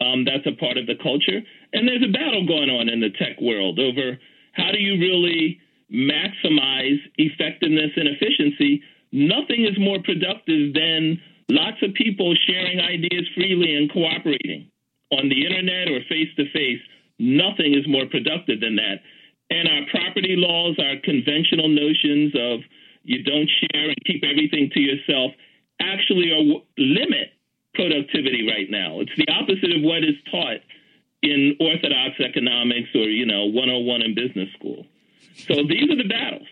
Um, 0.00 0.24
that's 0.24 0.46
a 0.46 0.58
part 0.58 0.76
of 0.76 0.86
the 0.86 0.94
culture. 1.02 1.40
And 1.72 1.88
there's 1.88 2.02
a 2.02 2.12
battle 2.12 2.46
going 2.46 2.70
on 2.70 2.88
in 2.88 3.00
the 3.00 3.10
tech 3.10 3.40
world 3.40 3.78
over 3.78 4.18
how 4.52 4.70
do 4.72 4.78
you 4.78 5.00
really 5.00 5.60
maximize 5.92 7.00
effectiveness 7.16 7.90
and 7.96 8.08
efficiency. 8.08 8.82
Nothing 9.12 9.64
is 9.64 9.78
more 9.78 9.98
productive 10.04 10.74
than 10.74 11.20
lots 11.48 11.78
of 11.82 11.94
people 11.94 12.34
sharing 12.46 12.80
ideas 12.80 13.26
freely 13.34 13.74
and 13.74 13.90
cooperating 13.90 14.70
on 15.10 15.28
the 15.28 15.46
internet 15.46 15.88
or 15.88 16.00
face 16.08 16.28
to 16.36 16.44
face. 16.52 16.80
Nothing 17.18 17.74
is 17.74 17.88
more 17.88 18.06
productive 18.06 18.60
than 18.60 18.76
that. 18.76 19.00
And 19.50 19.66
our 19.66 19.88
property 19.90 20.36
laws, 20.36 20.76
our 20.78 21.00
conventional 21.02 21.68
notions 21.68 22.34
of 22.36 22.60
you 23.02 23.24
don't 23.24 23.48
share 23.48 23.88
and 23.88 23.96
keep 24.04 24.22
everything 24.22 24.70
to 24.74 24.80
yourself 24.80 25.32
actually 25.80 26.30
are 26.30 26.60
limit 26.76 27.32
productivity 27.74 28.46
right 28.46 28.68
now. 28.68 29.00
It's 29.00 29.16
the 29.16 29.32
opposite 29.32 29.72
of 29.72 29.82
what 29.82 30.04
is 30.04 30.18
taught 30.30 30.60
in 31.22 31.56
orthodox 31.60 32.20
economics 32.20 32.90
or, 32.94 33.08
you 33.08 33.24
know, 33.24 33.46
101 33.46 34.02
in 34.02 34.14
business 34.14 34.48
school. 34.58 34.84
So 35.46 35.54
these 35.54 35.90
are 35.90 35.96
the 35.96 36.08
battles. 36.08 36.46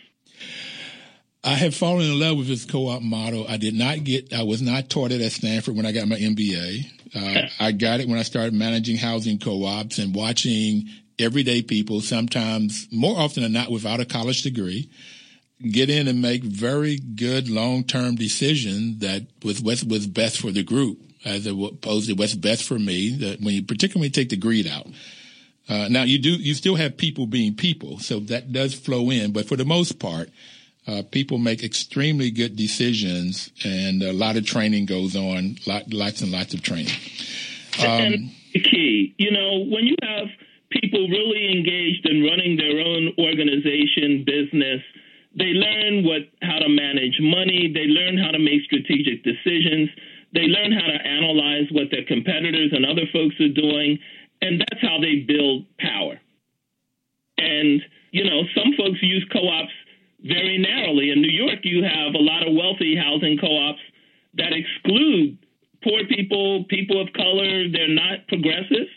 I 1.44 1.54
have 1.54 1.76
fallen 1.76 2.10
in 2.10 2.18
love 2.18 2.38
with 2.38 2.48
this 2.48 2.64
co-op 2.64 3.02
model. 3.02 3.46
I 3.48 3.56
did 3.56 3.74
not 3.74 4.02
get, 4.02 4.32
I 4.32 4.42
was 4.42 4.60
not 4.60 4.90
taught 4.90 5.12
it 5.12 5.20
at 5.20 5.30
Stanford 5.30 5.76
when 5.76 5.86
I 5.86 5.92
got 5.92 6.08
my 6.08 6.16
MBA. 6.16 6.86
Uh, 7.14 7.48
I 7.60 7.70
got 7.70 8.00
it 8.00 8.08
when 8.08 8.18
I 8.18 8.22
started 8.22 8.52
managing 8.52 8.96
housing 8.96 9.38
co-ops 9.38 9.98
and 9.98 10.12
watching 10.12 10.88
everyday 11.18 11.62
people, 11.62 12.00
sometimes 12.00 12.88
more 12.90 13.16
often 13.16 13.44
than 13.44 13.52
not 13.52 13.70
without 13.70 14.00
a 14.00 14.04
college 14.04 14.42
degree, 14.42 14.90
get 15.70 15.88
in 15.88 16.08
and 16.08 16.20
make 16.20 16.42
very 16.42 16.98
good 16.98 17.48
long-term 17.48 18.16
decisions 18.16 18.98
that 18.98 19.26
was 19.44 19.62
was 19.62 20.06
best 20.06 20.40
for 20.40 20.50
the 20.50 20.64
group 20.64 20.98
as 21.24 21.46
opposed 21.46 22.08
to 22.08 22.14
what's 22.14 22.34
best 22.34 22.64
for 22.64 22.78
me. 22.78 23.10
That 23.16 23.40
when 23.40 23.54
you 23.54 23.62
particularly 23.62 24.10
take 24.10 24.28
the 24.30 24.36
greed 24.36 24.66
out. 24.66 24.86
Uh, 25.68 25.88
now 25.88 26.02
you 26.02 26.18
do, 26.18 26.30
you 26.30 26.54
still 26.54 26.76
have 26.76 26.96
people 26.96 27.26
being 27.26 27.54
people, 27.54 27.98
so 27.98 28.20
that 28.20 28.52
does 28.52 28.74
flow 28.74 29.10
in, 29.10 29.32
but 29.32 29.46
for 29.46 29.56
the 29.56 29.64
most 29.64 29.98
part, 29.98 30.30
uh, 30.86 31.02
people 31.10 31.38
make 31.38 31.64
extremely 31.64 32.30
good 32.30 32.54
decisions 32.54 33.50
and 33.64 34.02
a 34.02 34.12
lot 34.12 34.36
of 34.36 34.46
training 34.46 34.86
goes 34.86 35.16
on, 35.16 35.56
lot, 35.66 35.92
lots 35.92 36.20
and 36.22 36.30
lots 36.30 36.54
of 36.54 36.62
training. 36.62 36.94
Um, 37.80 37.88
and 37.88 38.30
the 38.54 38.60
key, 38.60 39.14
you 39.18 39.32
know, 39.32 39.66
when 39.66 39.84
you 39.84 39.96
have 40.02 40.28
people 40.70 41.08
really 41.08 41.50
engaged 41.50 42.06
in 42.06 42.22
running 42.22 42.56
their 42.56 42.78
own 42.80 43.12
organization, 43.18 44.24
business, 44.24 44.82
they 45.36 45.52
learn 45.52 46.04
what 46.04 46.22
how 46.40 46.58
to 46.58 46.68
manage 46.68 47.18
money. 47.20 47.70
They 47.72 47.84
learn 47.84 48.16
how 48.16 48.30
to 48.30 48.38
make 48.38 48.62
strategic 48.64 49.22
decisions. 49.22 49.90
They 50.32 50.48
learn 50.48 50.72
how 50.72 50.86
to 50.86 50.98
analyze 51.06 51.68
what 51.70 51.90
their 51.90 52.04
competitors 52.04 52.72
and 52.72 52.86
other 52.86 53.04
folks 53.12 53.36
are 53.40 53.52
doing, 53.52 53.98
and 54.42 54.60
that's 54.60 54.82
how 54.82 54.98
they 55.00 55.24
build 55.26 55.64
power. 55.78 56.20
And 57.38 57.82
you 58.10 58.24
know, 58.24 58.42
some 58.54 58.72
folks 58.76 59.02
use 59.02 59.26
co-ops 59.32 59.72
very 60.24 60.58
narrowly. 60.58 61.10
In 61.10 61.20
New 61.20 61.30
York, 61.30 61.60
you 61.64 61.84
have 61.84 62.14
a 62.14 62.22
lot 62.22 62.46
of 62.46 62.54
wealthy 62.54 62.96
housing 62.96 63.38
co-ops 63.38 63.80
that 64.34 64.52
exclude 64.52 65.38
poor 65.84 66.00
people, 66.08 66.64
people 66.68 67.00
of 67.00 67.12
color. 67.12 67.68
They're 67.68 67.88
not 67.88 68.26
progressive, 68.28 68.88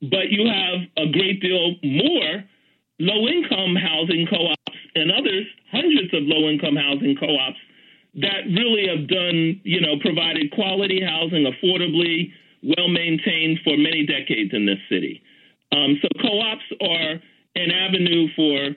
but 0.00 0.30
you 0.30 0.48
have 0.48 0.88
a 0.96 1.12
great 1.12 1.40
deal 1.40 1.76
more 1.82 2.44
low-income 2.98 3.76
housing 3.76 4.26
co-ops 4.28 4.78
and 4.94 5.12
others 5.12 5.44
hundreds 5.70 6.12
of 6.14 6.22
low 6.24 6.48
income 6.48 6.76
housing 6.76 7.16
co 7.18 7.36
ops 7.36 7.60
that 8.16 8.48
really 8.48 8.88
have 8.88 9.08
done, 9.08 9.60
you 9.64 9.80
know, 9.80 10.00
provided 10.00 10.50
quality 10.52 11.02
housing 11.04 11.44
affordably, 11.44 12.32
well 12.62 12.88
maintained 12.88 13.60
for 13.64 13.76
many 13.76 14.06
decades 14.06 14.52
in 14.52 14.66
this 14.66 14.78
city. 14.88 15.22
Um, 15.72 15.98
so 16.00 16.08
co 16.20 16.40
ops 16.40 16.64
are 16.80 17.20
an 17.56 17.70
avenue 17.70 18.28
for 18.36 18.76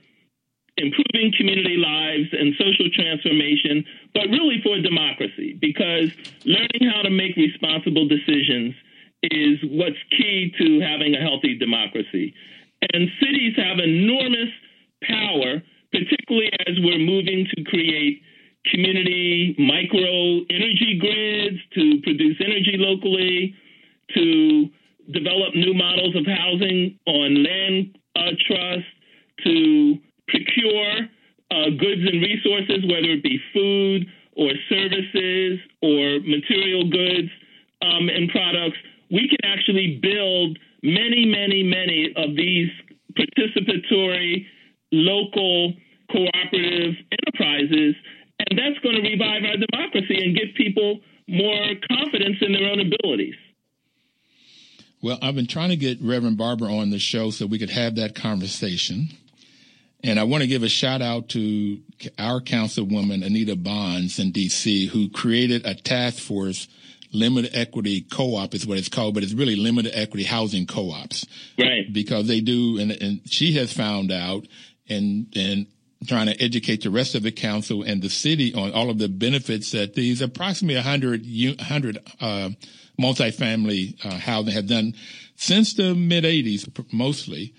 improving 0.77 1.33
community 1.37 1.75
lives 1.75 2.29
and 2.31 2.53
social 2.55 2.89
transformation, 2.93 3.83
but 4.13 4.29
really 4.29 4.61
for 4.63 4.79
democracy, 4.79 5.57
because 5.59 6.11
learning 6.45 6.87
how 6.89 7.01
to 7.01 7.09
make 7.09 7.35
responsible 7.35 8.07
decisions 8.07 8.73
is 9.23 9.59
what's 9.63 9.99
key 10.17 10.53
to 10.57 10.79
having 10.79 11.13
a 11.15 11.19
healthy 11.19 11.57
democracy. 11.57 12.33
And 12.93 13.09
cities 13.19 13.53
have 13.57 13.79
enormous 13.79 14.49
power 15.03 15.61
particularly 15.91 16.51
as 16.67 16.75
we're 16.79 16.99
moving 16.99 17.47
to 17.55 17.63
create 17.63 18.21
community 18.71 19.55
micro 19.57 20.45
energy 20.49 20.99
grids 20.99 21.57
to 21.73 22.01
produce 22.03 22.37
energy 22.43 22.75
locally, 22.77 23.55
to 24.15 24.69
develop 25.11 25.55
new 25.55 25.73
models 25.73 26.15
of 26.15 26.25
housing 26.25 26.97
on 27.07 27.43
land 27.43 27.97
uh, 28.15 28.31
trust, 28.47 28.85
to 29.43 29.95
procure 30.27 31.09
uh, 31.51 31.69
goods 31.79 32.01
and 32.05 32.21
resources, 32.21 32.83
whether 32.85 33.09
it 33.17 33.23
be 33.23 33.39
food 33.53 34.05
or 34.35 34.51
services 34.69 35.59
or 35.81 36.19
material 36.21 36.89
goods 36.89 37.29
um, 37.81 38.09
and 38.09 38.29
products. 38.29 38.77
We 39.11 39.27
can 39.27 39.41
actually 39.43 39.99
build 40.01 40.59
many, 40.83 41.25
many, 41.25 41.63
many 41.63 42.13
of 42.15 42.35
these 42.35 42.69
participatory 43.17 44.45
local 44.91 45.73
cooperative 46.11 46.95
enterprises, 47.11 47.95
and 48.39 48.57
that's 48.57 48.79
going 48.83 48.95
to 48.95 49.01
revive 49.01 49.43
our 49.43 49.57
democracy 49.57 50.17
and 50.23 50.35
give 50.35 50.55
people 50.55 50.99
more 51.27 51.67
confidence 51.87 52.37
in 52.41 52.53
their 52.53 52.69
own 52.69 52.79
abilities. 52.79 53.35
Well, 55.01 55.17
I've 55.21 55.35
been 55.35 55.47
trying 55.47 55.69
to 55.69 55.77
get 55.77 56.01
Reverend 56.01 56.37
Barber 56.37 56.65
on 56.65 56.89
the 56.89 56.99
show 56.99 57.31
so 57.31 57.45
we 57.45 57.59
could 57.59 57.69
have 57.69 57.95
that 57.95 58.15
conversation. 58.15 59.09
And 60.03 60.19
I 60.19 60.23
want 60.23 60.41
to 60.41 60.47
give 60.47 60.63
a 60.63 60.69
shout 60.69 61.01
out 61.01 61.29
to 61.29 61.79
our 62.17 62.41
councilwoman, 62.41 63.25
Anita 63.25 63.55
Bonds 63.55 64.19
in 64.19 64.31
DC, 64.31 64.87
who 64.89 65.09
created 65.09 65.65
a 65.65 65.75
task 65.75 66.19
force 66.19 66.67
limited 67.11 67.55
equity 67.55 68.01
co-op 68.01 68.53
is 68.53 68.67
what 68.67 68.77
it's 68.77 68.89
called, 68.89 69.13
but 69.13 69.23
it's 69.23 69.33
really 69.33 69.55
limited 69.55 69.91
equity 69.95 70.23
housing 70.23 70.65
co-ops. 70.65 71.25
Right. 71.57 71.91
Because 71.91 72.27
they 72.27 72.41
do, 72.41 72.79
and, 72.79 72.91
and 72.91 73.21
she 73.25 73.53
has 73.53 73.73
found 73.73 74.11
out 74.11 74.47
and, 74.87 75.27
and 75.35 75.67
trying 76.07 76.27
to 76.27 76.41
educate 76.41 76.83
the 76.83 76.89
rest 76.89 77.15
of 77.15 77.23
the 77.23 77.31
council 77.31 77.83
and 77.83 78.01
the 78.01 78.09
city 78.09 78.53
on 78.53 78.71
all 78.71 78.89
of 78.89 78.97
the 78.99 79.09
benefits 79.09 79.71
that 79.71 79.95
these 79.95 80.21
approximately 80.21 80.75
100, 80.75 81.25
100 81.59 81.97
uh, 82.21 82.49
multifamily 82.99 84.05
uh, 84.05 84.17
housing 84.17 84.53
have 84.53 84.67
done 84.67 84.93
since 85.35 85.73
the 85.73 85.93
mid 85.95 86.23
80s, 86.23 86.93
mostly. 86.93 87.53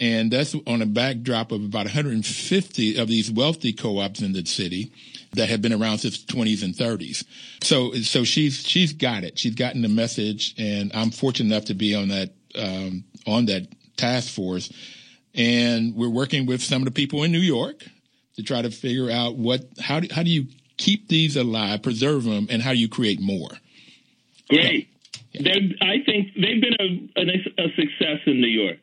And 0.00 0.30
that's 0.30 0.54
on 0.66 0.80
a 0.80 0.86
backdrop 0.86 1.50
of 1.50 1.64
about 1.64 1.86
150 1.86 2.98
of 2.98 3.08
these 3.08 3.32
wealthy 3.32 3.72
co-ops 3.72 4.22
in 4.22 4.32
the 4.32 4.46
city 4.46 4.92
that 5.32 5.48
have 5.48 5.60
been 5.60 5.72
around 5.72 5.98
since 5.98 6.22
the 6.22 6.32
20s 6.32 6.62
and 6.62 6.74
30s. 6.74 7.24
So, 7.62 7.92
so 7.94 8.22
she's, 8.22 8.64
she's 8.64 8.92
got 8.92 9.24
it. 9.24 9.38
She's 9.40 9.56
gotten 9.56 9.82
the 9.82 9.88
message 9.88 10.54
and 10.56 10.92
I'm 10.94 11.10
fortunate 11.10 11.52
enough 11.52 11.64
to 11.66 11.74
be 11.74 11.96
on 11.96 12.08
that, 12.08 12.30
um, 12.54 13.04
on 13.26 13.46
that 13.46 13.66
task 13.96 14.32
force 14.32 14.72
and 15.34 15.94
we're 15.94 16.08
working 16.08 16.46
with 16.46 16.62
some 16.62 16.82
of 16.82 16.86
the 16.86 16.92
people 16.92 17.22
in 17.22 17.32
New 17.32 17.38
York 17.38 17.84
to 18.36 18.42
try 18.42 18.62
to 18.62 18.70
figure 18.70 19.10
out 19.10 19.36
what 19.36 19.62
how 19.80 20.00
do, 20.00 20.08
how 20.12 20.22
do 20.22 20.30
you 20.30 20.46
keep 20.78 21.08
these 21.08 21.36
alive, 21.36 21.82
preserve 21.82 22.24
them, 22.24 22.46
and 22.50 22.62
how 22.62 22.72
do 22.72 22.78
you 22.78 22.88
create 22.88 23.20
more. 23.20 23.50
Great. 24.48 24.88
Yeah. 25.32 25.52
I 25.82 26.02
think 26.06 26.34
they've 26.34 26.60
been 26.60 26.76
a, 26.80 27.20
a, 27.20 27.66
a, 27.66 27.68
success 27.76 28.20
in 28.26 28.40
New 28.40 28.48
York. 28.48 28.78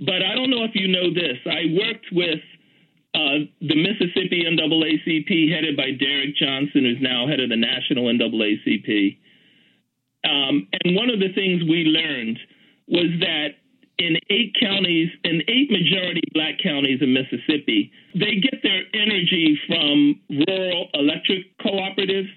But 0.00 0.22
I 0.22 0.34
don't 0.34 0.50
know 0.50 0.64
if 0.64 0.74
you 0.74 0.88
know 0.88 1.14
this. 1.14 1.38
I 1.46 1.72
worked 1.72 2.06
with 2.12 2.40
uh, 3.14 3.46
the 3.60 3.76
Mississippi 3.76 4.44
NAACP, 4.44 5.54
headed 5.54 5.76
by 5.76 5.92
Derrick 5.92 6.36
Johnson, 6.36 6.84
who's 6.84 7.00
now 7.00 7.26
head 7.28 7.40
of 7.40 7.48
the 7.48 7.56
national 7.56 8.04
NAACP. 8.04 9.18
Um, 10.24 10.68
and 10.72 10.96
one 10.96 11.08
of 11.08 11.20
the 11.20 11.32
things 11.34 11.62
we 11.62 11.84
learned 11.84 12.38
was 12.88 13.06
that 13.20 13.56
in 13.98 14.16
eight 14.30 14.54
counties, 14.60 15.08
in 15.24 15.42
eight 15.48 15.70
majority 15.70 16.22
black 16.34 16.58
counties 16.62 17.00
in 17.00 17.12
Mississippi, 17.12 17.90
they 18.14 18.36
get 18.36 18.62
their 18.62 18.82
energy 18.92 19.58
from 19.66 20.20
rural 20.46 20.88
electric 20.94 21.56
cooperatives 21.58 22.28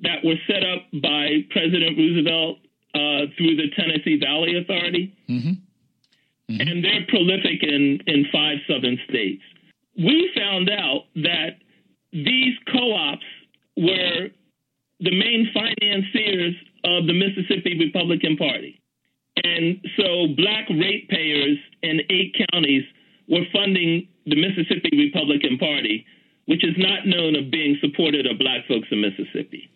that 0.00 0.24
were 0.24 0.36
set 0.46 0.62
up 0.62 0.84
by 1.02 1.44
President 1.50 1.96
Roosevelt 1.96 2.58
uh, 2.94 3.32
through 3.36 3.56
the 3.56 3.70
Tennessee 3.76 4.18
Valley 4.20 4.58
Authority. 4.58 5.16
Mm-hmm. 5.28 5.48
Mm-hmm. 6.52 6.60
And 6.60 6.84
they're 6.84 7.06
prolific 7.08 7.62
in, 7.62 8.00
in 8.06 8.26
five 8.32 8.58
southern 8.68 8.98
states. 9.08 9.42
We 9.96 10.30
found 10.34 10.70
out 10.70 11.04
that 11.16 11.58
these 12.12 12.54
co 12.72 12.94
ops 12.94 13.24
were 13.76 14.28
the 15.00 15.10
main 15.10 15.50
financiers 15.52 16.54
of 16.84 17.06
the 17.06 17.12
Mississippi 17.12 17.78
Republican 17.78 18.36
Party. 18.36 18.80
And 19.44 19.80
so 19.96 20.28
black 20.36 20.68
ratepayers 20.68 21.58
in 21.82 22.00
eight 22.10 22.36
counties 22.50 22.84
were 23.28 23.44
funding 23.52 24.08
the 24.26 24.36
Mississippi 24.36 24.90
Republican 24.92 25.58
Party, 25.58 26.06
which 26.46 26.64
is 26.64 26.74
not 26.76 27.06
known 27.06 27.36
of 27.36 27.50
being 27.50 27.76
supported 27.80 28.26
of 28.26 28.38
black 28.38 28.66
folks 28.66 28.88
in 28.90 29.00
Mississippi. 29.00 29.70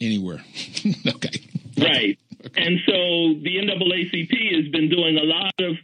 Anywhere. 0.00 0.44
okay. 1.06 1.40
Right. 1.78 2.18
Okay. 2.44 2.64
And 2.64 2.78
so 2.86 3.40
the 3.42 3.56
NAACP 3.56 4.54
has 4.56 4.68
been 4.70 4.88
doing 4.88 5.16
a 5.16 5.24
lot 5.24 5.54
of 5.60 5.76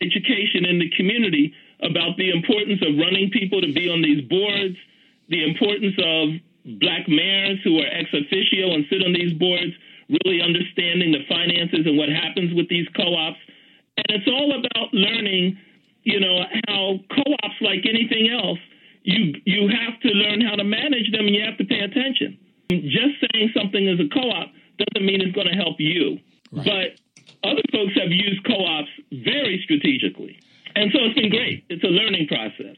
education 0.00 0.64
in 0.64 0.78
the 0.78 0.90
community 0.96 1.54
about 1.82 2.16
the 2.16 2.30
importance 2.30 2.80
of 2.82 2.96
running 2.96 3.30
people 3.30 3.60
to 3.60 3.72
be 3.72 3.90
on 3.90 4.02
these 4.02 4.22
boards, 4.28 4.76
the 5.28 5.44
importance 5.44 5.94
of 5.98 6.28
black 6.80 7.08
mayors 7.08 7.58
who 7.64 7.78
are 7.78 7.86
ex 7.86 8.10
officio 8.12 8.74
and 8.74 8.86
sit 8.90 9.02
on 9.04 9.12
these 9.12 9.32
boards, 9.34 9.72
really 10.08 10.40
understanding 10.40 11.12
the 11.12 11.24
finances 11.28 11.86
and 11.86 11.96
what 11.96 12.08
happens 12.08 12.54
with 12.54 12.68
these 12.68 12.86
co-ops. 12.94 13.38
And 13.96 14.06
it's 14.10 14.28
all 14.28 14.52
about 14.54 14.92
learning, 14.92 15.58
you 16.02 16.20
know, 16.20 16.44
how 16.68 16.98
co-ops, 17.10 17.58
like 17.60 17.86
anything 17.88 18.30
else, 18.30 18.58
you 19.02 19.34
you 19.44 19.68
have 19.68 19.98
to 20.00 20.08
learn 20.08 20.40
how 20.40 20.56
to 20.56 20.64
manage 20.64 21.10
them 21.12 21.26
and 21.26 21.34
you 21.34 21.42
have 21.42 21.56
to 21.58 21.64
pay 21.64 21.80
attention. 21.80 22.38
Just 22.70 23.22
saying 23.22 23.50
something 23.54 23.86
is 23.86 24.00
a 24.00 24.08
co-op 24.12 24.50
doesn't 24.78 25.06
mean 25.06 25.20
it's 25.20 25.34
going 25.34 25.46
to 25.46 25.54
help 25.54 25.76
you. 25.78 26.18
Right. 26.52 26.66
But 26.66 27.48
other 27.48 27.62
folks 27.72 27.94
have 27.94 28.10
used 28.10 28.44
co-ops 28.44 28.90
very 29.12 29.60
strategically. 29.64 30.38
And 30.74 30.90
so 30.92 30.98
it's 31.04 31.14
been 31.14 31.30
great. 31.30 31.64
It's 31.70 31.84
a 31.84 31.88
learning 31.88 32.26
process. 32.28 32.76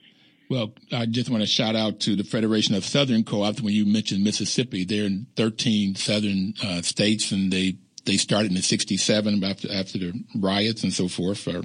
Well, 0.49 0.73
I 0.93 1.05
just 1.05 1.29
want 1.29 1.43
to 1.43 1.47
shout 1.47 1.77
out 1.77 2.01
to 2.01 2.17
the 2.17 2.25
Federation 2.25 2.75
of 2.75 2.85
Southern 2.85 3.23
Co-ops 3.23 3.61
when 3.61 3.75
you 3.75 3.85
mentioned 3.85 4.25
Mississippi. 4.25 4.85
They're 4.85 5.05
in 5.05 5.27
13 5.37 5.95
southern 5.95 6.55
uh, 6.63 6.83
states, 6.83 7.33
and 7.33 7.53
they 7.53 7.77
they 8.07 8.17
started 8.17 8.53
in 8.53 8.63
'67 8.63 9.45
after 9.45 9.71
after 9.71 9.99
the 9.99 10.25
riots 10.37 10.83
and 10.83 10.93
so 10.93 11.09
forth. 11.09 11.47
Uh, 11.47 11.63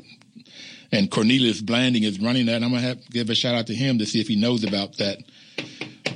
and 0.92 1.10
Cornelius 1.10 1.62
Blanding 1.62 2.04
is 2.04 2.20
running 2.20 2.48
that. 2.48 2.62
I'm 2.62 2.72
gonna 2.72 2.82
have 2.82 3.04
to 3.04 3.12
give 3.12 3.30
a 3.30 3.36
shout 3.36 3.56
out 3.56 3.68
to 3.68 3.76
him 3.76 4.00
to 4.00 4.06
see 4.06 4.20
if 4.20 4.28
he 4.28 4.36
knows 4.36 4.66
about 4.66 4.98
that. 4.98 5.20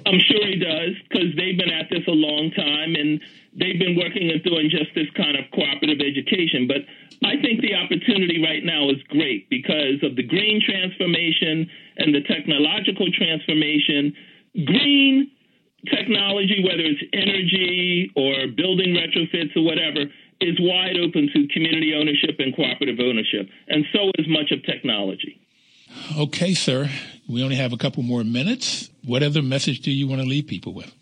I'm 0.06 0.20
sure 0.20 0.46
he 0.46 0.58
does 0.58 0.96
because 1.10 1.36
they've 1.36 1.58
been 1.58 1.72
at 1.72 1.90
this 1.90 2.06
a 2.08 2.12
long 2.12 2.52
time 2.52 2.96
and 2.96 3.22
they've 3.58 3.80
been 3.80 3.98
working 3.98 4.30
and 4.30 4.42
doing 4.44 4.70
just 4.70 4.94
this 4.96 5.10
kind 5.18 5.36
of 5.36 5.50
cooperative 5.52 6.00
education. 6.00 6.70
But 6.70 6.86
I 7.26 7.42
think 7.42 7.62
the 7.62 7.74
opportunity 7.74 8.42
right 8.42 8.64
now 8.64 8.90
is 8.90 9.02
great 9.10 9.50
because 9.50 10.00
of 10.04 10.16
the 10.16 10.24
green 10.24 10.62
transformation 10.62 11.70
and 11.98 12.14
the 12.14 12.22
technological 12.22 13.10
transformation. 13.12 14.14
Green 14.66 15.32
technology, 15.90 16.64
whether 16.64 16.86
it's 16.86 17.02
energy 17.14 18.12
or 18.16 18.48
building 18.56 18.94
retrofits 18.94 19.56
or 19.56 19.64
whatever, 19.64 20.10
is 20.40 20.56
wide 20.60 20.98
open 20.98 21.30
to 21.34 21.48
community 21.54 21.94
ownership 21.96 22.38
and 22.40 22.56
cooperative 22.56 23.00
ownership, 23.00 23.50
and 23.68 23.86
so 23.94 24.12
is 24.18 24.28
much 24.28 24.52
of 24.52 24.64
technology. 24.64 25.42
Okay, 26.18 26.54
sir. 26.54 26.90
We 27.28 27.44
only 27.44 27.56
have 27.56 27.74
a 27.74 27.78
couple 27.78 28.04
more 28.04 28.24
minutes. 28.24 28.90
What 29.04 29.24
other 29.24 29.42
message 29.42 29.80
do 29.80 29.92
you 29.92 30.08
want 30.08 30.22
to 30.22 30.28
leave 30.28 30.48
people 30.48 30.74
with? 30.74 30.94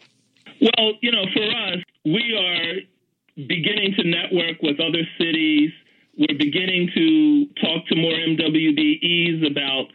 Well, 0.62 0.94
you 1.02 1.12
know, 1.12 1.26
for 1.34 1.44
us, 1.44 1.84
we 2.06 2.38
are 2.38 3.46
beginning 3.48 3.96
to 3.98 4.08
network 4.08 4.62
with 4.62 4.80
other 4.80 5.04
cities. 5.18 5.72
We're 6.18 6.38
beginning 6.38 6.92
to 6.96 7.46
talk 7.62 7.88
to 7.88 7.96
more 7.96 8.14
MWBEs 8.14 9.46
about 9.46 9.88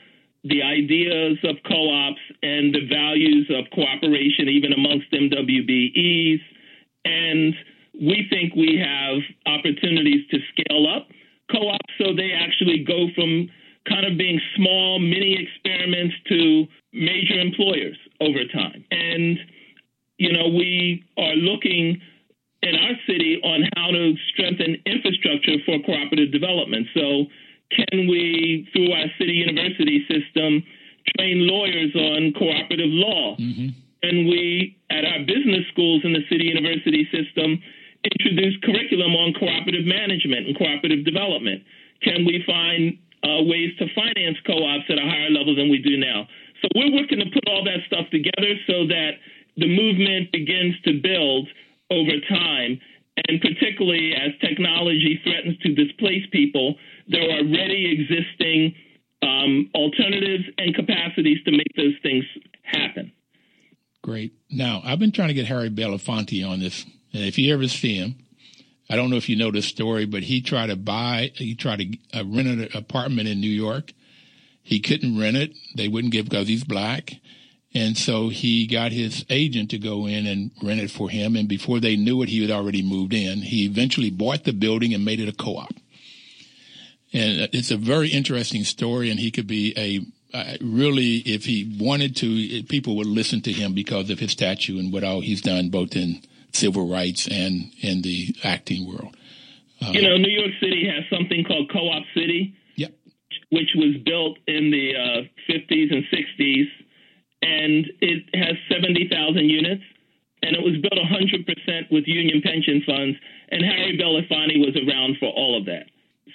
the 0.44 0.62
ideas 0.62 1.38
of 1.44 1.56
co 1.66 1.90
ops 1.90 2.20
and 2.42 2.74
the 2.74 2.86
values 2.88 3.50
of 3.50 3.70
cooperation, 3.72 4.48
even 4.48 4.72
amongst 4.72 5.10
MWBEs. 5.12 6.40
And 7.04 7.54
we 7.94 8.26
think 8.28 8.54
we 8.54 8.82
have 8.82 9.22
opportunities 9.46 10.26
to 10.30 10.38
scale 10.52 10.86
up 10.86 11.08
co-ops 11.50 11.92
so 11.98 12.14
they 12.14 12.32
actually 12.32 12.84
go 12.84 13.08
from 13.14 13.48
kind 13.88 14.06
of 14.06 14.16
being 14.18 14.40
small 14.56 14.98
mini 14.98 15.36
experiments 15.40 16.14
to 16.28 16.66
major 16.92 17.40
employers 17.40 17.96
over 18.20 18.44
time. 18.52 18.84
And, 18.90 19.38
you 20.20 20.36
know, 20.36 20.52
we 20.52 21.02
are 21.16 21.32
looking 21.32 21.96
in 22.60 22.74
our 22.76 22.92
city 23.08 23.40
on 23.42 23.64
how 23.74 23.88
to 23.88 24.12
strengthen 24.28 24.76
infrastructure 24.84 25.56
for 25.64 25.80
cooperative 25.80 26.30
development. 26.30 26.86
So, 26.92 27.24
can 27.72 28.04
we, 28.04 28.68
through 28.72 28.92
our 28.92 29.08
city 29.16 29.32
university 29.32 30.04
system, 30.12 30.60
train 31.16 31.48
lawyers 31.48 31.96
on 31.96 32.34
cooperative 32.36 32.92
law? 32.92 33.36
Mm-hmm. 33.40 33.72
And 34.02 34.28
we, 34.28 34.76
at 34.90 35.08
our 35.08 35.24
business 35.24 35.64
schools 35.72 36.02
in 36.04 36.12
the 36.12 36.20
city 36.28 36.44
university 36.52 37.08
system, 37.08 37.56
introduce 38.04 38.60
curriculum 38.60 39.16
on 39.16 39.32
cooperative 39.40 39.86
management 39.88 40.48
and 40.48 40.56
cooperative 40.58 41.04
development? 41.04 41.64
Can 42.02 42.28
we 42.28 42.44
find 42.44 42.98
uh, 43.24 43.40
ways 43.48 43.72
to 43.80 43.88
finance 43.96 44.36
co-ops 44.44 44.84
at 44.92 44.98
a 45.00 45.06
higher 45.08 45.30
level 45.32 45.56
than 45.56 45.70
we 45.70 45.80
do 45.80 45.96
now? 45.96 46.28
So 46.60 46.68
we're 46.76 46.92
working 46.92 47.24
to 47.24 47.28
put 47.32 47.48
all 47.48 47.64
that 47.64 47.80
stuff 47.88 48.04
together 48.12 48.52
so 48.68 48.84
that 48.88 49.16
the 49.60 49.68
movement 49.68 50.32
begins 50.32 50.74
to 50.84 51.00
build 51.00 51.48
over 51.90 52.12
time. 52.28 52.80
And 53.28 53.40
particularly 53.40 54.14
as 54.14 54.32
technology 54.40 55.20
threatens 55.22 55.58
to 55.58 55.74
displace 55.74 56.24
people, 56.32 56.76
there 57.08 57.22
are 57.22 57.38
already 57.38 57.92
existing 58.00 58.74
um, 59.22 59.70
alternatives 59.74 60.44
and 60.56 60.74
capacities 60.74 61.38
to 61.44 61.50
make 61.50 61.72
those 61.76 61.94
things 62.02 62.24
happen. 62.62 63.12
Great. 64.02 64.32
Now, 64.50 64.80
I've 64.82 64.98
been 64.98 65.12
trying 65.12 65.28
to 65.28 65.34
get 65.34 65.46
Harry 65.46 65.68
Belafonte 65.68 66.48
on 66.48 66.60
this 66.60 66.86
and 67.12 67.24
if 67.24 67.38
you 67.38 67.52
ever 67.52 67.68
see 67.68 67.96
him, 67.96 68.16
I 68.88 68.96
don't 68.96 69.10
know 69.10 69.16
if 69.16 69.28
you 69.28 69.36
know 69.36 69.50
the 69.50 69.62
story, 69.62 70.04
but 70.06 70.22
he 70.24 70.40
tried 70.40 70.68
to 70.68 70.76
buy, 70.76 71.32
he 71.34 71.54
tried 71.54 71.78
to 71.80 72.18
uh, 72.18 72.24
rent 72.24 72.48
an 72.48 72.68
apartment 72.74 73.28
in 73.28 73.40
New 73.40 73.50
York. 73.50 73.92
He 74.62 74.80
couldn't 74.80 75.18
rent 75.18 75.36
it. 75.36 75.52
They 75.76 75.88
wouldn't 75.88 76.12
give 76.12 76.28
because 76.28 76.48
he's 76.48 76.64
black. 76.64 77.14
And 77.72 77.96
so 77.96 78.30
he 78.30 78.66
got 78.66 78.90
his 78.90 79.24
agent 79.30 79.70
to 79.70 79.78
go 79.78 80.06
in 80.06 80.26
and 80.26 80.50
rent 80.62 80.80
it 80.80 80.90
for 80.90 81.08
him. 81.08 81.36
And 81.36 81.48
before 81.48 81.78
they 81.78 81.96
knew 81.96 82.20
it, 82.22 82.28
he 82.28 82.42
had 82.42 82.50
already 82.50 82.82
moved 82.82 83.12
in. 83.12 83.42
He 83.42 83.64
eventually 83.64 84.10
bought 84.10 84.44
the 84.44 84.52
building 84.52 84.92
and 84.92 85.04
made 85.04 85.20
it 85.20 85.28
a 85.28 85.32
co-op. 85.32 85.72
And 87.12 87.48
it's 87.52 87.70
a 87.70 87.76
very 87.76 88.08
interesting 88.08 88.64
story. 88.64 89.08
And 89.10 89.20
he 89.20 89.30
could 89.30 89.46
be 89.46 89.72
a 89.76 90.00
uh, 90.32 90.56
really, 90.60 91.16
if 91.18 91.44
he 91.44 91.76
wanted 91.80 92.14
to, 92.16 92.62
people 92.64 92.96
would 92.96 93.06
listen 93.06 93.40
to 93.42 93.52
him 93.52 93.74
because 93.74 94.10
of 94.10 94.18
his 94.18 94.30
statue 94.30 94.78
and 94.78 94.92
what 94.92 95.02
all 95.02 95.20
he's 95.20 95.40
done, 95.40 95.70
both 95.70 95.96
in 95.96 96.22
civil 96.52 96.88
rights 96.88 97.26
and 97.28 97.72
in 97.80 98.02
the 98.02 98.34
acting 98.44 98.86
world. 98.86 99.16
Uh, 99.82 99.90
you 99.90 100.02
know, 100.02 100.16
New 100.16 100.30
York 100.30 100.52
City 100.60 100.86
has 100.86 101.04
something 101.10 101.44
called 101.44 101.70
Co-op 101.72 102.04
City, 102.14 102.54
yep. 102.76 102.92
which 103.50 103.70
was 103.74 103.96
built 104.04 104.38
in 104.46 104.70
the 104.70 104.94
uh, 104.94 105.52
50s 105.52 105.92
and 105.92 106.04
60s, 106.12 106.66
and 107.42 107.86
it 108.00 108.24
has 108.34 108.56
70,000 108.70 109.48
units, 109.48 109.82
and 110.42 110.56
it 110.56 110.62
was 110.62 110.76
built 110.80 110.96
100% 110.96 111.90
with 111.90 112.04
union 112.06 112.42
pension 112.42 112.82
funds, 112.86 113.16
and 113.50 113.64
Harry 113.64 113.98
Belafonte 113.98 114.58
was 114.58 114.76
around 114.76 115.16
for 115.18 115.28
all 115.28 115.58
of 115.58 115.66
that. 115.66 115.86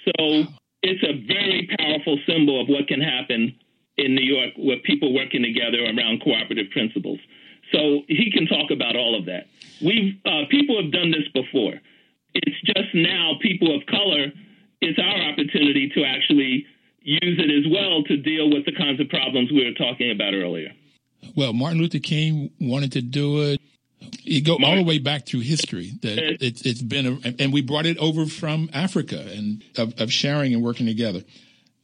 So 0.04 0.44
it's 0.82 1.02
a 1.02 1.26
very 1.26 1.68
powerful 1.78 2.18
symbol 2.26 2.60
of 2.60 2.68
what 2.68 2.86
can 2.86 3.00
happen 3.00 3.54
in 3.96 4.14
New 4.14 4.24
York 4.24 4.52
with 4.56 4.82
people 4.84 5.14
working 5.14 5.42
together 5.42 5.82
around 5.84 6.22
cooperative 6.22 6.70
principles. 6.70 7.18
So 7.72 8.02
he 8.06 8.30
can 8.30 8.46
talk 8.46 8.70
about 8.70 8.94
all 8.94 9.18
of 9.18 9.26
that. 9.26 9.46
We've 9.82 10.14
uh, 10.24 10.46
people 10.50 10.80
have 10.80 10.92
done 10.92 11.10
this 11.10 11.26
before. 11.34 11.74
It's 12.34 12.60
just 12.62 12.94
now 12.94 13.34
people 13.40 13.74
of 13.74 13.86
color. 13.86 14.30
It's 14.80 14.98
our 14.98 15.32
opportunity 15.32 15.90
to 15.94 16.04
actually 16.04 16.66
use 17.00 17.38
it 17.38 17.50
as 17.50 17.70
well 17.72 18.02
to 18.04 18.16
deal 18.16 18.50
with 18.50 18.66
the 18.66 18.72
kinds 18.76 19.00
of 19.00 19.08
problems 19.08 19.50
we 19.50 19.64
were 19.64 19.74
talking 19.74 20.10
about 20.10 20.34
earlier. 20.34 20.70
Well, 21.34 21.52
Martin 21.52 21.80
Luther 21.80 21.98
King 21.98 22.50
wanted 22.60 22.92
to 22.92 23.02
do 23.02 23.42
it. 23.42 23.60
You 24.22 24.42
go 24.42 24.58
all 24.62 24.76
the 24.76 24.84
way 24.84 24.98
back 24.98 25.26
through 25.26 25.40
history. 25.40 25.92
That 26.02 26.18
uh, 26.18 26.36
it's, 26.40 26.62
it's 26.62 26.82
been, 26.82 27.06
a, 27.06 27.34
and 27.42 27.52
we 27.52 27.62
brought 27.62 27.86
it 27.86 27.98
over 27.98 28.26
from 28.26 28.70
Africa 28.72 29.18
and 29.34 29.64
of, 29.76 29.98
of 30.00 30.12
sharing 30.12 30.54
and 30.54 30.62
working 30.62 30.86
together. 30.86 31.22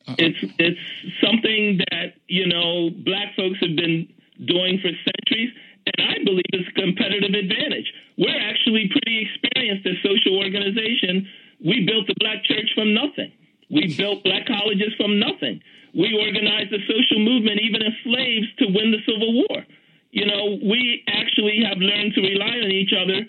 Uh, 0.07 0.17
it's 0.19 0.39
it's 0.59 0.81
something 1.25 1.79
that 1.91 2.15
you 2.29 2.47
know 2.47 2.91
black 2.91 3.35
folks 3.37 3.59
have 3.61 3.77
been 3.77 4.09
doing 4.45 4.79
for 4.83 4.91
centuries 4.91 5.51
and 5.87 6.09
I 6.09 6.23
believe 6.25 6.47
it's 6.53 6.69
a 6.69 6.81
competitive 6.81 7.35
advantage. 7.35 7.93
We're 8.19 8.39
actually 8.39 8.91
pretty 8.91 9.27
experienced 9.27 9.87
as 9.87 9.97
social 10.03 10.39
organization. 10.39 11.27
We 11.65 11.85
built 11.87 12.07
the 12.07 12.15
black 12.21 12.45
church 12.45 12.71
from 12.75 12.95
nothing. 12.95 13.33
We 13.71 13.95
built 13.97 14.23
black 14.23 14.47
colleges 14.47 14.95
from 14.97 15.19
nothing. 15.19 15.61
We 15.93 16.17
organized 16.17 16.73
the 16.73 16.81
social 16.89 17.21
movement, 17.21 17.61
even 17.61 17.83
as 17.83 17.93
slaves, 18.05 18.49
to 18.59 18.67
win 18.73 18.93
the 18.93 19.05
Civil 19.05 19.45
War. 19.45 19.65
You 20.11 20.27
know, 20.27 20.59
we 20.61 21.05
actually 21.09 21.65
have 21.65 21.79
learned 21.79 22.15
to 22.15 22.21
rely 22.21 22.61
on 22.65 22.71
each 22.71 22.93
other 22.93 23.25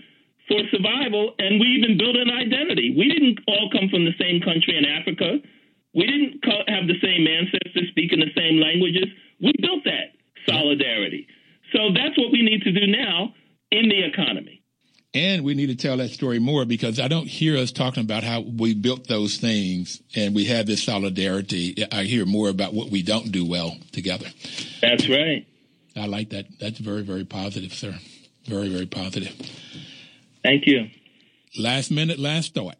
for 0.48 0.60
survival, 0.72 1.36
and 1.40 1.60
we 1.60 1.68
even 1.80 1.98
built 1.98 2.16
an 2.16 2.30
identity. 2.30 2.96
We 2.96 3.08
didn't 3.08 3.40
all 3.48 3.70
come 3.72 3.88
from 3.90 4.04
the 4.04 4.16
same 4.20 4.42
country 4.42 4.78
in 4.78 4.84
Africa. 4.84 5.40
We 5.96 6.06
didn't 6.08 6.44
have 6.68 6.88
the 6.88 7.00
same 7.00 7.28
ancestors 7.28 7.88
speaking 7.92 8.20
the 8.20 8.36
same 8.36 8.60
languages. 8.60 9.08
We 9.40 9.54
built 9.60 9.84
that 9.86 10.16
solidarity. 10.46 11.28
So 11.72 11.96
that's 11.96 12.18
what 12.18 12.32
we 12.32 12.42
need 12.42 12.62
to 12.64 12.72
do 12.72 12.88
now 12.88 13.34
in 13.72 13.90
the 13.90 14.04
economy. 14.04 14.53
And 15.16 15.44
we 15.44 15.54
need 15.54 15.68
to 15.68 15.76
tell 15.76 15.98
that 15.98 16.10
story 16.10 16.40
more 16.40 16.66
because 16.66 17.00
I 17.00 17.08
don't 17.08 17.28
hear 17.28 17.56
us 17.56 17.72
talking 17.72 18.04
about 18.04 18.24
how 18.24 18.42
we 18.42 18.74
built 18.74 19.08
those 19.08 19.38
things 19.38 20.02
and 20.16 20.34
we 20.34 20.46
have 20.46 20.66
this 20.66 20.82
solidarity. 20.84 21.76
I 21.92 22.04
hear 22.04 22.26
more 22.26 22.50
about 22.50 22.74
what 22.74 22.90
we 22.90 23.04
don't 23.04 23.32
do 23.32 23.46
well 23.46 23.78
together. 23.92 24.26
That's 24.82 25.08
right. 25.08 25.46
I 25.96 26.08
like 26.08 26.32
that. 26.32 26.46
That's 26.60 26.80
very, 26.80 27.04
very 27.04 27.26
positive, 27.26 27.74
sir. 27.74 27.94
Very, 28.46 28.70
very 28.70 28.88
positive. 28.88 29.36
Thank 30.44 30.66
you. 30.66 30.90
Last 31.58 31.92
minute, 31.92 32.18
last 32.18 32.56
thought. 32.56 32.78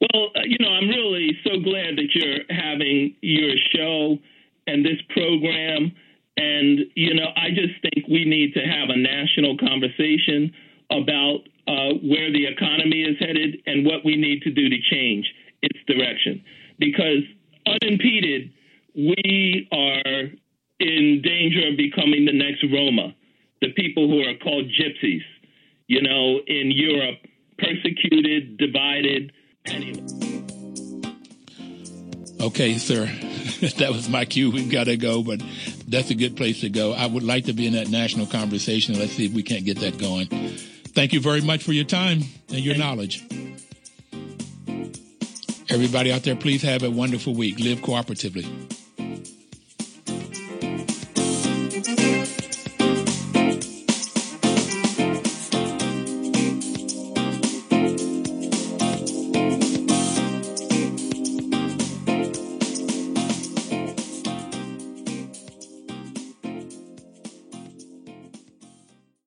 Well, 0.00 0.30
uh, 0.34 0.40
you 0.44 0.58
know, 0.58 0.68
I'm 0.68 0.88
really 0.88 1.38
so 1.44 1.60
glad 1.60 1.96
that 1.96 2.08
you're 2.12 2.40
having 2.50 3.14
your 3.22 3.54
show 3.74 4.18
and 4.66 4.84
this 4.84 5.00
program. 5.10 5.92
And, 6.36 6.80
you 6.94 7.14
know, 7.14 7.28
I 7.36 7.50
just 7.50 7.80
think 7.82 8.08
we 8.08 8.24
need 8.24 8.54
to 8.54 8.60
have 8.60 8.90
a 8.90 8.96
national 8.96 9.56
conversation 9.58 10.52
about 10.90 11.46
uh, 11.66 11.94
where 12.02 12.32
the 12.32 12.46
economy 12.46 13.02
is 13.02 13.16
headed 13.18 13.62
and 13.66 13.86
what 13.86 14.04
we 14.04 14.16
need 14.16 14.42
to 14.42 14.50
do 14.50 14.68
to 14.68 14.76
change 14.90 15.26
its 15.62 15.78
direction. 15.86 16.42
Because 16.78 17.22
unimpeded, 17.66 18.52
we 18.94 19.68
are 19.72 20.30
in 20.80 21.22
danger 21.22 21.68
of 21.68 21.76
becoming 21.76 22.24
the 22.26 22.32
next 22.32 22.64
Roma, 22.72 23.14
the 23.60 23.72
people 23.72 24.08
who 24.08 24.20
are 24.20 24.36
called 24.42 24.66
gypsies, 24.66 25.22
you 25.86 26.02
know, 26.02 26.40
in 26.46 26.72
Europe, 26.72 27.18
persecuted, 27.58 28.58
divided, 28.58 29.32
Okay, 32.44 32.76
sir. 32.76 33.06
that 33.78 33.88
was 33.90 34.08
my 34.10 34.26
cue. 34.26 34.50
We've 34.50 34.70
got 34.70 34.84
to 34.84 34.98
go, 34.98 35.22
but 35.22 35.40
that's 35.88 36.10
a 36.10 36.14
good 36.14 36.36
place 36.36 36.60
to 36.60 36.68
go. 36.68 36.92
I 36.92 37.06
would 37.06 37.22
like 37.22 37.44
to 37.46 37.52
be 37.52 37.66
in 37.66 37.74
that 37.74 37.88
national 37.88 38.26
conversation. 38.26 38.98
Let's 38.98 39.12
see 39.12 39.26
if 39.26 39.32
we 39.32 39.42
can't 39.42 39.64
get 39.64 39.80
that 39.80 39.98
going. 39.98 40.28
Thank 40.28 41.12
you 41.12 41.20
very 41.20 41.40
much 41.40 41.62
for 41.62 41.72
your 41.72 41.84
time 41.84 42.22
and 42.48 42.60
your 42.60 42.76
knowledge. 42.76 43.22
Everybody 45.70 46.12
out 46.12 46.22
there, 46.22 46.36
please 46.36 46.62
have 46.62 46.82
a 46.82 46.90
wonderful 46.90 47.34
week. 47.34 47.58
Live 47.58 47.80
cooperatively. 47.80 48.83